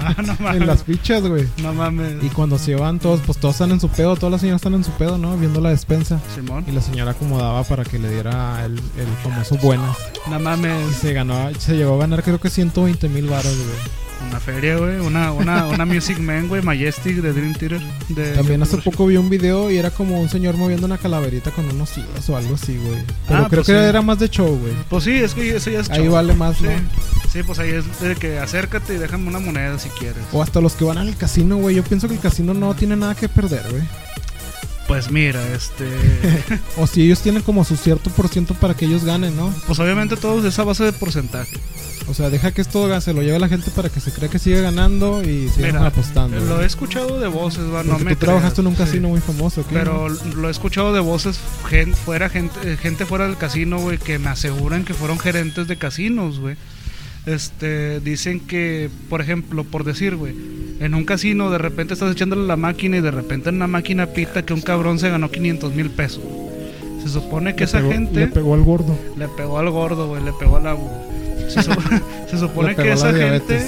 [0.00, 0.82] Ah, no En las mames.
[0.84, 1.46] fichas, güey.
[1.62, 2.22] No mames.
[2.22, 4.74] Y cuando se van todos, pues todos están en su pedo, todas las señoras están
[4.74, 5.36] en su pedo, ¿no?
[5.36, 6.20] Viendo la despensa.
[6.34, 6.64] Simón.
[6.68, 9.96] Y la señora acomodaba para que le diera el, el famoso buenas.
[10.28, 10.96] No Y mames.
[10.96, 14.03] se ganó, se llegó a ganar creo que 120 mil varos, güey.
[14.28, 14.96] Una feria, güey.
[14.98, 16.60] Una, una, una Music Man, güey.
[16.62, 17.80] Majestic de Dream Theater.
[18.08, 21.50] De También hace poco vi un video y era como un señor moviendo una calaverita
[21.52, 23.02] con unos hilos o algo así, güey.
[23.28, 23.78] Pero Ah, creo pues que sí.
[23.88, 24.72] era más de show, güey.
[24.88, 26.12] Pues sí, es que eso ya es Ahí show.
[26.14, 26.64] vale más, Sí.
[26.64, 26.70] ¿no?
[27.32, 30.22] Sí, pues ahí es de que acércate y déjame una moneda si quieres.
[30.32, 31.76] O hasta los que van al casino, güey.
[31.76, 33.82] Yo pienso que el casino no tiene nada que perder, güey.
[34.86, 35.86] Pues mira, este.
[36.76, 39.52] O si ellos tienen como su cierto por ciento para que ellos ganen, ¿no?
[39.66, 41.56] pues obviamente todo es esa base de porcentaje.
[42.06, 44.38] O sea, deja que esto se lo lleve la gente para que se crea que
[44.38, 46.38] sigue ganando y sigan apostando.
[46.38, 48.82] Lo he escuchado de voces, va, no me tú trabajaste en un sí.
[48.82, 49.74] casino muy famoso, ¿qué?
[49.74, 53.96] Pero lo he escuchado de voces gen- fuera gente, eh, gente fuera del casino, güey,
[53.98, 56.56] que me aseguran que fueron gerentes de casinos, güey.
[57.26, 60.34] Este, dicen que, por ejemplo, por decir, güey,
[60.80, 64.06] en un casino de repente estás echándole la máquina y de repente en una máquina
[64.08, 66.22] pita que un cabrón se ganó 500 mil pesos.
[67.02, 68.94] Se supone que Le esa pegó- gente Le pegó al gordo.
[69.16, 70.90] le pegó al gordo, güey, le pegó al agua.
[71.48, 71.72] Se, su-
[72.30, 73.60] se supone que esa gente,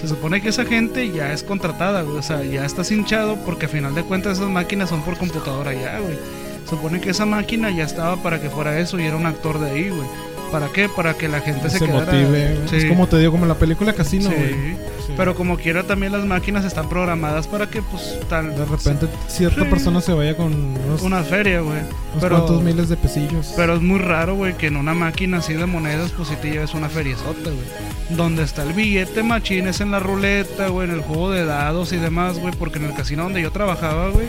[0.00, 3.66] se supone que esa gente ya es contratada, güey, o sea, ya estás hinchado porque
[3.66, 6.16] a final de cuentas esas máquinas son por computadora ya, güey.
[6.64, 9.58] Se supone que esa máquina ya estaba para que fuera eso y era un actor
[9.60, 10.08] de ahí, güey.
[10.54, 10.88] ¿Para qué?
[10.88, 12.04] Para que la gente se, Se quedara.
[12.12, 12.58] motive.
[12.70, 12.76] Sí.
[12.76, 14.76] Es como te digo, como la película Casino, Sí.
[15.16, 19.68] Pero como quiera también las máquinas están programadas para que pues tal De repente cierta
[19.68, 21.78] persona se vaya con unos, una feria, güey.
[21.78, 23.52] unos Pero cuantos miles de pesillos.
[23.56, 26.50] Pero es muy raro, güey, que en una máquina así de monedas, pues si te
[26.50, 28.16] lleves una feriezota, güey.
[28.16, 31.92] Donde está el billete machín es en la ruleta, güey, en el juego de dados
[31.92, 32.54] y demás, güey.
[32.58, 34.26] Porque en el casino donde yo trabajaba, güey,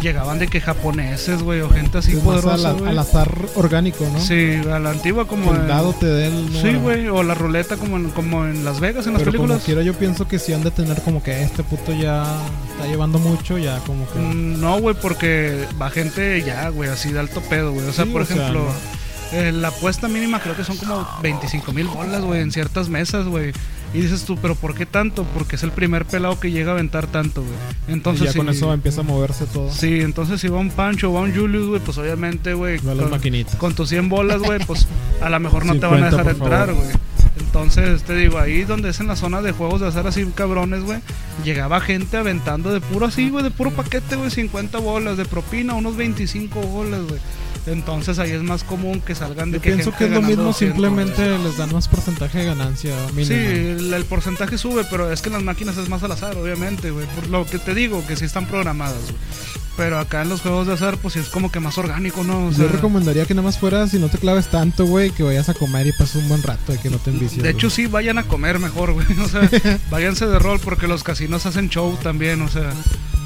[0.00, 4.06] llegaban de que japoneses, güey, o gente así Es más poderosa, al, al azar orgánico,
[4.12, 4.20] ¿no?
[4.20, 7.76] Sí, a la antigua como el dado te dé el Sí, güey, o la ruleta
[7.76, 9.64] como en, como en Las Vegas, en las Pero como películas.
[9.64, 12.24] quiera, yo pienso que si han de tener como que este puto ya
[12.72, 14.18] está llevando mucho, ya como que.
[14.18, 17.86] Mm, No, güey, porque va gente ya, güey, así de alto pedo, güey.
[17.88, 18.64] O sea, Sí, por o sea, ejemplo,
[19.32, 19.38] no.
[19.38, 23.26] eh, la apuesta mínima creo que son como 25 mil bolas, güey, en ciertas mesas,
[23.26, 23.52] güey.
[23.94, 25.24] Y dices tú, ¿pero por qué tanto?
[25.34, 27.54] Porque es el primer pelado que llega a aventar tanto, güey.
[27.88, 29.70] y Entonces, ya con si- eso empieza a moverse todo.
[29.70, 32.92] Sí, entonces si va un Pancho o va un Julius, güey, pues obviamente, güey, Va
[32.92, 33.56] a las con, maquinitas.
[33.56, 34.86] con tus 100 bolas, güey, pues
[35.20, 36.88] a lo mejor no te van a 50, dejar entrar, güey.
[37.38, 40.84] Entonces, te digo, ahí donde es en la zona de juegos de azar así cabrones,
[40.84, 41.00] güey,
[41.44, 45.74] llegaba gente aventando de puro así, güey, de puro paquete, güey, 50 bolas de propina,
[45.74, 47.20] unos 25 bolas, güey.
[47.66, 50.22] Entonces ahí es más común que salgan de Yo que pienso gente que es lo
[50.22, 53.26] mismo, 200, simplemente les dan más porcentaje de ganancia mínimo.
[53.26, 56.36] Sí, el, el porcentaje sube, pero es que en las máquinas es más al azar,
[56.36, 57.06] obviamente, güey.
[57.14, 59.16] Por lo que te digo, que sí están programadas, güey.
[59.76, 62.46] Pero acá en los juegos de azar, pues sí es como que más orgánico, ¿no?
[62.48, 65.22] O sea, Yo recomendaría que nada más fueras y no te claves tanto, güey, que
[65.22, 67.42] vayas a comer y pases un buen rato y que no te envicies.
[67.42, 67.76] De hecho, güey.
[67.76, 69.06] sí, vayan a comer mejor, güey.
[69.24, 69.48] O sea,
[69.90, 72.42] váyanse de rol porque los casinos hacen show también.
[72.42, 72.70] O sea,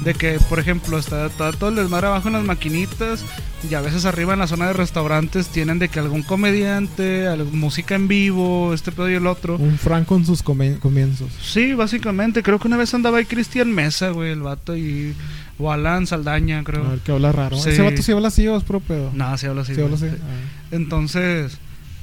[0.05, 3.25] de que, por ejemplo, está, está todo el desmadre abajo en las maquinitas
[3.69, 7.51] y a veces arriba en la zona de restaurantes tienen de que algún comediante, algo-
[7.51, 9.57] música en vivo, este pedo y el otro.
[9.57, 11.29] un Franco en sus comienzos.
[11.41, 12.41] Sí, básicamente.
[12.41, 15.13] Creo que una vez andaba ahí Cristian Mesa, güey, el vato y.
[15.59, 16.85] O Alan Saldaña, creo.
[16.85, 17.57] A ver, que habla raro.
[17.57, 17.69] Sí.
[17.69, 19.11] Ese vato sí habla así o es pro pedo.
[19.13, 19.73] Nada, sí habla así.
[19.73, 20.11] sí habla güey.
[20.11, 20.21] así.
[20.21, 20.67] Ah.
[20.71, 21.57] Entonces,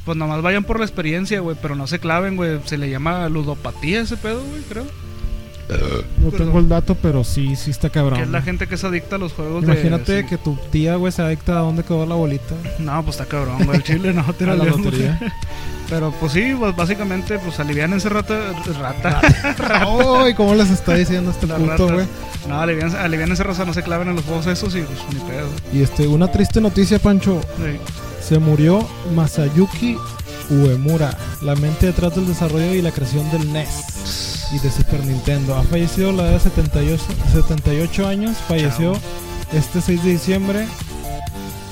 [0.05, 2.59] pues nomás vayan por la experiencia, güey, pero no se claven, güey.
[2.65, 4.87] Se le llama ludopatía ese pedo, güey, creo.
[6.19, 8.19] No tengo el dato, pero sí, sí está cabrón.
[8.19, 10.23] Que es la gente que es adicta a los juegos Imagínate de...
[10.23, 10.29] sí.
[10.29, 12.55] que tu tía, güey, se adicta a dónde quedó la bolita.
[12.79, 13.77] No, pues está cabrón, güey.
[13.79, 15.19] El chile no, tira la lotería.
[15.89, 18.53] Pero pues sí, pues básicamente, pues alivian ese rata.
[18.79, 19.21] Rata.
[20.23, 20.35] ¡Ay!
[20.35, 21.93] ¿Cómo les está diciendo este ratas.
[21.93, 22.07] güey?
[22.49, 25.21] No, alivian, alivian ese raza, no se claven en los juegos esos y pues ni
[25.21, 25.49] pedo.
[25.73, 27.41] Y este, una triste noticia, Pancho.
[27.57, 27.79] Sí.
[28.23, 29.97] Se murió Masayuki
[30.51, 35.57] Uemura, la mente detrás del desarrollo y la creación del NES y de Super Nintendo.
[35.57, 38.93] Ha fallecido a la edad de 78, 78 años, falleció
[39.53, 40.67] este 6 de diciembre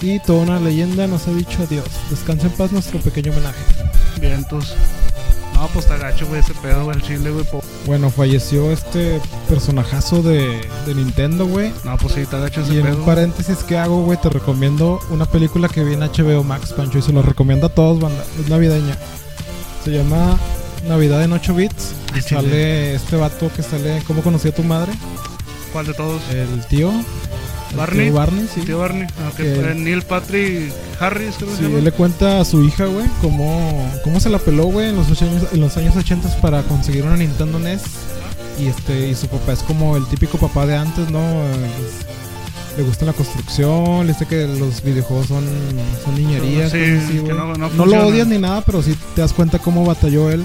[0.00, 1.84] y toda una leyenda nos ha dicho adiós.
[2.10, 3.58] Descansa en paz nuestro pequeño homenaje.
[4.20, 4.74] Vientos.
[5.54, 7.44] No, pues está gacho, güey, ese pedo, güey, el chile, güey.
[7.44, 11.72] po- Bueno, falleció este personajazo de, de Nintendo, güey.
[11.84, 12.98] No, pues sí, está gacho ese Y en pedo.
[12.98, 16.98] un paréntesis que hago, güey, te recomiendo una película que vi en HBO Max, Pancho,
[16.98, 18.24] y se lo recomiendo a todos, banda.
[18.40, 18.96] Es navideña.
[19.84, 20.38] Se llama
[20.88, 21.92] Navidad en 8 bits.
[22.12, 22.40] Ah, Y chile.
[22.40, 24.92] sale este vato que sale, ¿cómo conocí a tu madre?
[25.72, 26.22] ¿Cuál de todos?
[26.30, 26.92] El tío.
[27.76, 28.06] Barney.
[28.06, 28.60] tío Barney, sí.
[28.62, 29.06] Tío Barney.
[29.18, 31.78] Ah, que Que- fue Neil Patrick Harris, creo Sí, se llama.
[31.78, 35.06] él le cuenta a su hija, güey, cómo, cómo se la peló, güey, en los
[35.22, 37.82] años, en los años 80 para conseguir una Nintendo NES.
[38.58, 41.20] Y este, y su papá es como el típico papá de antes, ¿no?
[41.20, 45.44] Eh, les- le gusta la construcción, le dice que los videojuegos son,
[46.04, 49.20] son niñerías, Sí, así, que no- no no, lo odias ni nada, pero sí te
[49.22, 50.44] das cuenta cómo batalló él.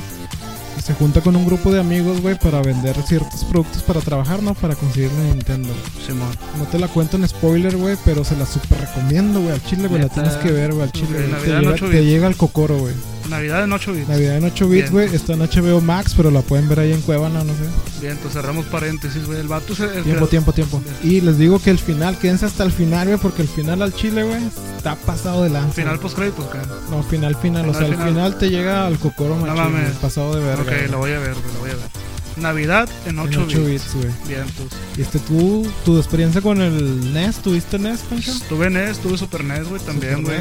[0.88, 4.54] Se junta con un grupo de amigos, güey, para vender ciertos productos para trabajar, ¿no?
[4.54, 5.74] Para conseguir una Nintendo.
[6.06, 6.30] Simón.
[6.58, 9.52] No te la cuento en spoiler, güey, pero se la super recomiendo, güey.
[9.52, 11.28] Al chile, güey, la tienes que ver, güey, al chile.
[11.44, 12.94] te, llega, te llega el cocoro, güey.
[13.30, 14.08] Navidad en 8 bits.
[14.10, 15.14] Navidad en 8 bits, güey.
[15.16, 17.60] Está en HBO Max, pero la pueden ver ahí en Cuevana, no sé.
[18.02, 19.40] Bien, entonces cerramos paréntesis, güey.
[19.40, 20.82] El vato el Tiempo, tiempo, tiempo.
[21.04, 23.94] Y les digo que el final, quédense hasta el final, güey, porque el final al
[23.94, 24.42] chile, güey,
[24.78, 25.74] está pasado de lanza.
[25.74, 26.60] Final post créditos, ¿qué?
[26.90, 27.68] No, final, final.
[27.70, 28.08] o sea, al final.
[28.10, 29.82] final te llega al cocoro No mames.
[29.90, 30.62] güey, pasado de verga.
[30.64, 30.88] Ok, güey.
[30.90, 32.08] lo voy a ver, güey, lo voy a ver.
[32.38, 33.94] Navidad en En 8, 8 bits.
[33.96, 34.10] güey.
[34.28, 34.78] Bien, entonces.
[34.96, 38.32] Y este, tú, tu experiencia con el NES, ¿tuviste NES, Pancho?
[38.48, 40.38] Tuve NES, tuve Super NES, güey, también, güey.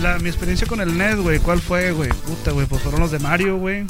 [0.00, 2.10] La, mi experiencia con el NES, güey, ¿cuál fue, güey?
[2.10, 3.84] Puta, güey, pues fueron los de Mario, güey.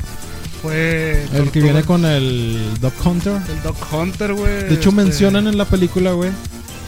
[0.62, 1.24] Fue.
[1.32, 3.34] El que viene con el Dog Hunter.
[3.48, 4.64] El Doc Hunter, güey.
[4.64, 6.30] De hecho, este- mencionan en la película, güey,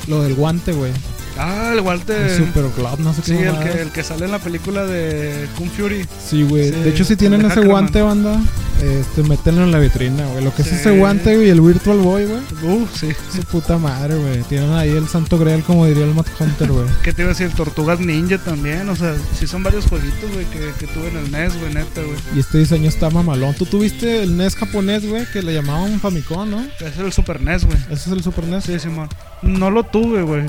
[0.06, 0.92] lo del guante, güey.
[1.38, 2.20] Ah, el Walter.
[2.30, 3.42] El Super Glove, no sé Sí, qué.
[3.44, 6.06] el mamada que, el que sale en la película de Kung Fury.
[6.28, 6.64] Sí, güey.
[6.70, 7.70] Sí, de hecho, si tienen el ese Hackerman.
[7.70, 8.40] guante, banda,
[8.82, 10.44] este, métenlo en la vitrina, güey.
[10.44, 10.74] Lo que es Sí.
[10.74, 12.40] ese guante, güey, y el Virtual Boy, güey.
[12.62, 13.08] Uh, sí.
[13.34, 14.42] Su puta madre, güey.
[14.42, 16.86] Tienen ahí el santo grial, como diría el Mad Hunter, güey.
[17.04, 17.50] ¿Qué te iba a decir?
[17.54, 18.88] Tortugas Ninja también.
[18.88, 22.02] O sea, sí son varios jueguitos, güey, que, que tuve en el NES, güey, neta,
[22.02, 22.16] güey.
[22.34, 23.54] Y este diseño está mamalón.
[23.54, 26.60] Tú tuviste el NES japonés, güey, que le llamaban Famicom, ¿no?
[26.80, 27.78] Ese es el Super NES, güey.
[27.90, 28.64] Ese es el Super NES.
[28.64, 29.08] Sí, Simón.
[29.42, 30.42] No lo tuve, güey.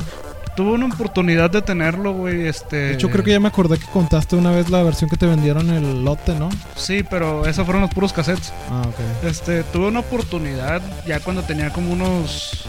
[0.56, 2.76] Tuve una oportunidad de tenerlo, güey, este...
[2.76, 5.26] De hecho, creo que ya me acordé que contaste una vez la versión que te
[5.26, 6.50] vendieron el lote, ¿no?
[6.76, 8.52] Sí, pero esos fueron los puros cassettes.
[8.70, 9.26] Ah, ok.
[9.26, 12.68] Este, tuve una oportunidad ya cuando tenía como unos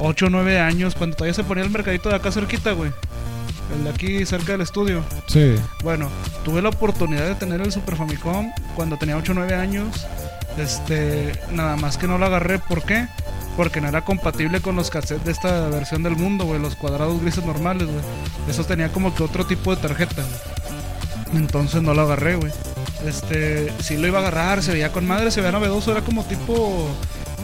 [0.00, 2.92] 8 o 9 años, cuando todavía se ponía el mercadito de acá cerquita, güey.
[3.74, 5.04] El de aquí cerca del estudio.
[5.26, 5.54] Sí.
[5.82, 6.10] Bueno,
[6.44, 10.06] tuve la oportunidad de tener el Super Famicom cuando tenía 8 o 9 años.
[10.58, 13.06] Este, nada más que no lo agarré, ¿por qué?
[13.60, 17.20] Porque no era compatible con los cassettes de esta versión del mundo, güey, los cuadrados
[17.20, 18.00] grises normales, güey.
[18.48, 21.42] Esos tenía como que otro tipo de tarjeta, güey.
[21.42, 22.50] Entonces no lo agarré, güey.
[23.04, 26.24] Este, sí lo iba a agarrar, se veía con madre, se veía novedoso, era como
[26.24, 26.88] tipo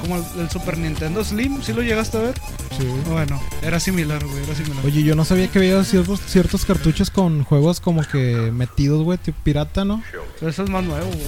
[0.01, 2.35] como el, el Super Nintendo Slim, ¿sí lo llegaste a ver?
[2.79, 2.87] Sí.
[3.11, 4.85] Bueno, era similar, güey, era similar.
[4.85, 9.19] Oye, yo no sabía que había ciertos, ciertos cartuchos con juegos como que metidos, güey,
[9.19, 10.03] tipo pirata, ¿no?
[10.41, 11.27] Eso es más nuevo, güey.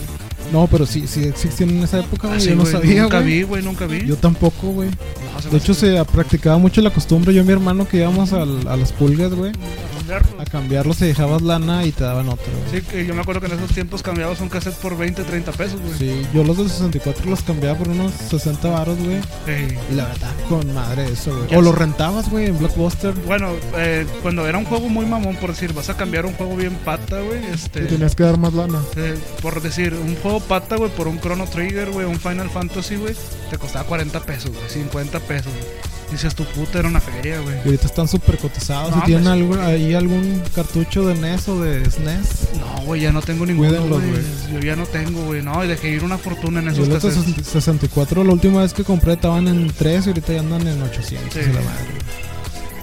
[0.53, 2.39] No, pero sí, sí existían en esa época, güey.
[2.39, 4.07] Ah, sí, yo no güey, sabía, Nunca vi, güey, nunca vi.
[4.07, 4.89] Yo tampoco, güey.
[4.91, 7.35] No, De hecho, se practicaba mucho la costumbre.
[7.35, 9.53] Yo y mi hermano que íbamos al- a las pulgas, güey,
[10.09, 10.41] cambiarlo.
[10.41, 12.81] a cambiarlos, te dejabas lana y te daban otro, güey.
[12.81, 15.53] Sí, que yo me acuerdo que en esos tiempos cambiabas un cassette por 20, 30
[15.53, 15.95] pesos, güey.
[15.99, 19.21] Sí, yo los del 64 los cambiaba por unos 60 baros, güey.
[19.47, 19.79] Ey.
[19.91, 21.55] Y la verdad, con madre eso, güey.
[21.57, 23.13] O los rentabas, güey, en Blockbuster.
[23.27, 26.57] Bueno, eh, cuando era un juego muy mamón, por decir, vas a cambiar un juego
[26.57, 27.85] bien pata, güey, este...
[27.85, 28.81] Y tenías que dar más lana.
[28.97, 32.97] eh, por decir, un juego pata, güey, por un Chrono Trigger, güey, un Final Fantasy,
[32.97, 33.15] güey,
[33.51, 35.88] te costaba 40 pesos, güey, 50 pesos, güey.
[36.11, 37.57] Dices, tu puta era una feria, güey.
[37.57, 38.91] Y ahorita están súper cotizados.
[38.91, 42.49] No, si tienen algo, ahí algún cartucho de NES o de SNES.
[42.59, 44.11] No, güey, ya no tengo ninguno, Cuídenlos, güey.
[44.13, 44.25] güey.
[44.55, 45.43] Yo ya no tengo, güey.
[45.43, 47.47] No, y dejé ir una fortuna en esos cassettes.
[47.47, 51.33] 64, la última vez que compré estaban en 3 y ahorita ya andan en 800.
[51.33, 51.41] Sí.
[51.41, 52.28] y la madre, güey.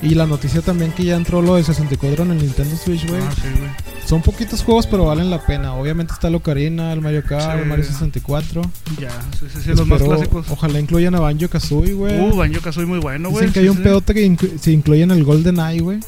[0.01, 3.21] Y la noticia también que ya entró lo de 64 en el Nintendo Switch, güey.
[3.21, 3.69] Ah, sí, güey.
[4.05, 5.73] Son poquitos juegos, pero valen la pena.
[5.73, 7.59] Obviamente está el Ocarina, el Mario Kart, Sí.
[7.63, 8.61] el Mario 64.
[9.01, 10.45] Ya, sí, sí, sí, los más clásicos.
[10.51, 12.19] Ojalá incluyan a Banjo Kazooie, güey.
[12.19, 13.47] Uh, Banjo Kazooie muy bueno, güey.
[13.47, 15.99] Dicen que hay un pedote que inclu- se incluyen el Golden Eye, güey.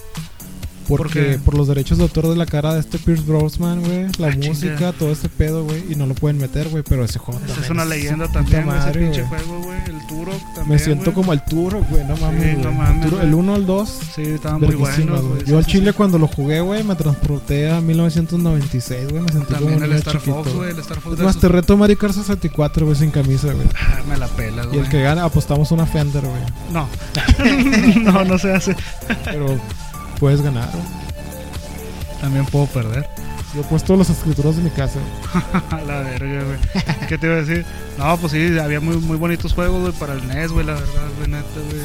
[0.87, 1.39] ¿Por Porque qué?
[1.39, 4.07] por los derechos de autor de la cara de este Pierce Brosnan, güey.
[4.19, 5.83] La Ah, música, todo ese pedo, güey.
[5.91, 6.83] Y no lo pueden meter, güey.
[6.87, 8.77] Pero ese juego Esa es también una leyenda puta también, güey.
[8.77, 9.41] Ese madre, pinche güey.
[9.41, 9.77] juego, güey.
[9.87, 10.69] El Turok también.
[10.69, 11.15] Me siento güey.
[11.15, 12.03] como el Turo, güey.
[12.05, 13.27] No mames, Sí, no mames, el, Turo- güey.
[13.27, 13.89] el 1 o el 2.
[14.15, 15.45] Sí, estaban muy buenos, güey.
[15.45, 19.23] Yo al chile cuando lo jugué, güey, me transporté a 1996, güey.
[19.23, 20.43] Me sentí como También un el niño Star chiquito.
[20.43, 20.71] Fox, güey.
[20.71, 23.51] El Star Fox Es de más, esos- te reto Mario Kart 64, güey, sin camisa,
[23.53, 23.67] güey.
[23.75, 24.79] Ah, me la pela, Y güey.
[24.79, 26.41] el que gana, apostamos una Fender, güey.
[26.71, 26.87] No.
[28.01, 28.75] no, no se hace.
[29.25, 29.57] Pero
[30.19, 30.69] puedes ganar.
[32.21, 33.07] También puedo perder.
[33.53, 34.99] Yo he puesto las escrituras de mi casa.
[35.87, 37.07] la verga, güey.
[37.07, 37.65] ¿Qué te iba a decir?
[37.97, 41.07] No, pues sí, había muy, muy bonitos juegos, güey, para el NES, güey, la verdad,
[41.17, 41.81] güey, neta, güey.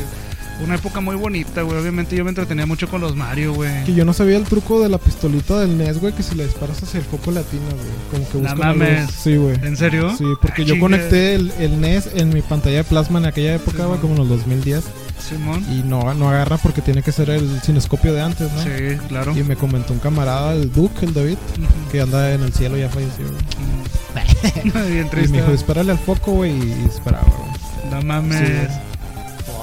[0.65, 1.79] Una época muy bonita, güey.
[1.79, 3.85] Obviamente yo me entretenía mucho con los Mario, güey.
[3.85, 6.45] Que yo no sabía el truco de la pistolita del NES, güey, que si le
[6.45, 7.89] disparas hacia el foco latino, güey.
[8.11, 9.11] Como que busca una mames.
[9.11, 9.57] Sí, güey.
[9.63, 10.15] ¿En serio?
[10.17, 13.55] Sí, porque Ah, yo conecté el, el NES en mi pantalla de plasma en aquella
[13.55, 13.99] época, Sí, güey, man.
[14.01, 14.85] como en los 2010.
[15.23, 15.65] Simón.
[15.71, 18.63] Y no, no agarra porque tiene que ser el cinescopio de antes, ¿no?
[18.63, 19.37] Sí, claro.
[19.37, 21.39] Y me comentó un camarada, el Duke, el David,
[21.91, 23.27] que anda en el cielo, ya falleció,
[25.25, 27.91] Y me dijo, dispárale al foco, güey, y disparaba, güey.
[27.91, 28.71] No mames.
[28.71, 28.92] Sí.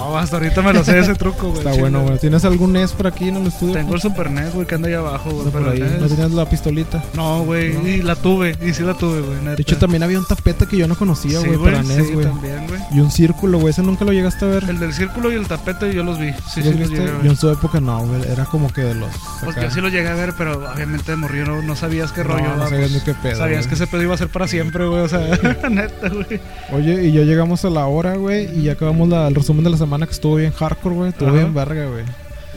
[0.01, 1.57] Oh, hasta ahorita me lo sé ese truco, güey.
[1.59, 1.81] Está chile.
[1.81, 2.17] bueno, güey.
[2.19, 3.73] ¿Tienes algún NES por aquí en el estudio?
[3.73, 5.45] Tengo el Super NES, güey, que anda ahí abajo, güey.
[5.45, 5.79] No, pero ahí.
[5.79, 7.03] NES- ¿No tenías la pistolita?
[7.15, 7.87] No, güey, No.
[7.87, 9.55] y la tuve, y sí la tuve, güey.
[9.55, 12.13] De hecho, también había un tapete que yo no conocía, Sí, güey, para NES, sí,
[12.13, 12.25] güey.
[12.25, 12.79] también, güey.
[12.91, 13.71] y un círculo, güey.
[13.71, 14.63] Ese nunca lo llegaste a ver.
[14.69, 16.31] El del círculo y el tapete yo los vi.
[16.53, 17.21] Sí, ¿Los sí, los llegué a ver.
[17.23, 18.21] Yo en su época no, güey.
[18.31, 19.09] Era como que de los.
[19.43, 19.67] Pues acá.
[19.67, 22.55] yo sí lo llegué a ver, pero obviamente morir no, no sabías qué No, rollo.
[22.55, 24.85] no sabías pues, ni qué pedo, Sabías que ese pedo iba a ser para siempre,
[24.87, 25.01] güey.
[25.01, 25.19] O sea,
[25.69, 26.39] neta, güey.
[26.71, 28.49] Oye, y ya llegamos a la hora, güey.
[28.57, 31.09] Y ya acabamos el resumen de la semana que estuvo bien hardcore, güey.
[31.09, 31.37] Estuvo Ajá.
[31.37, 32.03] bien verga, güey.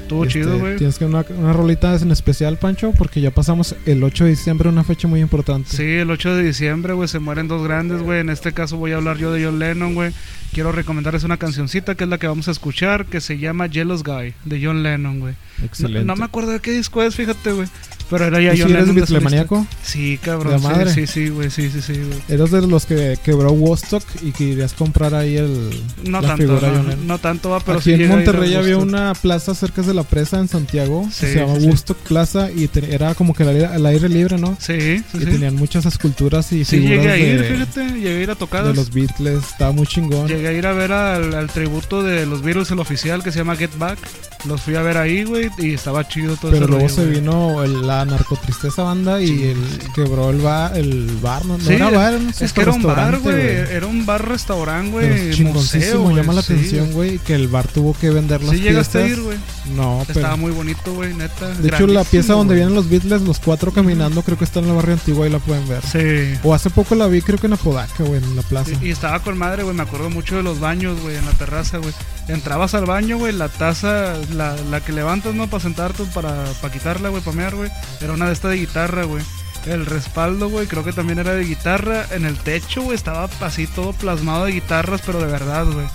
[0.01, 0.77] estuvo Este, chido, güey.
[0.77, 4.69] Tienes que una, una rolita en especial, Pancho, porque ya pasamos el 8 de diciembre,
[4.69, 5.71] una fecha muy importante.
[5.71, 8.21] Sí, el 8 de diciembre, güey, se mueren dos grandes, güey.
[8.21, 10.13] En este caso voy a hablar yo de John Lennon, güey.
[10.53, 14.03] Quiero recomendarles una cancioncita que es la que vamos a escuchar, que se llama Jealous
[14.03, 15.35] Guy, de John Lennon, güey.
[15.59, 16.05] No, Excelente.
[16.07, 17.69] no me acuerdo de qué disco es, fíjate, güey.
[18.11, 19.67] Pero era ya ¿Tú sí John eres de bitlemaníaco?
[19.83, 20.53] Sí, cabrón.
[20.55, 20.93] ¿De sí, madre?
[20.95, 22.19] Sí, sí, güey, sí, sí, sí, güey.
[22.29, 25.71] Eres de los que quebró Woodstock y querías comprar ahí el,
[26.05, 29.15] No la tanto, figura de no, tanto va, pero Aquí sí en Monterrey había una
[29.15, 31.55] plaza cerca de la presa en Santiago Sí, que se llama.
[31.55, 34.57] Woodstock Plaza y te- era como que al aire, libre, ¿no?
[34.61, 38.17] Sí, sí, y tenían muchas esculturas y Sí, figuras llegué a ir, de, fíjate, llegué
[38.19, 38.77] a ir a de tocadas.
[38.77, 40.29] los Beatles, estaba muy chingón.
[40.29, 43.39] Llegué a ir a ver al, al tributo de los Beatles, el oficial, que se
[43.39, 43.99] llama Get Back.
[44.47, 47.89] Los fui a ver ahí, güey, y estaba chido todo Pero luego se vino el-
[48.05, 49.89] la narcotristeza banda y Sí, el, sí.
[49.95, 52.83] quebró el bar, el bar, no, no era bar, era un Es que era un
[52.83, 53.77] bar, restaurante, güey.
[53.77, 55.53] Era un bar-restaurante, Pero güey.
[55.53, 59.03] Museo, llama la atención, güey, que el bar tuvo que vender las Sí, llegaste a
[59.03, 59.19] piezas.
[59.19, 59.39] ir, güey.
[59.77, 61.49] No, pero Estaba muy bonito, güey, neta.
[61.51, 64.67] de hecho la pieza donde vienen los Beatles, los cuatro caminando, creo que está en
[64.69, 65.83] el barrio antiguo y la pueden ver.
[65.87, 66.39] Sí.
[66.43, 68.71] O hace poco la vi, creo que en Apodaca, güey, en la plaza.
[68.81, 69.75] Y, y estaba con madre, güey.
[69.77, 71.93] Me acuerdo mucho de los baños, güey, en la terraza, güey.
[72.29, 73.33] Entrabas al baño, güey.
[73.33, 75.49] La taza, la, la que levantas, ¿no?
[75.49, 77.71] Para sentarte, para, para quitarla, güey, para mear, güey.
[78.01, 79.23] Era una de estas de guitarra, güey.
[79.67, 82.05] El respaldo, güey, creo que también era de guitarra.
[82.11, 85.87] En el techo, güey, estaba así todo plasmado de guitarras, pero de verdad, güey.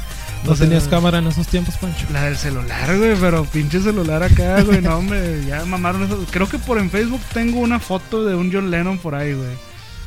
[0.46, 2.06] ¿No tenías cámara en esos tiempos, Pancho?
[2.14, 6.26] La del celular, güey, pero pinche celular acá, güey, no, hombre, ya mamaron eso.
[6.32, 9.50] Creo que por en Facebook tengo una foto de un John Lennon por ahí, güey.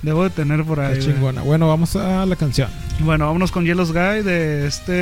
[0.03, 0.95] Debo de tener por ahí.
[0.95, 1.15] Qué güey.
[1.15, 1.43] chingona.
[1.43, 2.71] Bueno, vamos a la canción.
[3.01, 4.93] Bueno, vámonos con Jealous Guy de este,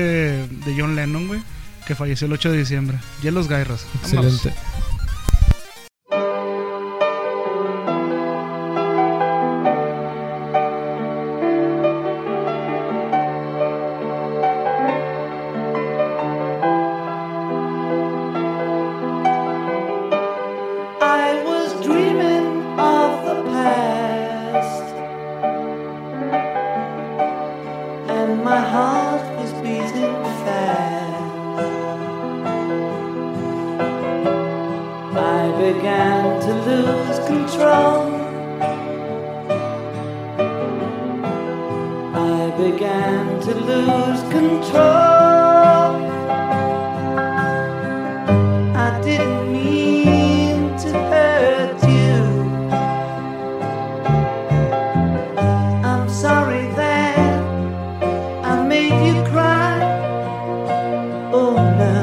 [0.48, 1.40] de John Lennon, güey,
[1.86, 2.98] que falleció el 8 de diciembre.
[3.22, 3.58] Jealous Guy.
[3.58, 3.86] Vámonos.
[4.02, 4.52] Excelente.
[42.58, 45.92] Began to lose control.
[48.86, 52.18] I didn't mean to hurt you.
[55.90, 57.16] I'm sorry that
[58.44, 59.78] I made you cry.
[61.32, 62.00] Oh no,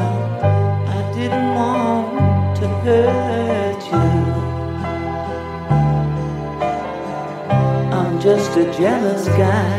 [0.98, 4.14] I didn't want to hurt you.
[7.98, 9.75] I'm just a jealous guy.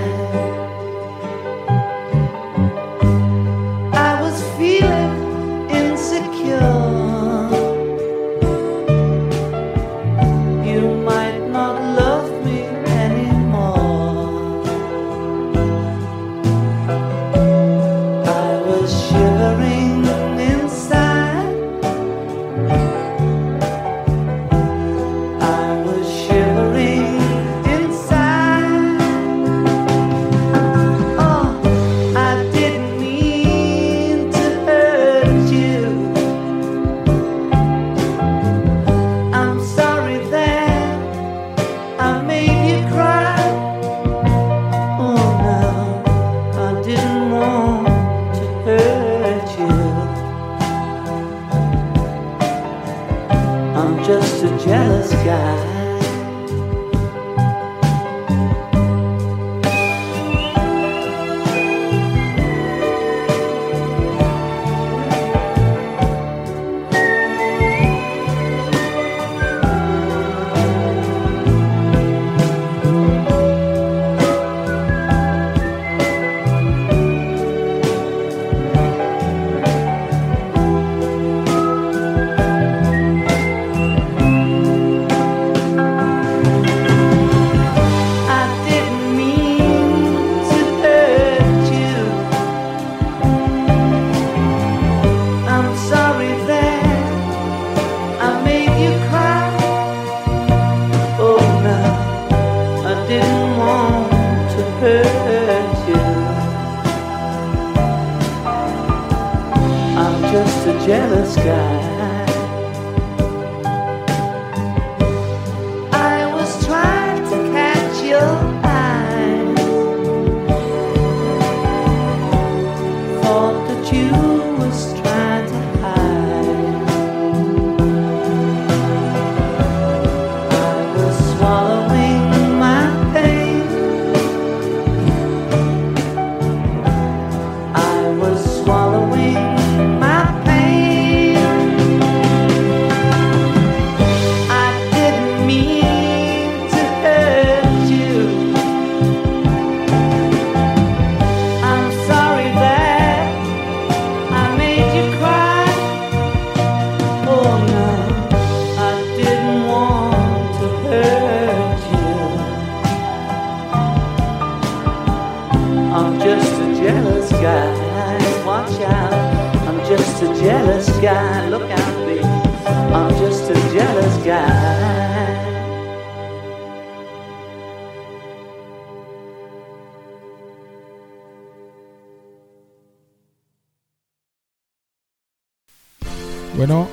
[186.57, 186.89] Bueno,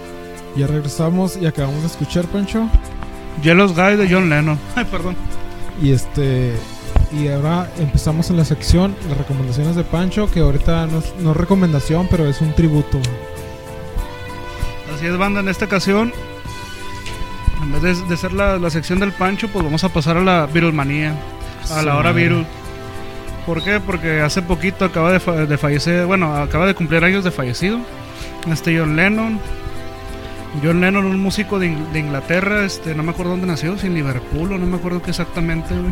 [0.55, 2.67] ya regresamos y acabamos de escuchar, Pancho.
[3.41, 4.59] Jealous Guy de John Lennon.
[4.75, 5.15] Ay, perdón.
[5.81, 6.53] Y este.
[7.11, 11.31] Y ahora empezamos en la sección, las recomendaciones de Pancho, que ahorita no es, no
[11.31, 12.99] es recomendación, pero es un tributo.
[14.95, 16.11] Así es, banda, en esta ocasión,
[17.61, 20.21] en vez de, de ser la, la sección del Pancho, pues vamos a pasar a
[20.21, 21.13] la Beatlemanía,
[21.71, 22.11] a la hora.
[22.11, 22.45] Beatle.
[23.45, 23.79] ¿Por qué?
[23.79, 27.79] Porque hace poquito acaba de, fa- de fallecer, bueno, acaba de cumplir años de fallecido,
[28.51, 29.39] este John Lennon.
[30.63, 33.95] John Lennon, un músico de, de Inglaterra, este, no me acuerdo dónde nació, si en
[33.95, 35.91] Liverpool o no me acuerdo qué exactamente, güey.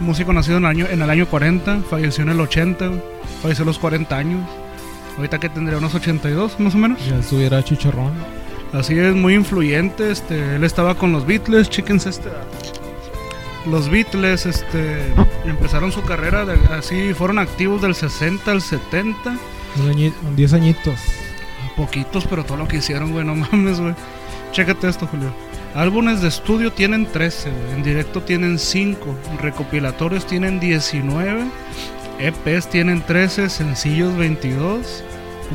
[0.00, 3.00] Músico nacido en el, año, en el año 40, falleció en el 80, güey.
[3.42, 4.40] falleció a los 40 años.
[5.16, 7.04] Ahorita que tendría unos 82, más o menos.
[7.06, 8.12] Ya estuviera chicharrón.
[8.72, 10.10] Así es, muy influyente.
[10.10, 12.28] Este, él estaba con los Beatles, chéquense este.
[13.66, 15.12] Los Beatles, este,
[15.44, 19.30] empezaron su carrera de- así, fueron activos del 60 al 70.
[19.82, 21.00] Un añi- 10 añitos.
[21.78, 23.94] Poquitos, pero todo lo que hicieron, güey, no mames, güey.
[24.52, 25.32] Chécate esto, Julio.
[25.74, 27.72] Álbumes de estudio tienen 13, güey.
[27.76, 29.14] En directo tienen 5.
[29.40, 31.44] Recopilatorios tienen 19.
[32.18, 33.48] EPs tienen 13.
[33.48, 35.04] Sencillos 22.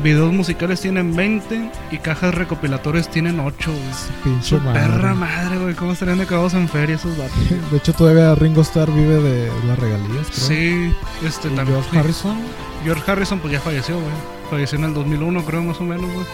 [0.02, 1.70] Videos musicales tienen 20.
[1.90, 3.82] Y cajas recopilatorios tienen 8, güey.
[4.22, 4.80] Pinche madre.
[4.80, 5.74] perra madre, güey.
[5.74, 7.36] ¿Cómo estarían acabados en feria esos vatos?
[7.70, 10.46] De hecho, todavía Ringo Starr vive de las regalías, creo.
[10.48, 11.82] Sí, este Y también.
[11.82, 12.38] George Harrison.
[12.84, 14.12] George Harrison, pues ya falleció, güey.
[14.50, 16.26] Falleció en el 2001, creo, más o menos, güey.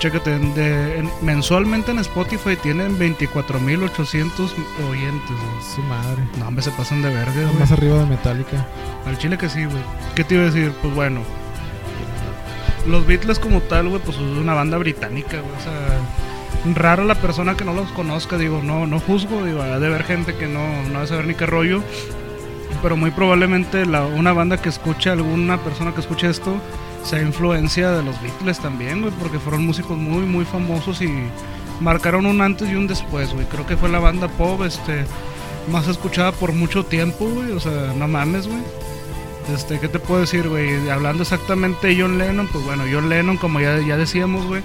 [0.00, 4.52] Chécate, de- en- mensualmente en Spotify tienen 24.800
[4.90, 5.74] oyentes, güey.
[5.74, 6.22] Su madre.
[6.38, 7.54] No, hombre, se pasan de verga, güey.
[7.60, 8.66] Más arriba de Metallica.
[9.06, 9.82] Al chile que sí, güey.
[10.16, 10.72] ¿Qué te iba a decir?
[10.82, 11.20] Pues bueno.
[12.86, 15.52] Los Beatles como tal, güey, pues es una banda británica, güey.
[15.56, 19.78] O sea, raro la persona que no los conozca, digo, no, no juzgo, digo, ha
[19.78, 21.80] de haber gente que no, no va a saber ni qué rollo.
[22.80, 26.56] Pero muy probablemente la, una banda que escuche, alguna persona que escuche esto,
[27.04, 31.10] sea influencia de los Beatles también, güey, porque fueron músicos muy, muy famosos y
[31.80, 33.46] marcaron un antes y un después, güey.
[33.46, 35.04] Creo que fue la banda pop, este,
[35.70, 37.52] más escuchada por mucho tiempo, güey.
[37.52, 38.62] O sea, no mames, güey.
[39.52, 40.88] Este, ¿qué te puedo decir, güey?
[40.88, 44.62] Hablando exactamente de John Lennon, pues bueno, John Lennon, como ya, ya decíamos, güey,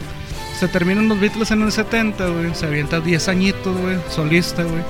[0.60, 2.56] se terminan los Beatles en el 70, güey.
[2.56, 4.84] Se avienta 10 añitos, güey, solista, güey.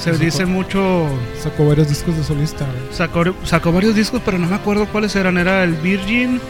[0.00, 1.06] Se dice mucho.
[1.42, 2.78] Sacó varios discos de solista, güey.
[2.92, 5.36] Sacó, sacó varios discos, pero no me acuerdo cuáles eran.
[5.38, 6.40] Era el Virgin,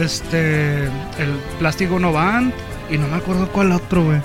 [0.00, 2.52] este, el Plástico No Band,
[2.90, 4.18] y no me acuerdo cuál otro, güey.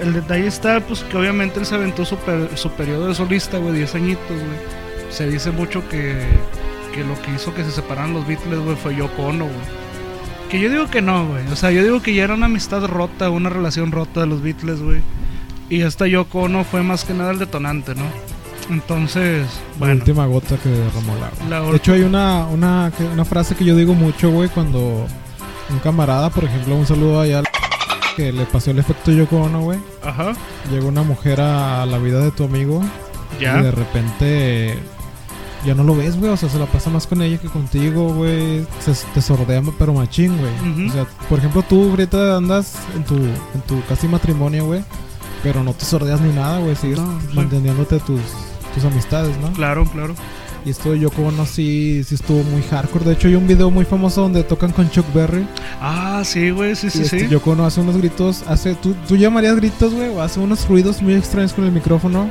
[0.00, 3.58] El detalle está, pues, que obviamente él se aventó su, per- su periodo de solista,
[3.58, 4.82] güey, 10 añitos, güey.
[5.10, 6.16] Se dice mucho que,
[6.94, 9.82] que lo que hizo que se separaran los Beatles, güey, fue Yoko Ono, güey.
[10.50, 11.46] Que yo digo que no, güey.
[11.52, 14.42] O sea, yo digo que ya era una amistad rota, una relación rota de los
[14.42, 15.00] Beatles, güey.
[15.72, 18.04] Y esta Yoko Ono fue más que nada el detonante, ¿no?
[18.68, 19.94] Entonces, La bueno.
[19.94, 21.14] última gota que derramó.
[21.48, 25.06] La De hecho, hay una, una, una frase que yo digo mucho, güey, cuando
[25.70, 27.46] un camarada, por ejemplo, un saludo allá al
[28.16, 29.78] que le pasó el efecto Yoko Ono, güey.
[30.04, 30.34] Ajá,
[30.70, 32.82] Llegó una mujer a la vida de tu amigo
[33.38, 33.70] y de ya.
[33.70, 34.78] repente
[35.64, 36.30] ya no lo ves, güey.
[36.32, 38.66] O sea, se la pasa más con ella que contigo, güey.
[38.80, 40.72] Se, te sordea, pero machín, güey.
[40.72, 40.90] Ujú.
[40.90, 44.84] O sea, por ejemplo, tú ahorita andas en tu, en tu casi matrimonio, güey.
[45.42, 46.76] Pero no te sordeas ni nada, güey.
[46.76, 47.26] Sigues No, sí.
[47.34, 48.20] manteniéndote tus,
[48.74, 49.52] tus amistades, ¿no?
[49.52, 50.14] Claro, claro.
[50.64, 53.04] Y esto de Yoko Ono sí, sí estuvo muy hardcore.
[53.04, 55.44] De hecho, hay un video muy famoso donde tocan con Chuck Berry.
[55.80, 57.28] Ah, sí, güey, sí, sí, este sí.
[57.28, 58.44] Yoko Ono hace unos gritos.
[58.46, 60.10] hace ¿tú, ¿Tú llamarías gritos, güey?
[60.10, 62.30] O hace unos ruidos muy extraños con el micrófono.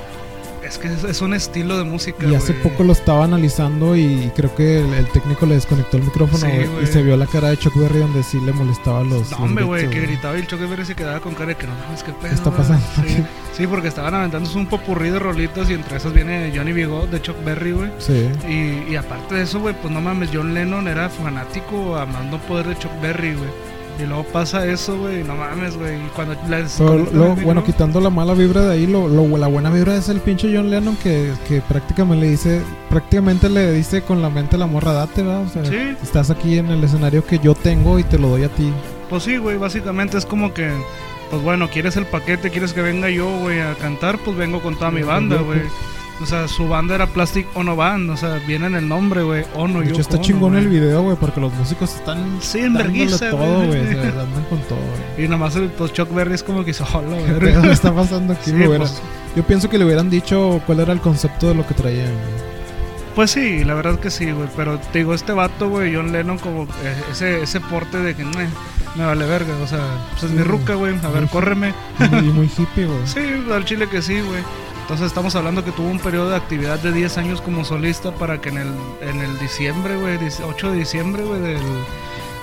[0.71, 4.31] Es que es, es un estilo de música, Y hace poco lo estaba analizando y
[4.37, 7.49] creo que el, el técnico le desconectó el micrófono Sí, y se vio la cara
[7.49, 9.11] de Chuck Berry donde sí le molestaba los.
[9.11, 11.55] No, los hombre, güey, que gritaba y el Choque Berry se quedaba con cara de
[11.55, 12.29] que no mames, qué pedo.
[12.29, 12.85] ¿Qué está pasando?
[13.05, 17.09] Sí, sí, porque estaban aventándose un popurrí de rolitas y entre esas viene Johnny Bigot
[17.09, 17.91] de Chuck Berry, güey.
[17.97, 18.29] Sí.
[18.47, 22.23] Y, y aparte de eso, güey, pues no mames, John Lennon era fanático a más
[22.25, 23.49] no poder de Chuck Berry, güey.
[24.01, 25.99] Y luego pasa eso, güey, no mames, güey.
[26.15, 29.69] Cuando les Pero lo- bueno, quitando la mala vibra de ahí, lo, lo- la buena
[29.69, 34.21] vibra es el pinche John Lennon que, que prácticamente le dice, prácticamente le dice con
[34.21, 35.43] la mente la morra, date, ¿verdad?
[35.43, 35.95] O sea, Sí.
[36.01, 38.71] estás aquí en el escenario que yo tengo y te lo doy a ti.
[39.09, 40.71] Pues sí, güey, básicamente es como que,
[41.29, 44.75] pues bueno, quieres el paquete, quieres que venga yo, güey, a cantar, pues vengo con
[44.77, 45.61] toda mi banda, güey.
[46.21, 49.43] O sea, su banda era Plastic Ono Band, o sea, viene en el nombre, güey,
[49.55, 52.59] Ono De hecho, Yoko está Ono, chingón el video, güey, porque los músicos están Sí,
[52.59, 53.69] en vergüenza, todo, güey.
[53.79, 55.25] o sea, andan con todo, güey.
[55.25, 57.39] Y nomás el pues, Chuck Berry es como que ¿Qué güey.
[57.39, 58.51] pedo está pasando aquí?
[58.51, 59.01] Sí, Me pues,
[59.35, 62.05] Yo pienso que le hubieran dicho cuál era el concepto de lo que traían.
[62.07, 62.51] güey.
[63.15, 64.47] pues sí, la verdad que sí, güey.
[64.55, 68.23] Pero te digo, este vato, güey, John Lennon, como eh, ese, ese porte de que,
[68.25, 68.47] "Meh,
[68.95, 69.79] me vale verga, o sea,
[70.11, 71.73] pues es mi ruca, güey, a ver, Muy córreme.
[72.11, 72.99] Muy, y muy hippie, güey.
[73.05, 73.19] Sí,
[73.51, 74.43] al chile que sí, güey.
[74.91, 78.41] Entonces estamos hablando que tuvo un periodo de actividad de 10 años como solista para
[78.41, 78.67] que en el,
[78.99, 81.61] en el diciembre, güey, 8 de diciembre, güey, del,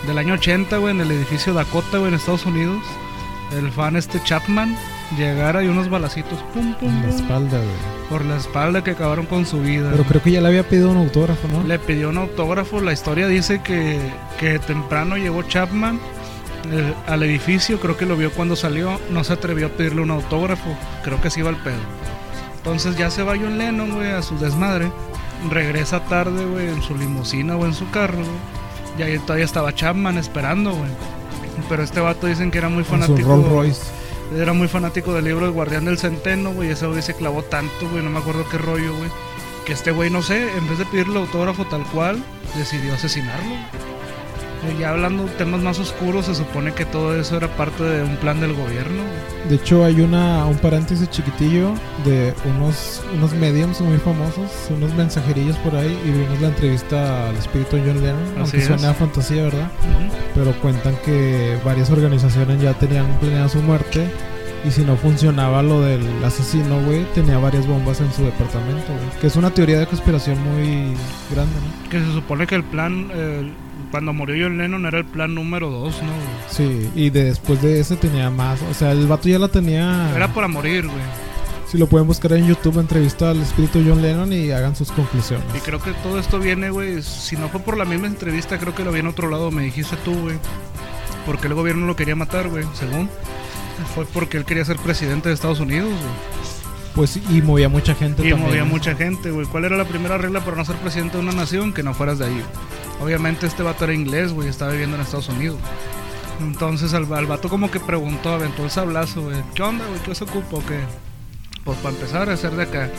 [0.06, 2.82] del año 80, güey, en el edificio Dakota, güey, en Estados Unidos,
[3.54, 4.74] el fan este Chapman
[5.18, 8.08] llegara y unos balacitos pum pum, En la espalda, güey.
[8.08, 9.90] por la espalda que acabaron con su vida.
[9.92, 11.62] Pero creo que ya le había pedido un autógrafo, ¿no?
[11.64, 12.80] Le pidió un autógrafo.
[12.80, 14.00] La historia dice que,
[14.40, 16.00] que temprano llegó Chapman
[16.72, 17.78] eh, al edificio.
[17.78, 18.98] Creo que lo vio cuando salió.
[19.10, 20.74] No se atrevió a pedirle un autógrafo.
[21.04, 21.76] Creo que se iba al pedo.
[22.58, 24.90] Entonces ya se va John Lennon, güey, a su desmadre.
[25.50, 28.98] Regresa tarde, güey, en su limusina o en su carro, güey.
[28.98, 30.90] Y ahí todavía estaba Chapman esperando, güey.
[31.68, 33.28] Pero este vato dicen que era muy fanático.
[33.28, 33.82] Rolls Royce.
[34.36, 36.70] Era muy fanático del libro El Guardián del Centeno, güey.
[36.70, 38.02] Ese güey se clavó tanto, güey.
[38.02, 39.10] No me acuerdo qué rollo, güey.
[39.64, 42.22] Que este güey, no sé, en vez de pedirle autógrafo tal cual,
[42.56, 43.54] decidió asesinarlo.
[44.78, 48.16] Ya hablando de temas más oscuros, se supone que todo eso era parte de un
[48.16, 49.02] plan del gobierno.
[49.48, 51.72] De hecho, hay una un paréntesis chiquitillo
[52.04, 57.36] de unos, unos mediums muy famosos, unos mensajerillos por ahí, y vimos la entrevista al
[57.36, 59.70] espíritu John Lennon, Así aunque suena a fantasía, ¿verdad?
[60.34, 64.08] Pero cuentan que varias organizaciones ya tenían planeada su muerte,
[64.66, 69.20] y si no funcionaba lo del asesino, güey, tenía varias bombas en su departamento, güey.
[69.20, 70.96] Que es una teoría de conspiración muy
[71.30, 71.88] grande, ¿no?
[71.88, 73.52] Que se supone que el plan, eh,
[73.90, 76.08] cuando murió John Lennon, era el plan número 2, ¿no?
[76.08, 76.18] güey?
[76.48, 80.12] Sí, y de- después de ese tenía más, o sea, el vato ya la tenía...
[80.14, 80.98] Era para morir, güey.
[81.66, 85.44] Si lo pueden buscar en YouTube, entrevista al espíritu John Lennon y hagan sus conclusiones.
[85.54, 87.02] Y creo que todo esto viene, güey.
[87.02, 89.50] Si no fue por la misma entrevista, creo que lo vi en otro lado.
[89.50, 90.36] Me dijiste tú, güey.
[91.26, 92.64] Porque el gobierno lo quería matar, güey.
[92.72, 93.10] Según.
[93.94, 96.57] Fue porque él quería ser presidente de Estados Unidos, güey.
[96.94, 98.48] Pues y movía mucha gente Y también.
[98.48, 99.46] movía mucha gente, güey.
[99.46, 101.72] ¿Cuál era la primera regla para no ser presidente de una nación?
[101.72, 102.42] Que no fueras de ahí.
[103.00, 104.48] Obviamente este vato era inglés, güey.
[104.48, 105.58] Estaba viviendo en Estados Unidos.
[106.40, 109.36] Entonces al, al vato como que preguntó, aventó el sablazo, güey.
[109.54, 110.00] ¿Qué onda, güey?
[110.02, 110.80] ¿Qué se ocupa qué?
[111.64, 112.90] Pues para empezar a ser de acá.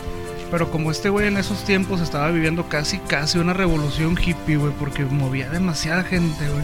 [0.51, 4.73] Pero como este güey en esos tiempos estaba viviendo casi, casi una revolución hippie, güey,
[4.79, 6.63] porque movía demasiada gente, güey.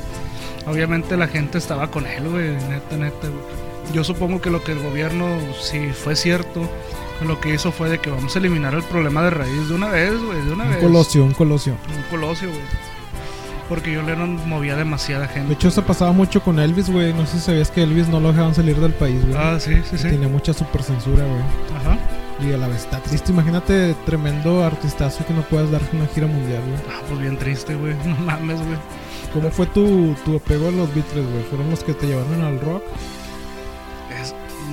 [0.66, 3.94] Obviamente la gente estaba con él, güey, neta, neta, güey.
[3.94, 5.28] Yo supongo que lo que el gobierno,
[5.62, 6.68] si fue cierto,
[7.24, 9.90] lo que hizo fue de que vamos a eliminar el problema de raíz de una
[9.90, 10.80] vez, güey, de una Un vez.
[10.80, 11.78] colosio, un colosio.
[11.96, 12.62] Un colosio, güey.
[13.70, 15.48] Porque John Lennon movía demasiada gente.
[15.48, 17.14] De hecho, se pasaba mucho con Elvis, güey.
[17.14, 19.36] No sé si sabías que Elvis no lo dejaban salir del país, güey.
[19.36, 20.04] Ah, sí, sí, sí.
[20.08, 21.42] Tenía mucha super censura, güey.
[21.80, 21.98] Ajá.
[22.42, 23.32] Y a la vez está triste.
[23.32, 26.80] Imagínate, tremendo artistazo que no puedas dar una gira mundial, güey.
[26.96, 27.96] Ah, pues bien triste, güey.
[28.06, 28.78] No mames, güey.
[29.34, 31.44] ¿Cómo fue tu, tu apego a los Beatles, güey?
[31.50, 32.84] ¿Fueron los que te llevaron al rock?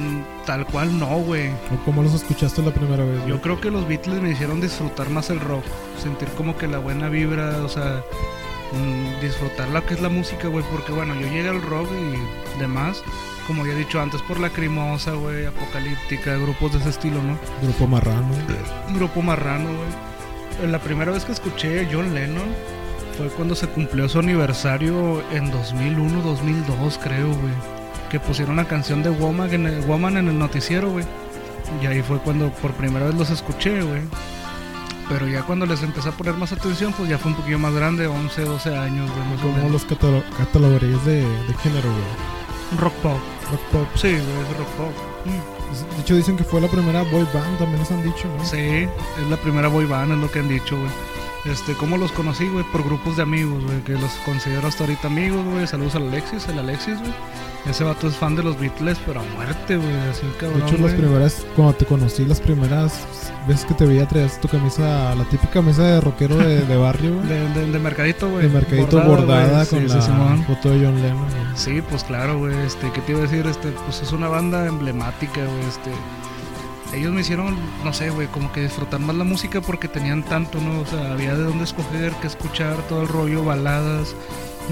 [0.02, 1.50] Mm, tal cual no, güey.
[1.50, 3.28] ¿O cómo los escuchaste la primera vez, güey?
[3.28, 5.64] Yo creo que los Beatles me hicieron disfrutar más el rock,
[6.02, 8.02] sentir como que la buena vibra, o sea,
[8.72, 12.58] mm, disfrutar lo que es la música, güey, porque bueno, yo llegué al rock y
[12.58, 13.02] demás,
[13.46, 17.38] como ya he dicho antes, por la crimosa, güey, apocalíptica, grupos de ese estilo, ¿no?
[17.62, 18.28] Grupo Marrano.
[18.94, 20.70] Grupo marrano, güey.
[20.70, 22.48] La primera vez que escuché John Lennon
[23.16, 27.81] fue cuando se cumplió su aniversario en 2001, 2002, creo, güey.
[28.12, 31.04] Que pusieron la canción de Woman en el, Woman en el noticiero, güey.
[31.82, 34.02] Y ahí fue cuando por primera vez los escuché, güey.
[35.08, 37.72] Pero ya cuando les empecé a poner más atención, pues ya fue un poquillo más
[37.74, 39.24] grande, 11, 12 años, güey.
[39.28, 39.72] más o ¿Cómo menos.
[39.72, 42.80] los catalo- catalogarías de, de género, güey?
[42.80, 43.18] Rock pop.
[43.50, 43.88] Rock pop.
[43.96, 44.92] Sí, güey, es rock pop.
[45.24, 45.96] Mm.
[45.96, 48.44] De hecho, dicen que fue la primera boy band, también les han dicho, ¿no?
[48.44, 50.90] Sí, es la primera boy band, es lo que han dicho, güey.
[51.46, 52.64] Este, ¿cómo los conocí, güey?
[52.70, 55.66] Por grupos de amigos, güey, que los considero hasta ahorita amigos, güey.
[55.66, 57.12] Saludos al Alexis, el Alexis, güey.
[57.64, 60.60] Ese vato es fan de los Beatles, pero a muerte, güey, así cabrón.
[60.60, 63.06] De hecho, las primeras, cuando te conocí, las primeras
[63.46, 67.14] veces que te veía, traías tu camisa, la típica camisa de rockero de, de barrio,
[67.14, 67.26] güey.
[67.28, 68.48] De, de- de mercadito, güey.
[68.48, 70.44] De mercadito bordada, con Sí, la Simón.
[70.44, 71.28] foto de John Lennon.
[71.54, 72.56] Sí, pues claro, güey.
[72.66, 73.46] Este, ¿qué te iba a decir?
[73.46, 75.60] Este, pues es una banda emblemática, güey.
[75.68, 75.90] Este,
[76.96, 80.58] ellos me hicieron, no sé, güey, como que disfrutar más la música porque tenían tanto,
[80.60, 80.80] ¿no?
[80.80, 84.14] O sea, había de dónde escoger, que escuchar, todo el rollo, baladas,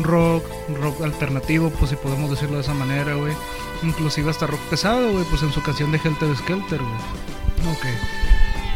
[0.03, 0.45] rock,
[0.81, 3.35] rock alternativo, pues si podemos decirlo de esa manera, güey.
[3.83, 7.75] Inclusive hasta rock pesado, güey, pues en su canción de Helter Skelter, güey.
[7.75, 7.87] Ok.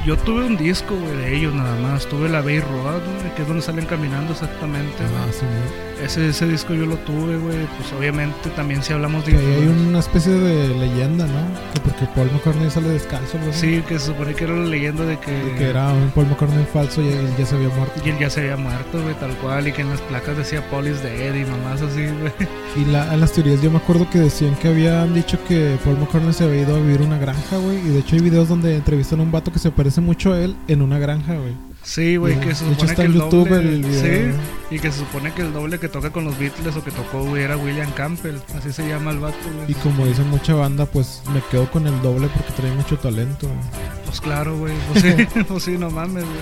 [0.05, 2.05] Yo tuve un disco, güey, de ellos nada más.
[2.07, 5.03] Tuve la Bay Road, güey, que es donde salen caminando exactamente.
[5.03, 6.05] Ah, sí, güey.
[6.05, 7.67] Ese, ese disco yo lo tuve, güey.
[7.79, 9.33] Pues obviamente también si hablamos de...
[9.33, 11.73] Que hay una especie de leyenda, ¿no?
[11.73, 13.55] Que porque Paul McCartney sale descalzo, güey.
[13.55, 15.31] Sí, que se supone que era la leyenda de que...
[15.31, 18.03] De que era un Paul McCartney falso y él ya se había muerto.
[18.05, 19.69] Y él ya se había muerto, güey, tal cual.
[19.69, 22.33] Y que en las placas decía Polis de y mamás así, güey.
[22.77, 25.99] Y la, en las teorías yo me acuerdo que decían que habían dicho que Paul
[25.99, 27.79] McCartney se había ido a vivir una granja, güey.
[27.79, 30.41] Y de hecho hay videos donde entrevistan a un vato que se parece mucho a
[30.41, 31.55] él en una granja, güey.
[31.85, 33.59] Sí, güey, que se hecho, supone está que el YouTube doble...
[33.59, 34.39] el video, sí,
[34.75, 37.23] y que se supone que el doble que toca con los Beatles o que tocó,
[37.25, 38.37] güey, era William Campbell.
[38.57, 39.71] Así se llama el vato, güey.
[39.71, 43.47] Y como dice mucha banda, pues me quedo con el doble porque trae mucho talento.
[43.47, 43.61] güey.
[44.07, 44.73] Pues claro, güey.
[44.91, 46.41] Pues sí, pues sí, no mames, güey.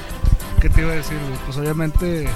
[0.60, 1.40] ¿Qué te iba a decir, güey?
[1.44, 2.28] Pues obviamente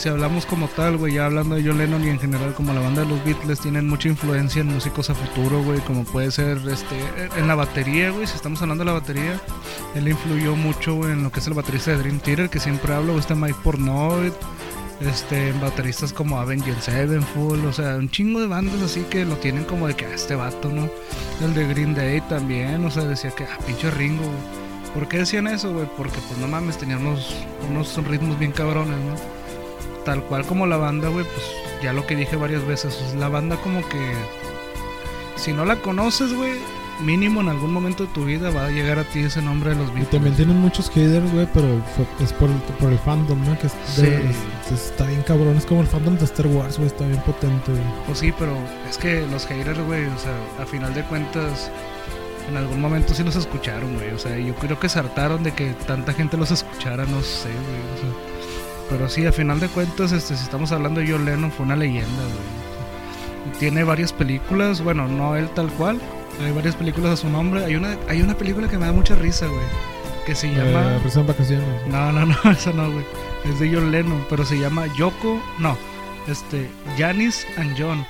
[0.00, 2.80] si hablamos como tal, güey, ya hablando de John Lennon y en general como la
[2.80, 6.58] banda de los Beatles tienen mucha influencia en músicos a futuro, güey, como puede ser
[6.68, 6.96] este
[7.36, 9.38] en la batería, güey, si estamos hablando de la batería,
[9.94, 12.94] él influyó mucho güey, en lo que es el baterista de Dream Theater, que siempre
[12.94, 14.32] hablo, está Mike Pornoy,
[15.02, 19.36] este, en bateristas como Avenged Sevenfold, o sea, un chingo de bandas así que lo
[19.36, 20.88] tienen como de que a este vato, ¿no?
[21.44, 24.60] El de Green Day también, o sea, decía que, ah, pinche Ringo, güey.
[24.94, 25.86] ¿Por qué decían eso, güey?
[25.96, 27.36] Porque, pues, no mames, tenían unos,
[27.70, 29.39] unos ritmos bien cabrones, ¿no?
[30.04, 31.46] Tal cual como la banda, güey, pues,
[31.82, 34.12] ya lo que dije varias veces, pues, la banda como que...
[35.36, 36.54] Si no la conoces, güey,
[37.00, 39.76] mínimo en algún momento de tu vida va a llegar a ti ese nombre de
[39.76, 40.10] los Y Beatles.
[40.10, 41.66] también tienen muchos haters, güey, pero
[41.96, 43.58] fue- es por el, por el fandom, ¿no?
[43.58, 44.38] Que es de- Sí.
[44.74, 45.56] es- está bien cabrón.
[45.56, 46.88] Es como el fandom de Star Wars, güey.
[46.88, 47.84] Está bien potente, güey.
[48.06, 48.54] Pues sí, pero
[48.88, 51.70] es que los haters, güey, o sea, a final de cuentas,
[52.50, 54.10] en algún momento sí los escucharon, güey.
[54.10, 57.48] O sea, yo creo que se hartaron de que tanta gente los escuchara, no sé,
[57.48, 57.80] güey.
[57.94, 58.29] O sea,
[58.90, 61.76] pero sí, a final de cuentas, este, si estamos hablando de John Lennon, fue una
[61.76, 63.58] leyenda, güey.
[63.60, 66.00] Tiene varias películas, bueno, no él tal cual.
[66.44, 67.64] Hay varias películas a su nombre.
[67.64, 69.64] Hay una, hay una película que me da mucha risa, güey.
[70.26, 70.96] Que se llama.
[70.96, 71.86] Eh, risa en vacaciones.
[71.86, 73.04] No, no, no, esa no, güey.
[73.44, 75.40] Es de John Lennon, pero se llama Yoko.
[75.58, 75.76] No,
[76.26, 76.68] este,
[76.98, 78.04] Janis and John.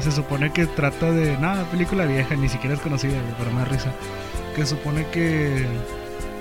[0.00, 1.36] Se supone que trata de.
[1.38, 3.92] Nada, película vieja, ni siquiera es conocida, güey, pero me da risa.
[4.56, 5.66] Que supone que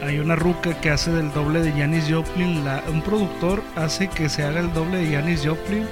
[0.03, 2.63] hay una ruca que hace del doble de Janis Joplin.
[2.65, 5.85] La, un productor hace que se haga el doble de Janis Joplin.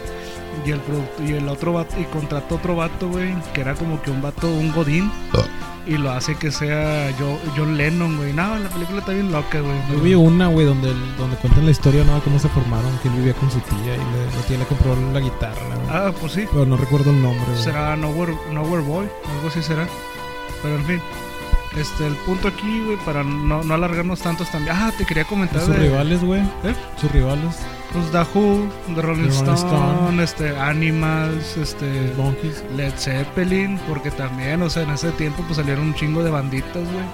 [0.66, 0.80] Y el,
[1.28, 4.48] y el otro vato, y contrató otro vato, güey, que era como que un vato,
[4.48, 5.12] un godín.
[5.86, 8.34] Y lo hace que sea Jo- John Lennon, güey.
[8.34, 9.76] No, la película está bien loca, güey.
[9.92, 12.20] Yo vi una, güey, donde, donde cuentan la historia, ¿no?
[12.24, 14.96] Cómo se formaron, que él vivía con su tía y le, la tía le compró
[15.14, 15.88] la guitarra, güey.
[15.92, 16.46] Ah, pues sí.
[16.52, 17.62] Pero no recuerdo el nombre, güey.
[17.64, 19.88] Será Nowhere, Nowhere Boy, algo así será.
[20.64, 21.02] Pero en fin,
[21.78, 24.76] este, el punto aquí, güey, para no, no alargarnos tantos también.
[24.78, 26.42] Ah, te quería comentar Sus de rivales, güey.
[26.42, 26.76] ¿Eh?
[27.00, 27.56] Sus rivales.
[27.94, 30.24] pues, The Who, The Rolling, Stone, Stone.
[30.24, 32.64] este, Animals, este, Monkeys.
[32.76, 36.84] Led Zeppelin, porque también, o sea, en ese tiempo pues salieron un chingo de banditas,
[36.84, 37.06] güey.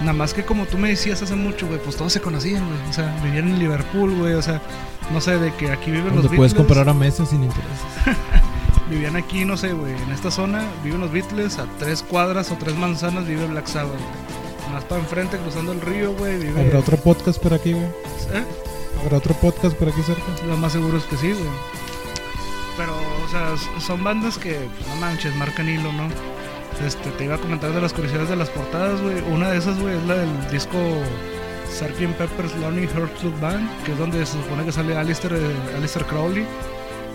[0.00, 2.78] Nada más que como tú me decías hace mucho, güey, pues todos se conocían, güey.
[2.88, 4.60] O sea, vivían en Liverpool, güey, o sea,
[5.12, 6.54] no sé, de que aquí viven Donde los puedes Beatles.
[6.54, 7.80] comprar a meses sin intereses.
[8.90, 12.56] Vivían aquí, no sé, güey, en esta zona viven los Beatles, a tres cuadras o
[12.56, 14.00] tres manzanas vive Black Sabbath.
[14.72, 16.60] Más para enfrente, cruzando el río, güey, vive...
[16.60, 17.86] ¿Habrá otro podcast por aquí, güey?
[17.86, 18.44] ¿Eh?
[19.00, 20.24] ¿Habrá otro podcast por aquí cerca?
[20.44, 21.50] Lo más seguro es que sí, güey.
[22.76, 26.08] Pero, o sea, son bandas que, pues, no manches, marcan hilo, ¿no?
[26.84, 29.22] Este, te iba a comentar de las curiosidades de las portadas, güey.
[29.30, 30.78] Una de esas, güey, es la del disco
[31.72, 32.16] Sgt.
[32.18, 36.04] Pepper's Lonely Hearts Club Band, que es donde se supone que sale Alistair, eh, Alistair
[36.06, 36.44] Crowley,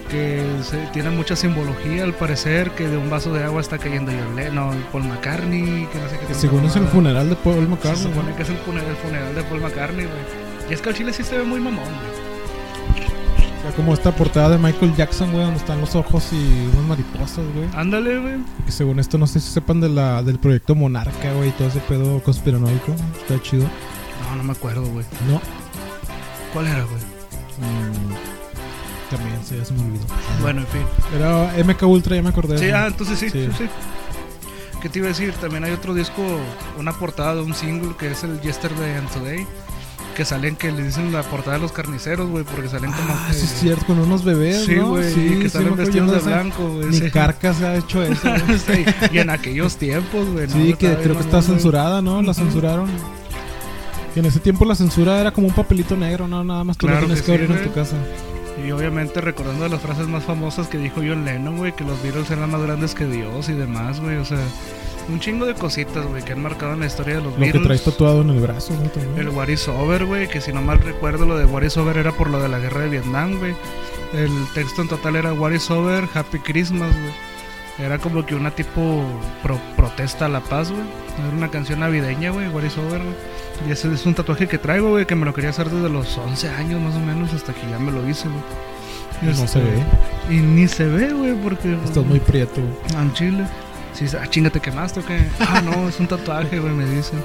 [0.10, 4.12] que se- tiene mucha simbología, al parecer, que de un vaso de agua está cayendo
[4.12, 6.34] John Lennon, Paul McCartney, que no sé qué.
[6.34, 8.04] Según es el funeral de Paul Se McCartney.
[8.04, 8.36] supone ¿no?
[8.36, 10.18] que es el funeral, el funeral de Paul McCartney, güey.
[10.70, 12.26] Y es que al chile sí se ve muy mamón, güey.
[13.60, 16.86] O sea, como esta portada de Michael Jackson, güey, donde están los ojos y unas
[16.88, 17.68] mariposas, güey.
[17.76, 18.36] Ándale, güey.
[18.66, 21.68] Que según esto, no sé si sepan de la, del proyecto Monarca, güey, y todo
[21.68, 22.94] ese pedo conspiranoico.
[23.20, 23.64] Está chido.
[24.30, 25.06] No, no me acuerdo, güey.
[25.28, 25.42] No.
[26.54, 27.02] ¿Cuál era, güey?
[27.58, 28.35] Mm,
[29.10, 30.06] también, sí, me olvidó.
[30.42, 30.82] Bueno, en fin.
[31.16, 32.58] Era MK Ultra, ya me acordé.
[32.58, 32.78] Sí, ¿no?
[32.78, 33.52] ah, entonces sí, sí, Sí.
[33.58, 33.70] sí.
[34.82, 35.34] ¿Qué te iba a decir?
[35.34, 36.22] También hay otro disco,
[36.78, 39.48] una portada de un single que es el Yesterday and Today.
[40.16, 43.10] Que salen que le dicen la portada de los carniceros, güey, porque salen como.
[43.14, 44.96] Ah, que- sí, es cierto, con unos bebés, Sí, ¿no?
[45.04, 46.88] sí, que salen vestidos de blanco, güey.
[46.88, 47.12] Ni sí.
[47.12, 48.22] Carca se ha hecho eso.
[48.66, 50.48] Sí, y en aquellos tiempos, güey.
[50.48, 50.54] ¿no?
[50.54, 52.22] Sí, que creo que está censurada, ¿no?
[52.22, 52.90] La censuraron.
[54.14, 56.46] Que en ese tiempo la censura era como un papelito negro, ¿no?
[56.46, 57.98] Nada más tú Claro lo tienes que abrir en tu casa.
[58.66, 62.32] Y obviamente recordando las frases más famosas que dijo John Lennon, güey, que los Beatles
[62.32, 64.18] eran más grandes que Dios y demás, güey.
[64.18, 64.40] O sea,
[65.08, 67.46] un chingo de cositas, güey, que han marcado en la historia de los Lo que
[67.46, 67.64] Beatles.
[67.66, 68.74] traes tatuado en el brazo.
[68.74, 69.18] También.
[69.18, 71.98] El What is Over, güey, que si no mal recuerdo lo de What is Over
[71.98, 73.56] era por lo de la guerra de Vietnam, güey.
[74.14, 77.14] El texto en total era What is Over, Happy Christmas, güey.
[77.78, 79.04] Era como que una tipo
[79.44, 80.84] pro- protesta a la paz, güey.
[81.28, 83.16] Era una canción navideña, güey, What is Over, güey.
[83.68, 86.18] Y ese es un tatuaje que traigo, güey, que me lo quería hacer desde los
[86.18, 88.42] 11 años más o menos, hasta que ya me lo hice, güey.
[89.22, 89.84] Y no Este, se ve.
[90.30, 91.78] Y ni se ve, güey, porque...
[91.86, 92.62] Estás muy prieto.
[92.98, 93.46] Al chile.
[93.94, 95.26] Sí, ah, chinga, ¿te quemaste o qué?
[95.40, 97.24] Ah, no, es un tatuaje, güey, me dicen.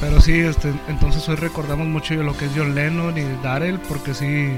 [0.00, 4.14] Pero sí, este, entonces hoy recordamos mucho lo que es John Lennon y Darrell, porque
[4.14, 4.50] sí.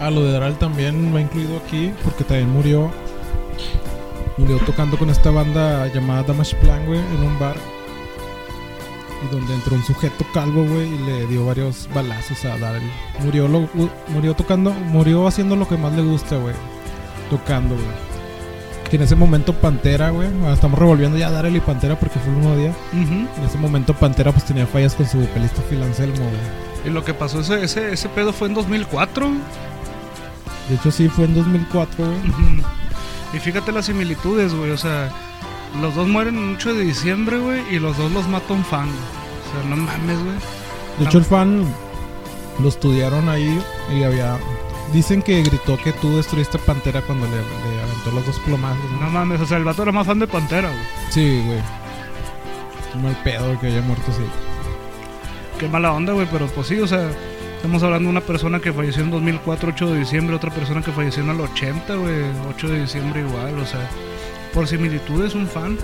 [0.00, 2.90] Ah, lo de Daral también va incluido aquí, porque también murió.
[4.38, 7.56] Murió tocando con esta banda llamada Damage Plan, güey, en un bar.
[9.24, 12.90] Y donde entró un sujeto calvo, güey, y le dio varios balazos a Daryl.
[13.20, 13.68] Murió, lo,
[14.08, 16.54] murió tocando, murió haciendo lo que más le gusta, güey.
[17.30, 18.12] Tocando, güey.
[18.90, 20.28] Que en ese momento Pantera, güey.
[20.52, 22.74] Estamos revolviendo ya Daryl y Pantera porque fue el mismo día.
[22.92, 26.72] En ese momento Pantera pues tenía fallas con su vocalista Phil Anselmo, güey.
[26.84, 29.30] Y lo que pasó, ese, ese, ese pedo fue en 2004.
[30.68, 32.18] De hecho, sí, fue en 2004, güey.
[32.18, 32.62] Ujú.
[33.34, 34.70] Y fíjate las similitudes, güey.
[34.72, 35.10] O sea,
[35.80, 38.88] los dos mueren el 8 de diciembre, güey, y los dos los mata un fan.
[38.88, 40.36] O sea, no mames, güey.
[40.98, 41.66] De hecho, el fan
[42.60, 43.60] lo estudiaron ahí
[43.94, 44.38] y había.
[44.92, 48.90] Dicen que gritó que tú destruiste Pantera cuando le, le aventó los dos plomazos.
[48.92, 49.06] ¿no?
[49.06, 50.82] No mames, o sea, el vato era más fan de Pantera, güey.
[51.10, 51.60] Sí, güey.
[52.92, 54.22] Qué mal pedo que haya muerto así.
[55.58, 57.10] Qué mala onda, güey, pero pues sí, o sea,
[57.56, 60.92] estamos hablando de una persona que falleció en 2004, 8 de diciembre, otra persona que
[60.92, 62.14] falleció en el 80, güey,
[62.50, 63.88] 8 de diciembre igual, o sea,
[64.52, 65.78] por similitudes un fan.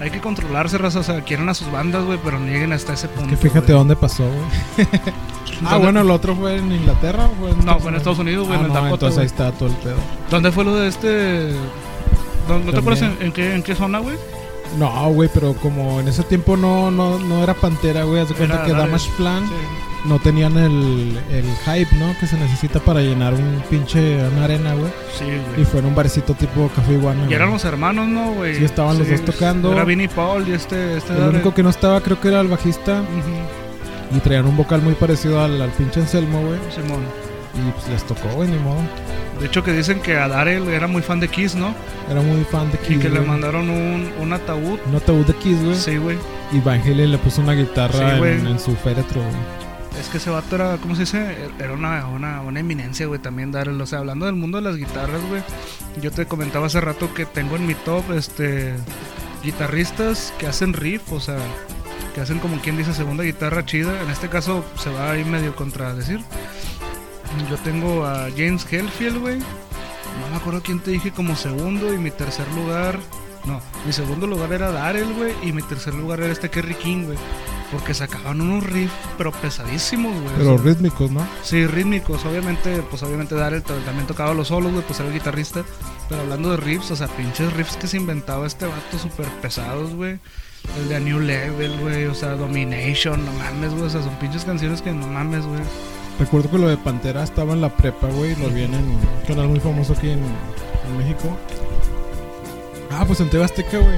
[0.00, 2.92] Hay que controlarse, raza, o sea, quieren a sus bandas, güey, pero no lleguen hasta
[2.92, 3.30] ese punto.
[3.30, 3.78] Que fíjate güey.
[3.78, 4.88] dónde pasó, güey.
[5.64, 8.46] ah, ¿Dónde- bueno, el otro fue en Inglaterra fue en No, fue en Estados Unidos,
[8.46, 9.22] güey, Ah, en no, Dakota, entonces güey.
[9.22, 9.96] ahí está todo el pedo.
[10.30, 11.52] ¿Dónde fue lo de este...?
[12.48, 14.16] ¿No, no te acuerdas en, en qué, en qué zona, güey?
[14.78, 18.20] No, güey, pero como en ese tiempo no, no, no era Pantera, güey.
[18.20, 18.72] Haz de cuenta que.
[18.72, 19.52] Damage Plan Sí.
[20.04, 22.14] No tenían el, el hype, ¿no?
[22.20, 24.90] Que se necesita para llenar un pinche una arena, güey.
[25.18, 25.64] Sí, Y güey.
[25.64, 27.22] fue en un barcito tipo Café Iguana.
[27.22, 27.34] Y güey.
[27.34, 28.54] eran los hermanos, ¿no, güey?
[28.56, 29.72] Sí, estaban los dos tocando.
[29.72, 30.98] Era Vinnie Paul y este...
[30.98, 33.02] este El único que no estaba creo que era el bajista.
[34.14, 36.58] Y traían un vocal muy parecido al, al pinche Anselmo, güey.
[36.74, 37.00] Simón.
[37.54, 38.78] Y pues les tocó, güey, ni modo.
[39.40, 41.74] De hecho que dicen que a Darel era muy fan de Kiss, ¿no?
[42.10, 44.78] Era muy fan de Kiss, Y que le mandaron un, un ataúd.
[44.88, 45.76] Un ataúd de Kiss, güey.
[45.76, 46.16] Sí, güey.
[46.52, 49.67] Y Van Halen le puso una guitarra Sí, en, en su féretro, güey.
[49.98, 51.50] Es que ese vato era, ¿cómo se dice?
[51.58, 53.80] Era una, una, una eminencia, güey, también Darel.
[53.80, 55.42] O sea, hablando del mundo de las guitarras, güey.
[56.00, 58.74] Yo te comentaba hace rato que tengo en mi top, este,
[59.42, 61.38] guitarristas que hacen riff, o sea,
[62.14, 64.00] que hacen como quien dice segunda guitarra chida.
[64.02, 66.20] En este caso se va ahí medio contradecir.
[67.50, 69.38] Yo tengo a James Hetfield, güey.
[69.38, 72.98] No me acuerdo quién te dije como segundo y mi tercer lugar...
[73.44, 77.04] No, mi segundo lugar era Darel, güey, y mi tercer lugar era este Kerry King,
[77.04, 77.18] güey.
[77.70, 80.34] Porque sacaban unos riffs, pero pesadísimos, güey.
[80.38, 81.26] Pero O sea, rítmicos, ¿no?
[81.42, 85.14] Sí, rítmicos, obviamente, pues obviamente Darrell t- también tocaba los solos, güey, pues era el
[85.14, 85.64] guitarrista.
[86.08, 89.94] Pero hablando de riffs, o sea, pinches riffs que se inventaba este vato súper pesados,
[89.94, 90.18] güey.
[90.78, 94.14] El de A New Level, güey, o sea, Domination, no mames, güey, o sea, son
[94.16, 95.60] pinches canciones que no mames, güey.
[96.18, 98.34] Recuerdo que lo de Pantera estaba en la prepa, güey.
[98.36, 101.36] Lo vi en un canal muy famoso aquí en, en México.
[102.90, 103.96] Ah, pues en TV Azteca, güey.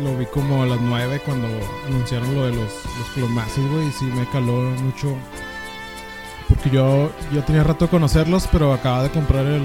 [0.00, 1.48] Lo vi como a las 9 cuando
[1.86, 3.88] anunciaron lo de los, los plomazos, güey.
[3.88, 5.14] Y sí me caló mucho.
[6.48, 9.62] Porque yo, yo tenía rato de conocerlos, pero acababa de comprar el,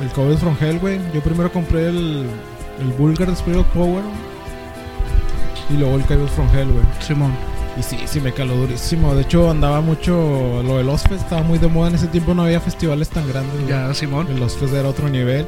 [0.00, 1.00] el Cowboys from Hell, güey.
[1.12, 2.26] Yo primero compré el,
[2.80, 4.02] el Vulgar Spirit of Power.
[5.70, 6.84] Y luego el Cowboys from Hell, güey.
[7.00, 7.32] Simón.
[7.78, 9.14] Y sí, sí me caló durísimo.
[9.14, 10.62] De hecho, andaba mucho.
[10.62, 11.88] Lo de los Fest estaba muy de moda.
[11.88, 13.54] En ese tiempo no había festivales tan grandes.
[13.54, 13.68] güey.
[13.68, 14.28] Ya, Simón.
[14.28, 15.46] El Los Fest era otro nivel.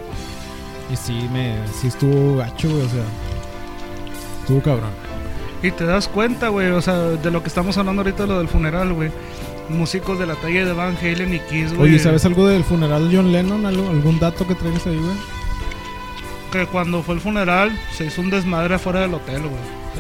[0.93, 2.83] Y sí, me, sí estuvo gacho, güey.
[2.83, 3.05] O sea,
[4.47, 4.91] estuvo cabrón.
[5.63, 8.49] Y te das cuenta, güey, o sea, de lo que estamos hablando ahorita, lo del
[8.49, 9.11] funeral, güey.
[9.69, 11.91] Músicos de la talla de Van Halen y Kiss, güey.
[11.91, 13.67] Oye, ¿sabes algo del funeral de John Lennon?
[13.67, 15.17] ¿Algo- ¿Algún dato que traigas ahí, güey?
[16.53, 19.53] que cuando fue el funeral se hizo un desmadre afuera del hotel, güey.
[19.53, 19.97] O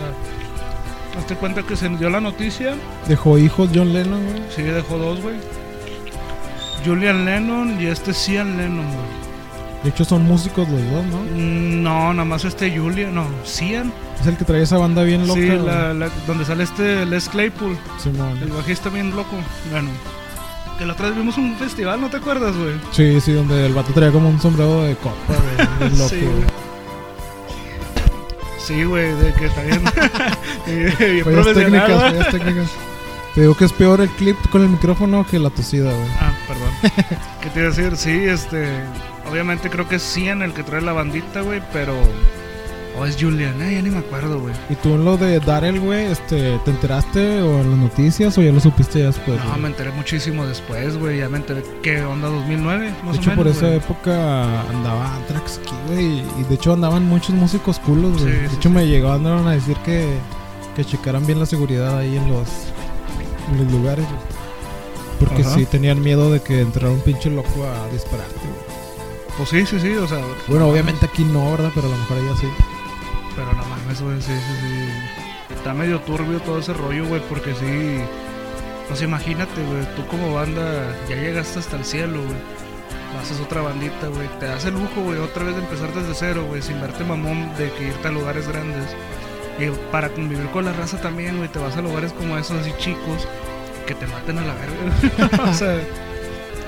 [1.15, 2.75] sea, hazte cuenta que se dio la noticia,
[3.09, 4.43] Dejó hijos John Lennon, güey.
[4.55, 5.35] sí, dejó dos, güey.
[6.85, 9.26] Julian Lennon y este Cian Lennon, güey.
[9.87, 11.19] De hecho, son músicos los dos, ¿no?
[11.19, 13.93] Mm, No, nada más este Julian, no, Cian.
[14.21, 15.39] Es el que trae esa banda bien loca.
[15.41, 15.65] Sí, güey.
[15.65, 18.37] la, la- donde sale este Les Claypool, Simón.
[18.43, 19.37] el bajista bien loco.
[19.71, 19.91] Bueno,
[20.77, 22.73] que la otra vez vimos un festival, ¿no te acuerdas, güey?
[22.91, 25.69] Sí, sí, donde el vato traía como un sombrero de copa, güey.
[25.89, 26.45] bien loco, Sí, güey.
[28.59, 29.83] Sí, güey, de que también.
[30.67, 30.93] bien
[31.25, 32.71] Fallas profesional, técnicas, fallas técnicas.
[33.37, 36.09] Te digo que es peor el clip con el micrófono que la tosida, güey.
[36.21, 36.71] Ah, perdón.
[37.41, 37.97] ¿Qué te iba a decir?
[37.97, 38.81] Sí, este.
[39.31, 41.95] Obviamente creo que es Cian el que trae la bandita, güey, pero.
[42.99, 44.55] O es Julian, eh, ya ni me acuerdo, güey.
[44.71, 48.43] ¿Y tú en lo de Darrell, güey, este, te enteraste o en las noticias o
[48.43, 49.39] ya lo supiste ya después?
[49.45, 49.61] No, güey?
[49.61, 51.19] me enteré muchísimo después, güey.
[51.19, 51.63] Ya me enteré.
[51.83, 52.95] ¿Qué onda 2009?
[53.05, 53.77] Más de o hecho, por menos, esa güey.
[53.79, 56.23] época andaba Anthrax aquí, güey.
[56.41, 58.33] Y de hecho andaban muchos músicos culos, güey.
[58.35, 58.75] Sí, de sí, hecho, sí.
[58.75, 60.17] me llegaron a decir que,
[60.75, 62.49] que checaran bien la seguridad ahí en los,
[63.53, 64.21] en los lugares, güey.
[65.21, 65.55] Porque Ajá.
[65.55, 68.76] sí tenían miedo de que entrara un pinche loco a dispararte, güey.
[69.37, 70.21] Pues sí, sí, sí, o sea.
[70.47, 71.71] Bueno, obviamente aquí no, ¿verdad?
[71.75, 72.49] Pero a lo mejor allá sí.
[73.35, 75.55] Pero no mames, güey, sí, sí, sí.
[75.55, 78.01] Está medio turbio todo ese rollo, güey, porque sí.
[78.89, 82.57] Pues imagínate, güey, tú como banda ya llegaste hasta el cielo, güey.
[83.21, 84.29] Haces otra bandita, güey.
[84.39, 87.55] Te das el lujo, güey, otra vez de empezar desde cero, güey, sin verte mamón
[87.57, 88.95] de que irte a lugares grandes.
[89.59, 92.73] Y para convivir con la raza también, güey, te vas a lugares como esos así
[92.79, 93.27] chicos
[93.87, 95.43] que te maten a la verga.
[95.51, 95.81] o sea,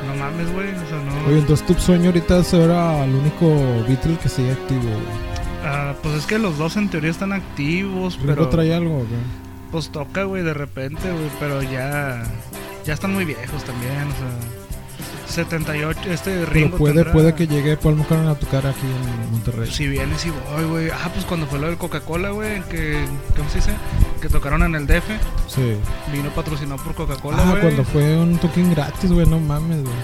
[0.07, 1.29] no mames, güey, o sea, no.
[1.29, 3.47] Oye, entonces tu sueño ahorita es ser el único
[3.87, 5.29] Beatle que sigue activo, güey.
[5.65, 8.49] Ah, pues es que los dos en teoría están activos, ¿Ringo pero.
[8.49, 9.07] trae algo, güey?
[9.73, 12.23] Pues toca, güey, de repente, güey, pero ya.
[12.85, 14.58] Ya están muy viejos también, o sea.
[15.29, 19.31] 78, este Pero Ringo puede, tendrá- puede que llegue Paul McCartney a tocar aquí en
[19.33, 19.71] Monterrey.
[19.71, 20.91] Si vienes y voy, güey.
[20.91, 23.05] Ah, pues cuando fue lo del Coca-Cola, güey, que,
[23.37, 23.73] ¿cómo se dice?
[24.23, 25.09] Que tocaron en el DF,
[25.47, 25.75] Sí.
[26.13, 29.95] vino patrocinado por Coca-Cola, Ah, cuando fue un token gratis, güey, no mames, güey.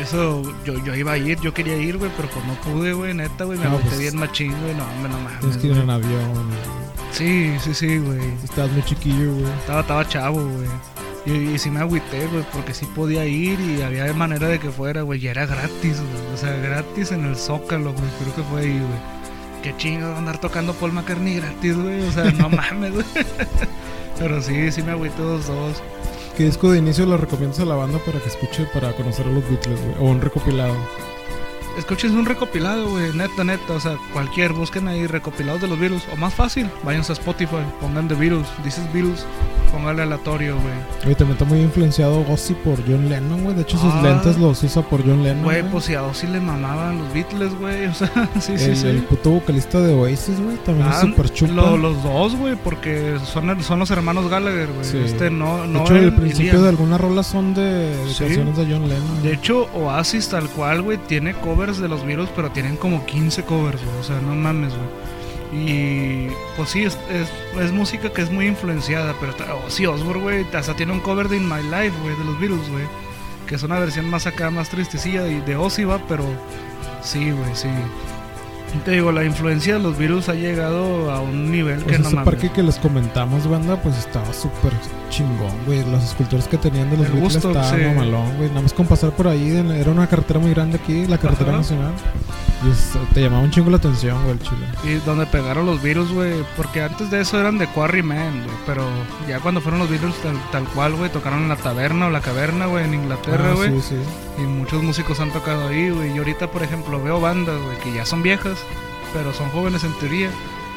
[0.00, 3.12] Eso, yo, yo iba a ir, yo quería ir, güey, pero pues no pude, güey,
[3.12, 5.40] neta, güey, me No, agüité pues, bien machín, güey, no, hombre, no mames.
[5.40, 6.50] Tienes que ir en avión.
[7.12, 8.20] Sí, sí, sí, güey.
[8.42, 9.52] Estás muy chiquillo, güey.
[9.58, 10.68] Estaba, estaba chavo, güey.
[11.26, 14.70] Y, y sí me agüité, güey, porque sí podía ir y había manera de que
[14.70, 15.22] fuera, güey.
[15.22, 16.34] Y era gratis, güey.
[16.34, 18.10] O sea, gratis en el Zócalo, güey.
[18.20, 19.20] Creo que fue ahí, güey.
[19.62, 22.02] Qué chingo andar tocando Paul McCartney gratis, güey.
[22.02, 23.06] O sea, no mames, güey.
[24.18, 25.82] Pero sí, sí me agüité los dos.
[26.36, 29.30] ¿Qué disco de inicio le recomiendas a la banda para que escuche, para conocer a
[29.30, 29.94] los Beatles, güey?
[29.98, 30.74] O un recopilado.
[31.78, 36.02] Escuchen un recopilado, güey, neta, neta, o sea, cualquier, busquen ahí recopilados de los virus,
[36.12, 39.24] o más fácil, váyanse a Spotify, pongan The Virus, dices virus,
[39.72, 40.74] póngale aleatorio, güey.
[41.06, 43.54] Oye, también está muy influenciado Ozzy por John Lennon, güey.
[43.56, 44.00] De hecho, sus Ah.
[44.02, 45.44] lentes los usa por John Lennon.
[45.44, 48.10] Güey, pues si a Ozzy le mamaban los Beatles, güey, o sea,
[48.40, 48.86] sí, sí, el, sí.
[48.88, 51.52] el puto vocalista de Oasis, güey, también Ah, es súper chupa.
[51.52, 54.84] lo- los dos, güey, porque son, son los hermanos Gallagher, güey.
[54.84, 54.98] Sí.
[55.04, 57.62] Este no, de no hecho, él el principio de algunas rolas son de,
[57.96, 58.24] de Sí.
[58.24, 59.22] canciones de John Lennon.
[59.22, 61.32] De hecho, Oasis tal cual, güey, tiene
[61.78, 63.80] de los virus, pero tienen como 15 covers.
[64.00, 64.88] O sea, no mames, güey.
[65.52, 70.46] Y pues sí, es, es, música que es muy influenciada, pero ta- Ozzy Osbourne, güey,
[70.54, 72.84] hasta tiene un cover de In My Life, güey, de los virus, güey.
[73.48, 76.24] Que es una versión más acá, más tristecilla y de Ozzy, pero
[77.02, 77.68] sí, güey, sí.
[78.84, 82.06] Te digo, la influencia de los virus ha llegado a un nivel Pues que no
[82.08, 82.32] ese mames.
[82.32, 84.72] parque que les comentamos, banda, pues estaba súper
[85.10, 85.84] chingón, güey.
[85.90, 87.84] Los escultores que tenían de los El Beatles gusto, estaban sí.
[87.86, 88.48] mamalón, güey.
[88.50, 91.58] Nada más con pasar por ahí, era una carretera muy grande aquí, la carretera Ajá.
[91.58, 91.92] nacional.
[92.64, 94.66] Y es- te llamaba un chingo la atención, güey, el chile.
[94.84, 96.44] Y donde pegaron los virus, güey.
[96.56, 98.56] Porque antes de eso eran de Quarrymen, güey.
[98.66, 98.84] Pero
[99.28, 102.20] ya cuando fueron los virus tal, tal cual, güey, tocaron en la taberna o la
[102.20, 103.70] caverna, güey, en Inglaterra, Ah, güey.
[103.80, 104.42] sí, sí.
[104.42, 106.14] Y muchos músicos han tocado ahí, güey.
[106.14, 108.58] Y ahorita, por ejemplo, veo bandas, güey, que ya son viejas,
[109.12, 110.30] pero son jóvenes en teoría.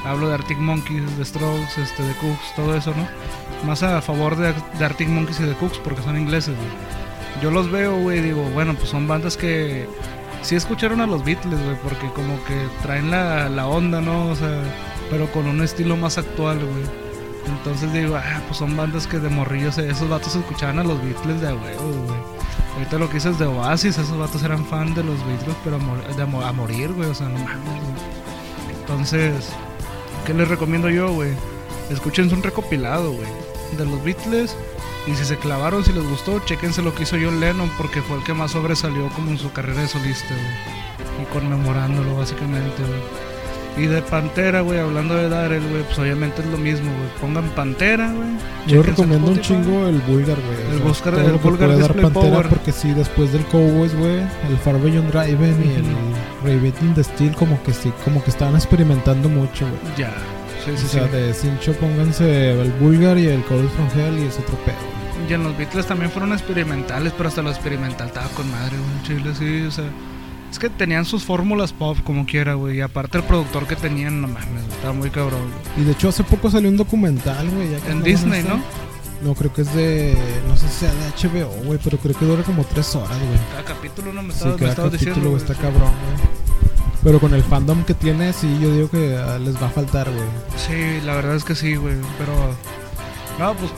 [0.05, 3.07] Hablo de Arctic Monkeys, de Strokes, este, de Cooks, todo eso, ¿no?
[3.65, 4.53] Más a favor de,
[4.83, 6.69] Arctic Monkeys y de Cooks porque son ingleses, güey.
[7.41, 9.87] Yo los veo, güey, digo, bueno, pues son bandas que
[10.41, 14.29] sí escucharon a los Beatles, güey, porque como que traen la, la onda, ¿no?
[14.29, 14.61] O sea,
[15.09, 17.03] pero con un estilo más actual, güey.
[17.45, 21.41] Entonces digo, ah, pues son bandas que de morrillos esos vatos escuchaban a los Beatles
[21.41, 22.42] de huevo, güey.
[22.73, 26.13] Ahorita lo que dices de Oasis, esos vatos eran fan de los Beatles, pero a,
[26.13, 28.79] de a, a morir, güey, o sea, no mames, güey.
[28.79, 29.49] Entonces,
[30.25, 31.33] ¿qué les recomiendo yo, güey?
[31.89, 33.27] Escúchense un recopilado, güey,
[33.77, 34.55] de los Beatles.
[35.05, 38.17] Y si se clavaron, si les gustó, chequense lo que hizo John Lennon, porque fue
[38.17, 41.23] el que más sobresalió como en su carrera de solista, güey.
[41.23, 43.32] Y conmemorándolo, básicamente, güey.
[43.75, 47.09] Y de Pantera, güey, hablando de Darrell, güey, pues obviamente es lo mismo, güey.
[47.19, 48.27] Pongan Pantera, güey.
[48.67, 50.75] Yo recomiendo un chingo el Vulgar, güey.
[50.77, 52.49] El Vulgar- el Vulgar puede dar Display Pantera, Power.
[52.49, 54.17] porque sí, después del Cowboys, güey,
[54.49, 56.45] el Far Beyond Driven y el Ujú.
[56.45, 59.95] Revisiting the Steel, como que sí, como que estaban experimentando mucho, güey.
[59.97, 60.13] Ya.
[60.63, 61.09] Sí, sí, o sea, sí.
[61.11, 64.75] de Cincho pónganse el Vulgar y el Cowboys from Hell y es otro pedo.
[65.27, 69.03] Y en los Beatles también fueron experimentales, pero hasta lo experimental estaba con madre, güey.
[69.19, 69.85] Chile, sí, o sea.
[70.53, 72.77] Es que tenían sus fórmulas pop como quiera, güey.
[72.77, 75.81] Y aparte el productor que tenían, no mames, estaba muy cabrón, güey.
[75.81, 77.69] Y de hecho hace poco salió un documental, güey.
[77.89, 78.43] En Disney.
[78.43, 78.61] ¿no?
[79.23, 80.15] No, creo que es de,
[80.47, 83.39] no sé si sea de HBO, güey, pero creo que dura como tres horas, güey.
[83.49, 85.29] Cada capítulo no me estaba, cada capítulo diciendo.
[85.31, 86.43] güey, está cabrón, güey.
[87.03, 90.07] Pero con el fandom que tiene, sí, yo digo que ah, les va a faltar,
[90.11, 90.27] güey.
[90.55, 91.95] Sí, la verdad es que sí, güey.
[92.19, 92.55] Pero.
[93.39, 93.71] No, pues.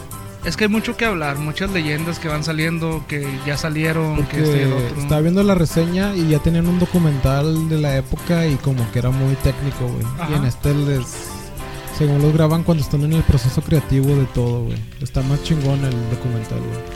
[0.46, 4.44] Es que hay mucho que hablar, muchas leyendas que van saliendo, que ya salieron, que
[4.44, 5.02] este y el otro.
[5.02, 9.00] estaba viendo la reseña y ya tenían un documental de la época y como que
[9.00, 10.06] era muy técnico, güey.
[10.32, 11.32] Y en este les...
[11.98, 14.78] Según los graban cuando están en el proceso creativo de todo, güey.
[15.02, 16.95] Está más chingón el documental, güey.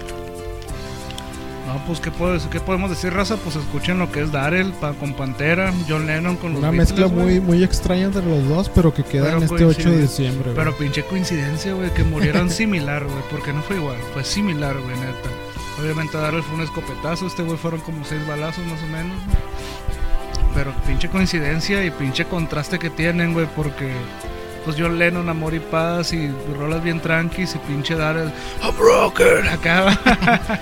[1.72, 3.38] No, pues, ¿qué, puedo, ¿qué podemos decir, raza?
[3.38, 6.90] Pues escuchen lo que es Darrell pa- con Pantera, John Lennon con los Una Beatles,
[6.92, 10.02] mezcla muy, muy extraña entre los dos, pero que queda Pero en este 8 de
[10.02, 10.56] diciembre, güey.
[10.56, 14.96] Pero pinche coincidencia, güey, que murieran similar, güey, porque no fue igual, fue similar, güey,
[14.98, 15.30] neta.
[15.80, 19.38] Obviamente Darrell fue un escopetazo, este güey fueron como seis balazos más o menos, güey.
[20.56, 23.92] Pero pinche coincidencia y pinche contraste que tienen, güey, porque
[24.66, 28.32] pues John Lennon, Amor y Paz y rolas bien tranquis y pinche Darrell,
[28.64, 29.98] I'm broken, acá.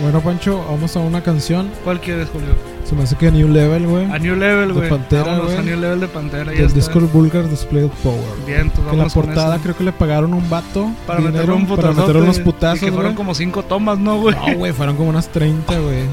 [0.00, 1.70] Bueno, Pancho, vamos a una canción.
[1.84, 2.54] ¿Cuál quieres, Julio?
[2.82, 4.10] Se me hace que New Level, güey.
[4.10, 4.88] A New Level, De güey.
[4.88, 5.58] Pantera, Vámonos güey.
[5.58, 8.18] a New Level de Pantera, ya Del disco Vulgar Display of Power.
[8.46, 11.66] Bien, pues Que la portada creo que le pagaron a un vato para meterle un
[11.66, 13.14] para putazote, meterle unos y putazos, que fueron güey.
[13.16, 14.34] como cinco tomas, ¿no, güey?
[14.34, 16.04] No, güey, fueron como unas 30, güey.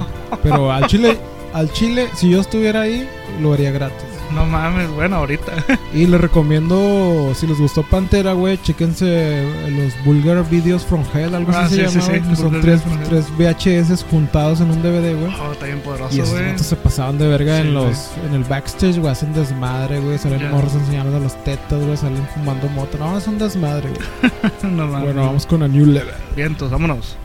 [0.44, 1.18] Pero al chile,
[1.54, 3.08] al chile, si yo estuviera ahí,
[3.42, 4.04] lo haría gratis.
[4.34, 5.52] No mames, bueno, ahorita.
[5.94, 11.52] Y les recomiendo, si les gustó Pantera, güey, chéquense los Vulgar Videos from Hell, algo
[11.54, 14.82] Ah, así sí, se llama, sí, güey, que son tres, tres VHS juntados en un
[14.84, 15.34] DVD, güey.
[15.42, 16.52] Oh, está bien Y poderoso, esos güey.
[16.52, 20.18] vatos se pasaban de verga Sí, en los en el backstage, güey, hacen desmadre, güey,
[20.20, 20.50] salen Ya.
[20.52, 22.98] morros enseñando las tetas, güey, salen fumando moto.
[23.00, 24.32] No, es un desmadre, güey.
[24.72, 25.04] no mames.
[25.06, 26.14] bueno, vamos con a New Level.
[26.36, 27.18] Vientos, vámonos.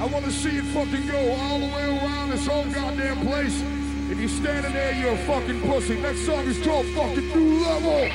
[0.00, 3.60] I want to see it fucking go all the way around this whole goddamn place.
[4.10, 6.00] If you're standing there, you're a fucking pussy.
[6.00, 8.08] Next song is called fucking New Level.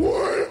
[0.00, 0.49] What?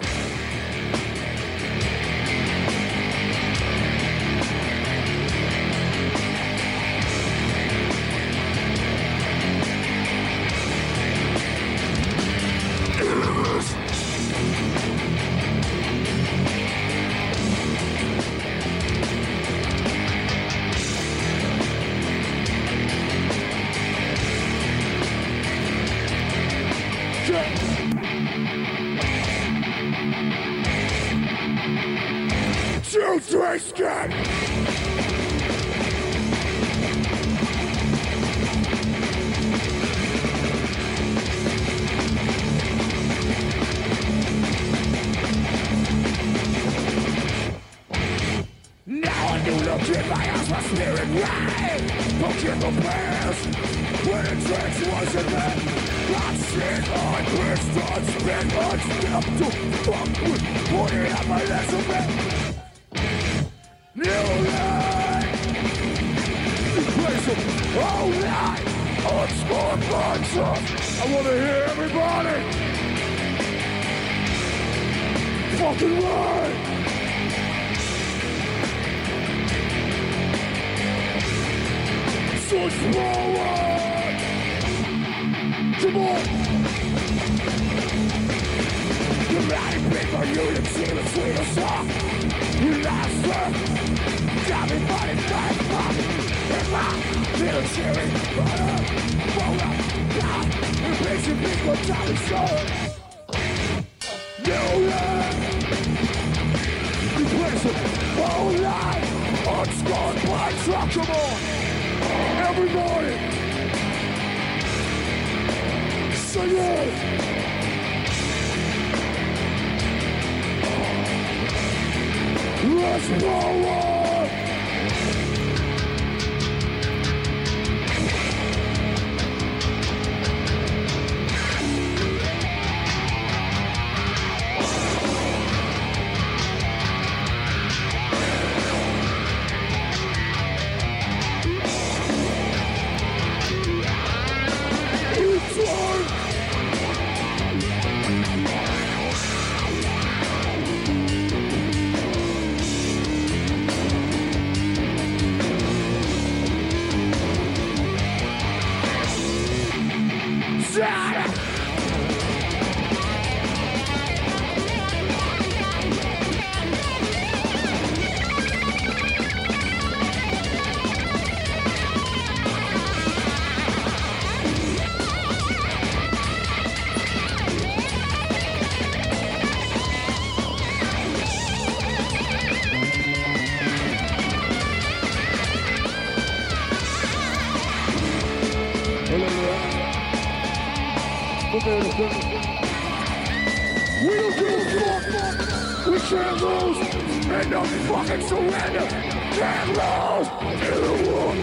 [197.59, 198.87] And no fucking surrender.
[199.35, 200.27] Can't lose.
[200.49, 201.33] In the war.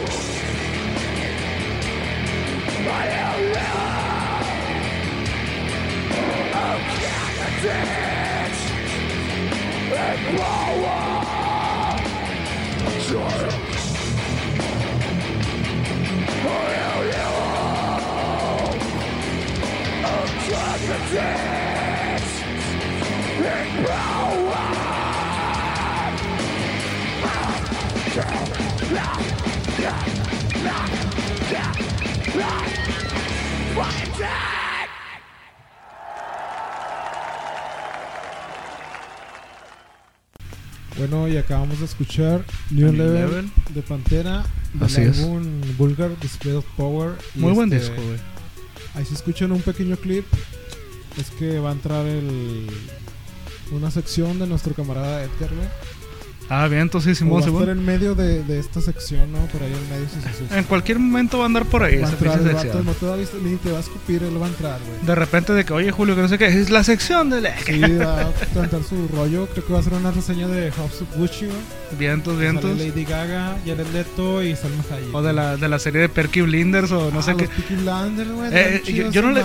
[2.88, 4.46] I am love.
[6.54, 8.60] I'm candidates.
[9.92, 11.00] And power.
[13.06, 13.36] Joy.
[16.46, 18.02] I am love.
[20.06, 22.32] I'm candidates.
[23.44, 24.15] And power.
[40.98, 43.50] Bueno, y acabamos de escuchar New Level, Level.
[43.74, 47.16] de Pantera, del álbum Vulgar Display of Power.
[47.34, 48.18] Muy buen este, disco, güey.
[48.94, 50.24] Ahí se escuchan un pequeño clip.
[51.18, 52.66] Es que va a entrar el
[53.72, 55.68] una sección de nuestro camarada Edgar, güey.
[56.48, 57.78] Ah, bien, entonces sí, O va Simón, a estar Simón.
[57.78, 59.38] en medio de, de esta sección, ¿no?
[59.46, 60.54] Por ahí en medio, sí, sí, sí.
[60.56, 63.06] En cualquier momento va a andar por ahí Va a entrar el vato, no te
[63.06, 65.04] va a vis- ni te va a escupir, él va a entrar, güey.
[65.04, 67.58] De repente de que, oye, Julio, que no sé qué, es la sección de la...
[67.58, 69.48] Sí, va a cantar su rollo.
[69.48, 71.58] Creo que va a hacer una reseña de House of Gucci, güey.
[71.98, 72.78] Vientos, Sale vientos.
[72.78, 75.14] Lady Gaga, Jared Leto y Salma Hayek.
[75.14, 77.46] O de la, de la serie de Perky Blinders o no Ah, sé qué.
[77.46, 78.54] los Peaky Blinders, güey.
[78.54, 79.42] Eh, están yo, yo no le...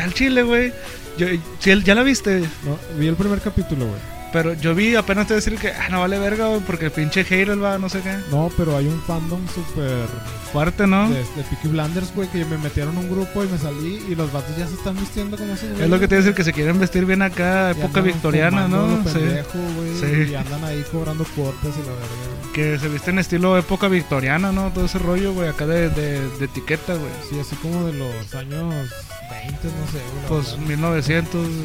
[0.00, 0.72] al chile, güey.
[1.18, 1.26] Yo,
[1.72, 4.19] el- ya la viste, No, vi el primer capítulo, güey.
[4.32, 7.24] Pero yo vi apenas te decir que ah, no vale verga, güey, porque el pinche
[7.24, 8.14] hater va, no sé qué.
[8.30, 10.06] No, pero hay un fandom súper
[10.52, 11.08] Fuerte, ¿no?
[11.08, 14.32] de, de Peaky Blinders, güey, que me metieron un grupo y me salí y los
[14.32, 16.80] vatos ya se están vistiendo como esos Es lo que te decir, que se quieren
[16.80, 19.02] vestir bien acá, época victoriana, ¿no?
[19.04, 19.10] Sí.
[19.12, 19.58] Sí.
[19.76, 20.32] güey, Sí.
[20.32, 22.52] Y andan ahí cobrando cuotas y la verga.
[22.52, 24.72] Que se visten estilo época victoriana, ¿no?
[24.72, 27.12] Todo ese rollo, güey, acá de, de, de etiqueta, güey.
[27.28, 28.90] Sí, así como de los años
[29.30, 30.26] 20, no sé, güey.
[30.28, 30.66] Pues verdad.
[30.66, 31.46] 1900.
[31.46, 31.62] Sí,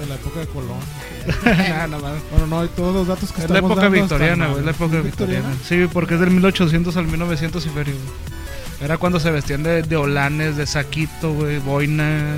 [0.00, 0.78] de la época de Colón.
[1.44, 2.22] Nada, nada más.
[2.30, 4.60] Bueno, no, y todos los datos que Es la estamos época dando victoriana, están güey,
[4.60, 4.74] es la mal.
[4.74, 5.54] época ¿Es victoriana.
[5.68, 7.84] Sí, porque es del 1800 al 1900 y güey.
[8.80, 12.34] Era cuando se vestían de, de holanes, de saquito, güey, boina.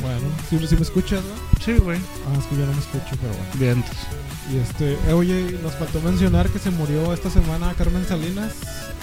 [0.00, 1.64] Bueno, si, si me escuchas, ¿no?
[1.64, 1.98] Sí, güey.
[1.98, 3.50] Ah, es que yo no me escucho, pero bueno.
[3.54, 3.96] Vientos.
[4.50, 8.52] Y este, eh, oye, nos faltó mencionar que se murió esta semana Carmen Salinas.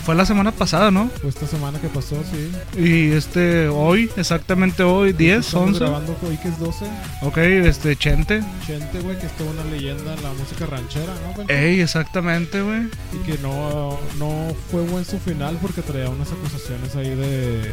[0.05, 1.09] Fue la semana pasada, ¿no?
[1.21, 2.51] Fue esta semana que pasó, sí.
[2.77, 5.79] Y este, hoy, exactamente hoy, 10, Estamos 11.
[5.79, 6.85] grabando hoy que es 12.
[7.21, 8.41] Ok, este, Chente.
[8.65, 11.43] Chente, güey, que es toda una leyenda en la música ranchera, ¿no?
[11.47, 12.87] Ey, exactamente, güey.
[13.13, 17.71] Y que no, no fue buen su final porque traía unas acusaciones ahí de.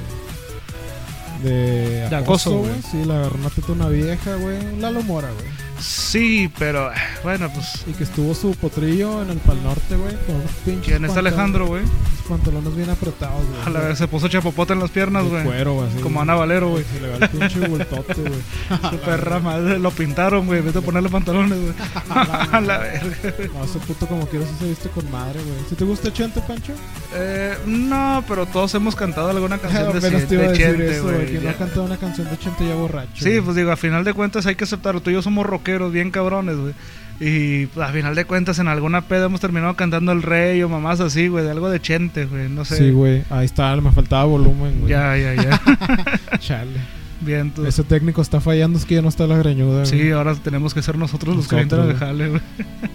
[1.42, 2.72] De, De acoso, güey.
[2.90, 4.78] Sí, la agarró una teta una vieja, güey.
[4.78, 5.46] Lalo Mora, güey.
[5.78, 7.84] Sí, pero, eh, bueno, pues.
[7.86, 10.14] Y que estuvo su potrillo en el Pal Norte, güey.
[10.26, 10.84] Con unos pinches.
[10.86, 11.82] ¿Quién pantal- Alejandro, güey?
[12.26, 13.60] pantalones bien apretados, güey.
[13.66, 15.44] A la vez se puso chapopote en las piernas, güey.
[15.44, 15.88] cuero, güey.
[16.02, 16.82] Como Ana Valero, güey.
[16.92, 18.40] Se le va el pinche bultote, güey.
[18.90, 20.60] Su perra madre, lo pintaron, güey.
[20.60, 21.72] Vete a ponerle pantalones, güey.
[22.52, 23.16] A la verga.
[23.54, 25.56] No, ese puto como quieras se viste con madre, güey.
[25.68, 26.72] ¿Si te gusta Chente, Pancho?
[27.14, 31.26] Eh, no, pero todos hemos cantado alguna canción de, de Chente, güey.
[31.26, 33.24] Que no ha cantado una canción de Chente ya borracho.
[33.24, 35.00] Sí, pues digo, a final de cuentas hay que aceptarlo.
[35.00, 36.74] Tú y yo somos rockeros, bien cabrones, güey.
[37.18, 40.68] Y pues, a final de cuentas en alguna peda hemos terminado cantando El Rey o
[40.68, 42.48] mamás así, güey, de algo de Chente, güey.
[42.48, 42.76] No sé.
[42.76, 43.24] Sí, güey.
[43.30, 44.90] Ahí está, me faltaba volumen, güey.
[44.90, 45.60] Ya, ya, ya.
[46.38, 47.05] Chale.
[47.20, 47.64] Bien, tú.
[47.64, 49.86] Ese técnico está fallando, es que ya no está la greñuda, güey.
[49.86, 52.40] Sí, ahora tenemos que ser nosotros los que al jale, güey.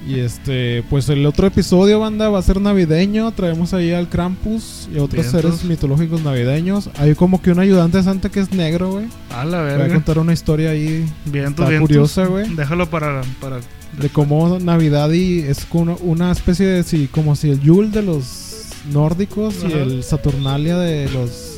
[0.07, 3.31] Y este, pues el otro episodio, banda, va a ser navideño.
[3.31, 5.31] Traemos ahí al Krampus y otros Vientos.
[5.31, 6.89] seres mitológicos navideños.
[6.97, 9.05] Hay como que un ayudante santa que es negro, güey.
[9.31, 9.93] A la Voy a verga.
[9.95, 12.53] contar una historia ahí Bien, curiosa, güey.
[12.55, 13.59] Déjalo para, para.
[13.99, 18.01] de cómo Navidad y es como una especie de sí, como si el Yule de
[18.03, 21.57] los nórdicos y el Saturnalia de los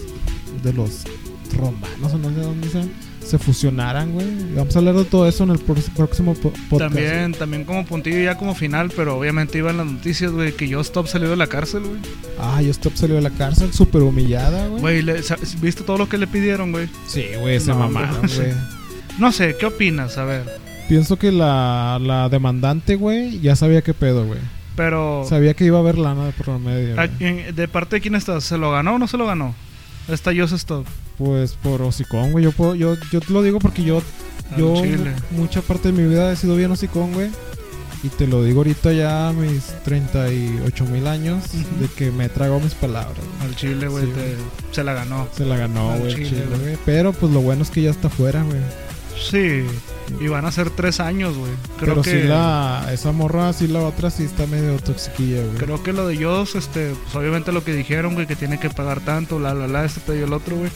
[0.64, 1.03] de los
[1.53, 2.91] romanos o no sé dónde sean,
[3.23, 4.27] se fusionaran, güey.
[4.55, 6.93] Vamos a hablar de todo eso en el próximo po- podcast.
[6.93, 10.81] También, también como puntillo ya como final, pero obviamente iban las noticias, güey, que Yo
[10.81, 11.99] Stop salió de la cárcel, güey.
[12.39, 14.81] Ah, yo Stop salió de la cárcel súper humillada, güey.
[14.81, 15.21] Güey, le-
[15.61, 16.89] ¿viste todo lo que le pidieron, güey?
[17.07, 18.35] Sí, güey, se No, mamaron, güey.
[18.35, 18.51] güey.
[19.19, 20.17] No sé, ¿qué opinas?
[20.17, 20.43] A ver.
[20.89, 24.39] Pienso que la, la demandante, güey, ya sabía qué pedo, güey.
[24.75, 26.99] Pero, Sabía que iba a haber lana de por medio.
[26.99, 27.17] ¿a güey.
[27.19, 28.43] quién- ¿de parte de quién estás?
[28.43, 29.53] ¿Se lo ganó o no se lo ganó?
[30.07, 30.85] Está Yo Stop.
[31.17, 32.43] Pues por hocicón, güey.
[32.43, 34.01] Yo, puedo, yo, yo te lo digo porque yo
[34.51, 35.13] Al Yo chile.
[35.31, 37.30] mucha parte de mi vida he sido bien hocicón, güey.
[38.03, 41.43] Y te lo digo ahorita ya a mis 38 mil años
[41.80, 43.15] de que me trago mis palabras.
[43.17, 43.49] güey.
[43.49, 45.27] Al Chile, güey, Sí, te- se la ganó.
[45.38, 46.11] Se la ganó, Al güey.
[46.11, 46.59] el chile, Chile, güey.
[46.61, 46.77] güey.
[46.85, 48.59] Pero pues lo bueno es que ya está fuera, güey.
[49.17, 49.63] Sí,
[50.19, 51.51] y van a ser tres años, güey.
[51.77, 52.11] Creo Pero que...
[52.11, 52.88] sí la...
[52.91, 55.57] Esa morra, sí la otra sí está medio toxiquilla, güey.
[55.57, 58.69] Creo que lo de ellos, este, pues obviamente lo que dijeron, güey, que tiene que
[58.69, 60.71] pagar tanto, la, la, la, este pedo y el otro, güey.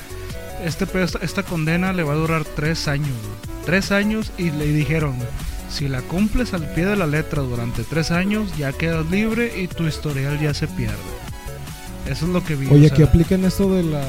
[0.63, 3.65] Este pedo, esta, condena le va a durar tres años, güey.
[3.65, 5.29] Tres años y le dijeron, güey,
[5.69, 9.67] si la cumples al pie de la letra durante tres años, ya quedas libre y
[9.67, 10.95] tu historial ya se pierde.
[12.09, 12.67] Eso es lo que vi.
[12.67, 14.03] Oye, o sea, aquí aplican eso de la...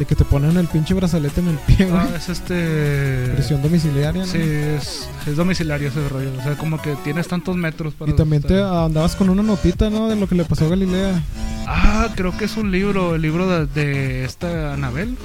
[0.00, 2.00] De que te ponen el pinche brazalete en el pie, güey.
[2.00, 3.34] ah, es este...
[3.34, 4.26] Prisión domiciliaria, ¿no?
[4.26, 6.32] Sí, es, es domiciliario ese rollo.
[6.38, 8.10] O sea, como que tienes tantos metros para...
[8.10, 10.08] Y también te andabas con una notita, ¿no?
[10.08, 11.22] De lo que le pasó a Galilea.
[11.66, 15.18] Ah, creo que es un libro, el libro de, de esta Anabel.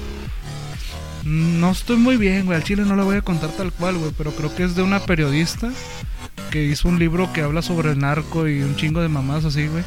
[1.24, 2.58] No estoy muy bien, güey.
[2.58, 4.12] Al chile no la voy a contar tal cual, güey.
[4.18, 5.70] Pero creo que es de una periodista
[6.50, 9.68] que hizo un libro que habla sobre el narco y un chingo de mamás así,
[9.68, 9.84] güey.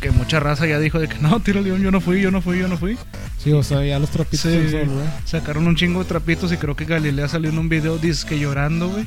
[0.00, 2.42] Que mucha raza ya dijo de que no, tiro león, yo no fui, yo no
[2.42, 2.98] fui, yo no fui.
[3.38, 4.70] Sí, o sea, ya los trapitos Sí.
[4.70, 4.88] sol.
[5.24, 8.38] Sacaron un chingo de trapitos y creo que Galilea salió en un video dice que
[8.38, 9.06] llorando, güey.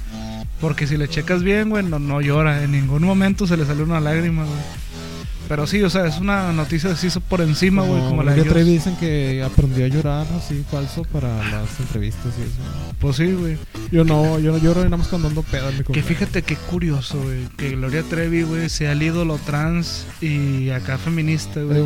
[0.59, 2.63] Porque si le checas bien, güey, no, no llora.
[2.63, 4.57] En ningún momento se le salió una lágrima, güey.
[5.47, 8.41] Pero sí, o sea, es una noticia así por encima, güey, como, la de Gloria
[8.41, 8.53] ellos.
[8.53, 12.95] Trevi dicen que aprendió a llorar así falso para las entrevistas y eso.
[12.99, 13.57] Pues sí, güey.
[13.91, 16.55] Yo no, yo no lloro nada más cuando ando pedo en mi Que fíjate qué
[16.55, 17.47] curioso, güey.
[17.57, 21.81] Que Gloria Trevi, güey, sea el ídolo trans y acá feminista, güey.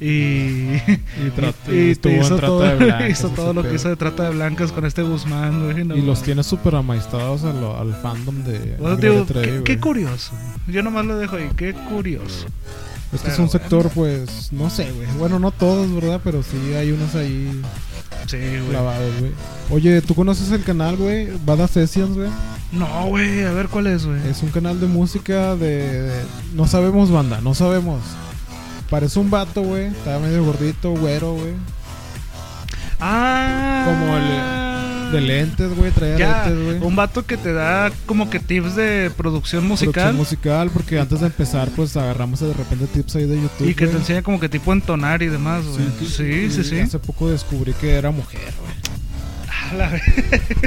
[0.00, 0.82] Y, Y,
[1.18, 4.72] en hizo, trata todo, de blancas, hizo todo lo que hizo de trata de blancas
[4.72, 5.84] con este Guzmán, güey.
[5.84, 9.64] no Y los tiene súper amaestados a lo- al fandom de Pues, Gloria digo, Trevi,
[9.64, 10.32] qué, curioso.
[10.66, 12.46] Yo nomás lo dejo ahí, qué curioso.
[13.12, 13.52] Es que es un bueno.
[13.60, 15.06] sector, pues, no sé, güey.
[15.18, 16.20] Bueno, no todos, ¿verdad?
[16.24, 17.62] Pero sí hay unos ahí
[18.26, 18.68] Sí, güey.
[18.70, 19.32] clavados, güey.
[19.70, 21.28] Oye, ¿tú conoces el canal, güey?
[21.44, 22.28] Bada Sessions, güey.
[22.72, 24.20] No, güey, a ver cuál es, güey.
[24.28, 26.22] Es un canal de música de, de-
[26.54, 28.00] No sabemos banda, no sabemos.
[28.90, 29.86] Parece un vato, güey.
[29.86, 31.54] Está medio gordito, güero, güey.
[33.00, 34.24] Ah, Como el
[35.12, 35.90] De lentes, güey.
[35.92, 36.78] Trae Ya, aretes, güey.
[36.82, 39.92] un vato que te da como que tips de producción musical.
[39.92, 43.68] Producción musical, porque antes de empezar, pues agarramos de repente tips ahí de YouTube.
[43.68, 45.86] y que te enseña como que tipo entonar y demás, güey.
[46.00, 46.78] Sí, sí, y sí.
[46.80, 48.65] Hace poco descubrí que era mujer, güey.
[49.74, 49.90] La.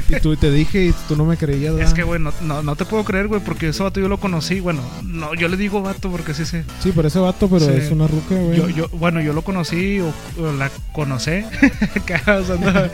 [0.09, 1.93] Y tú te dije y tú no me creías, Es ¿verdad?
[1.93, 4.59] que, güey, no, no, no te puedo creer, güey, porque ese vato yo lo conocí.
[4.59, 6.63] Bueno, no, yo le digo vato porque sí sé.
[6.81, 7.71] Sí, por ese vato, pero Sí.
[7.73, 8.57] es una ruca, güey.
[8.57, 11.45] Yo, yo, bueno, yo lo conocí o, o la conocé.
[12.05, 12.89] que usando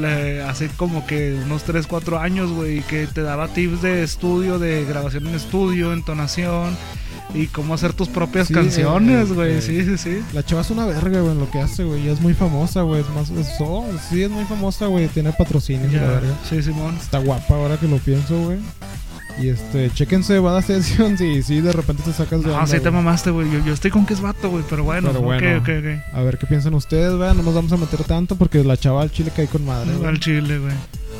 [0.00, 4.58] le- hace como que unos 3, 4 años, güey, que te daba tips de estudio,
[4.58, 6.76] de grabación en estudio, entonación
[7.34, 9.56] y cómo hacer tus propias Sí, canciones, güey.
[9.56, 10.20] eh, Sí, sí, sí.
[10.32, 12.06] La chava es una verga, güey, en lo que hace, güey.
[12.06, 13.00] Y es muy famosa, güey.
[13.02, 15.08] Es más, es- oh, sí, es muy famosa, güey.
[15.08, 16.34] Tiene patrocinios, la Ya, verga.
[16.48, 16.96] sí, Simón.
[16.96, 18.58] Está guapa ahora que lo pienso, güey.
[19.38, 22.80] Y este, chéquense Bada Sessions y sí, de repente te sacas de No, onda, sí
[22.80, 23.50] te mamaste, güey.
[23.50, 25.58] Yo, yo estoy con que es vato, güey, pero bueno, Pero ok, bueno.
[25.58, 26.14] ok, ok.
[26.16, 27.34] A ver qué piensan ustedes, güey.
[27.34, 30.08] No nos vamos a meter tanto porque la chava al chile cae con madre, güey.
[30.08, 30.72] Al chile, güey.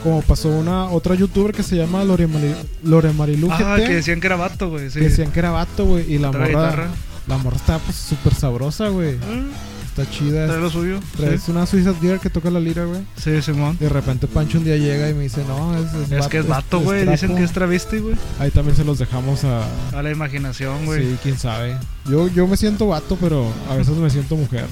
[0.07, 2.55] Como pasó una otra youtuber que se llama Lore, Mari-
[2.85, 4.89] Lore Marilu Ah, GT, que decían que era vato, güey.
[4.89, 5.01] Sí.
[5.01, 6.13] que decían que era vato, güey.
[6.15, 6.87] Y la morra, guitarra.
[7.27, 9.17] la morra está pues súper sabrosa, güey.
[9.21, 9.43] Ah,
[9.85, 10.47] Está chida.
[10.47, 11.01] trae lo suyo.
[11.19, 13.01] Es Sí, una Suicide Girl que toca la lira, güey.
[13.17, 13.77] sí, Simón.
[13.81, 16.47] De repente Pancho un día llega y me dice, no, es, es, Es que es
[16.47, 17.01] vato, güey.
[17.01, 17.37] Dicen trapo".
[17.37, 18.15] que es travesti, güey.
[18.39, 19.65] Ahí también se los dejamos a...
[19.99, 21.03] A la imaginación, güey.
[21.03, 21.77] Sí, quién sabe.
[22.09, 24.67] Yo, yo me siento vato, pero a veces me siento mujer.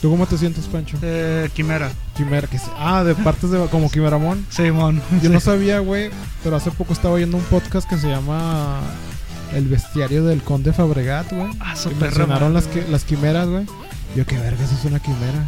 [0.00, 0.96] ¿Tú cómo te sientes, Pancho?
[1.02, 1.90] Eh, Quimera.
[2.16, 3.58] Quimera, que Ah, de partes de...
[3.66, 4.44] como Quimeramón.
[4.50, 5.00] Simón.
[5.22, 5.28] Yo Sí.
[5.28, 6.10] no sabía, güey,
[6.42, 8.80] pero hace poco estaba oyendo un podcast que se llama
[9.54, 11.50] El bestiario del conde Fabregat, güey.
[11.60, 13.66] Ah, su mencionaron las, que- las quimeras, güey.
[14.16, 15.44] Yo, qué verga, eso es una quimera.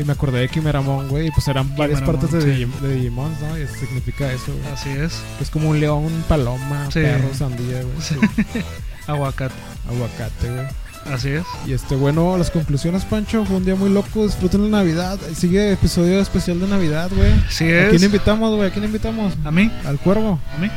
[0.00, 1.26] Y me acordé de Quimeramón, güey.
[1.26, 2.66] Y pues eran varias partes de, sí.
[2.80, 3.58] De Digimon, ¿no?
[3.58, 4.72] Y eso significa eso, güey.
[4.72, 5.12] Así es.
[5.42, 7.00] Es como un león, paloma, Sí.
[7.00, 8.00] perro, sandía, güey.
[8.00, 8.14] Sí.
[9.06, 9.54] Aguacate.
[9.90, 10.66] Aguacate, güey.
[11.10, 11.44] Así es.
[11.66, 13.44] Y este, bueno, las conclusiones, Pancho.
[13.44, 14.24] Fue un día muy loco.
[14.24, 15.18] Disfruten la Navidad.
[15.34, 17.32] Sigue episodio especial de Navidad, güey.
[17.48, 18.02] Sí ¿A quién es.
[18.04, 18.68] invitamos, güey?
[18.68, 19.34] ¿A quién invitamos?
[19.44, 19.70] ¿A mí?
[19.84, 20.38] ¿Al cuervo?
[20.54, 20.70] ¿A mí?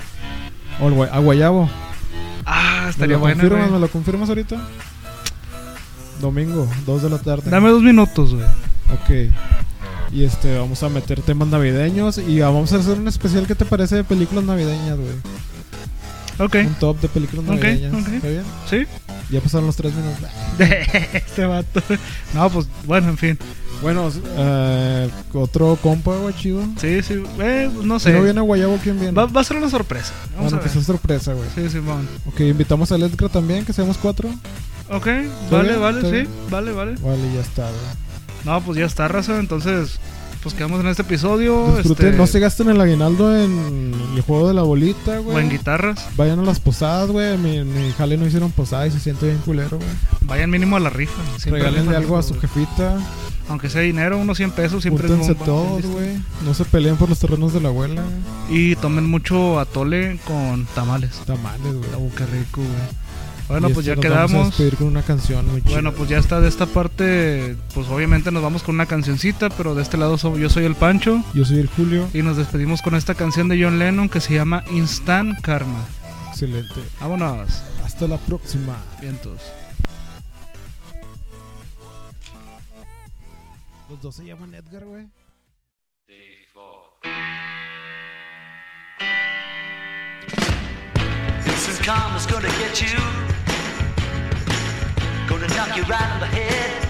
[0.80, 1.69] ¿O al a Guayabo?
[2.45, 3.72] Ah, ¿Me estaría lo bueno, confirmas?
[3.72, 4.68] ¿Me lo confirmas ahorita?
[6.22, 7.49] Domingo, 2 de la tarde.
[7.49, 8.45] Dame dos minutos, güey.
[8.93, 9.34] Ok.
[10.11, 13.47] Y este, vamos a meter temas navideños y vamos a hacer un especial.
[13.47, 15.11] ¿Qué te parece de películas navideñas, güey?
[16.40, 16.56] Ok.
[16.66, 17.94] Un top de películas navideñas.
[17.94, 18.07] ok.
[18.14, 18.44] ¿Está bien?
[18.70, 18.86] ¿Sí?
[19.32, 20.30] Ya pasaron los tres minutos.
[21.14, 21.82] este vato.
[22.34, 23.40] No, pues, bueno, en fin.
[23.82, 26.64] Bueno, eh, otro compa, güey, chido.
[26.80, 27.22] Sí, sí.
[27.40, 28.14] Eh, no Si sé.
[28.14, 29.12] no viene Guayabo, ¿quién viene?
[29.14, 30.14] Va, va a ser una sorpresa.
[30.36, 30.74] Vamos bueno, a que ver.
[30.74, 31.49] sea sorpresa, güey.
[31.56, 32.07] Sí, Simón.
[32.28, 34.30] Ok, invitamos a Edgar también, que seamos cuatro.
[34.90, 35.07] Ok,
[35.52, 35.82] vale, bien?
[35.82, 36.16] vale, ¿Está sí.
[36.16, 36.30] bien?
[36.49, 36.95] Vale, vale.
[37.02, 37.82] Vale, ya está, güey.
[38.45, 39.40] No, pues ya está, raza.
[39.40, 39.99] Entonces,
[40.46, 41.76] pues quedamos en este episodio.
[41.78, 45.44] Disfruten, este, no se gasten el aguinaldo en el juego de la bolita, O güey.
[45.44, 46.08] en guitarras.
[46.16, 47.36] Vayan a las posadas, güey.
[47.40, 49.90] Mi, mi jale no hicieron posada y se siente bien culero, güey.
[50.22, 51.20] Vayan mínimo a la rifa.
[51.46, 52.96] Regálenle rifan algo a su jefita.
[53.50, 56.10] Aunque sea dinero, unos 100 pesos, siempre es un buen- todos, güey.
[56.44, 58.04] No se peleen por los terrenos de la abuela.
[58.48, 61.22] Y tomen mucho atole con tamales.
[61.26, 61.90] Tamales, güey.
[61.98, 63.05] Oh, qué rico, güey.
[63.48, 64.48] Bueno, pues ya este, nos Vamos a quedamos.
[64.50, 65.62] despedir con una canción muy.
[65.62, 67.56] Bueno, pues ya está de esta parte.
[67.74, 71.24] Pues obviamente nos vamos con una cancioncita, pero de este lado yo soy el Pancho.
[71.34, 72.08] Yo soy el Julio.
[72.14, 75.86] Y nos despedimos con esta canción de John Lennon que se llama Instant Karma.
[76.30, 76.82] Excelente.
[77.00, 77.62] Vámonos.
[77.86, 78.78] Hasta la próxima.
[79.00, 79.40] Vientos.
[83.90, 85.06] Los dos se llaman Edgar, güey.
[91.86, 92.98] Karma's gonna get you.
[95.28, 96.82] Gonna knock you right on the head.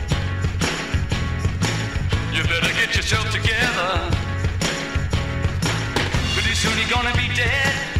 [2.34, 4.00] You better get yourself together.
[6.34, 7.95] Pretty soon you're gonna be dead.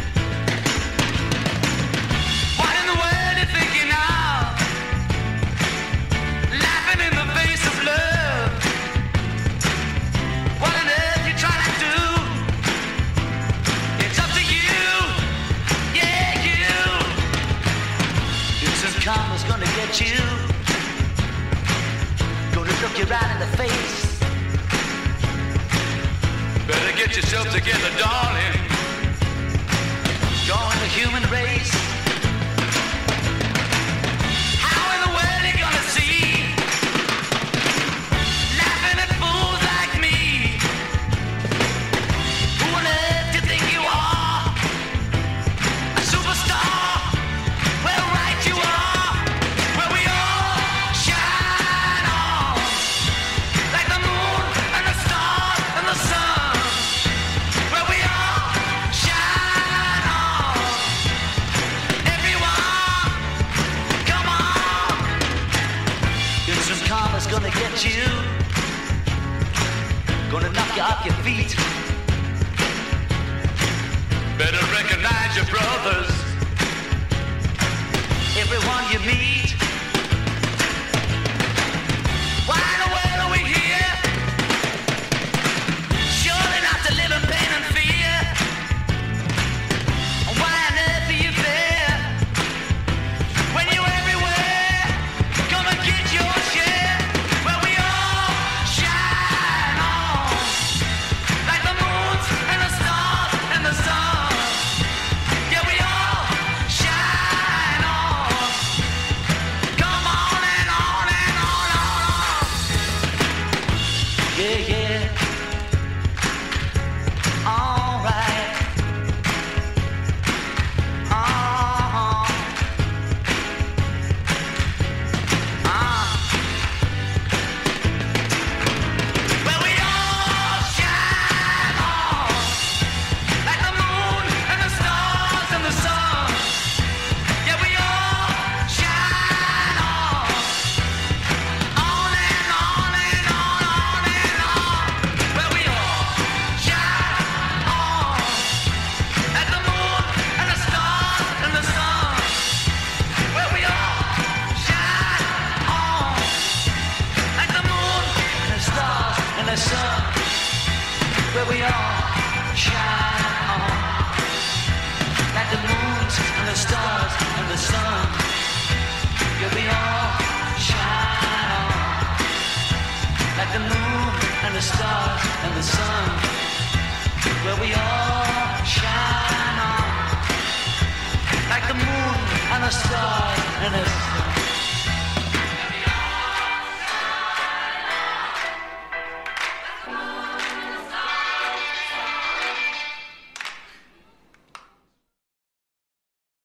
[19.88, 20.16] at you.
[22.54, 24.18] Gonna look you right in the face.
[26.66, 28.56] Better get yourself together, darling.
[30.44, 31.75] Join the human race.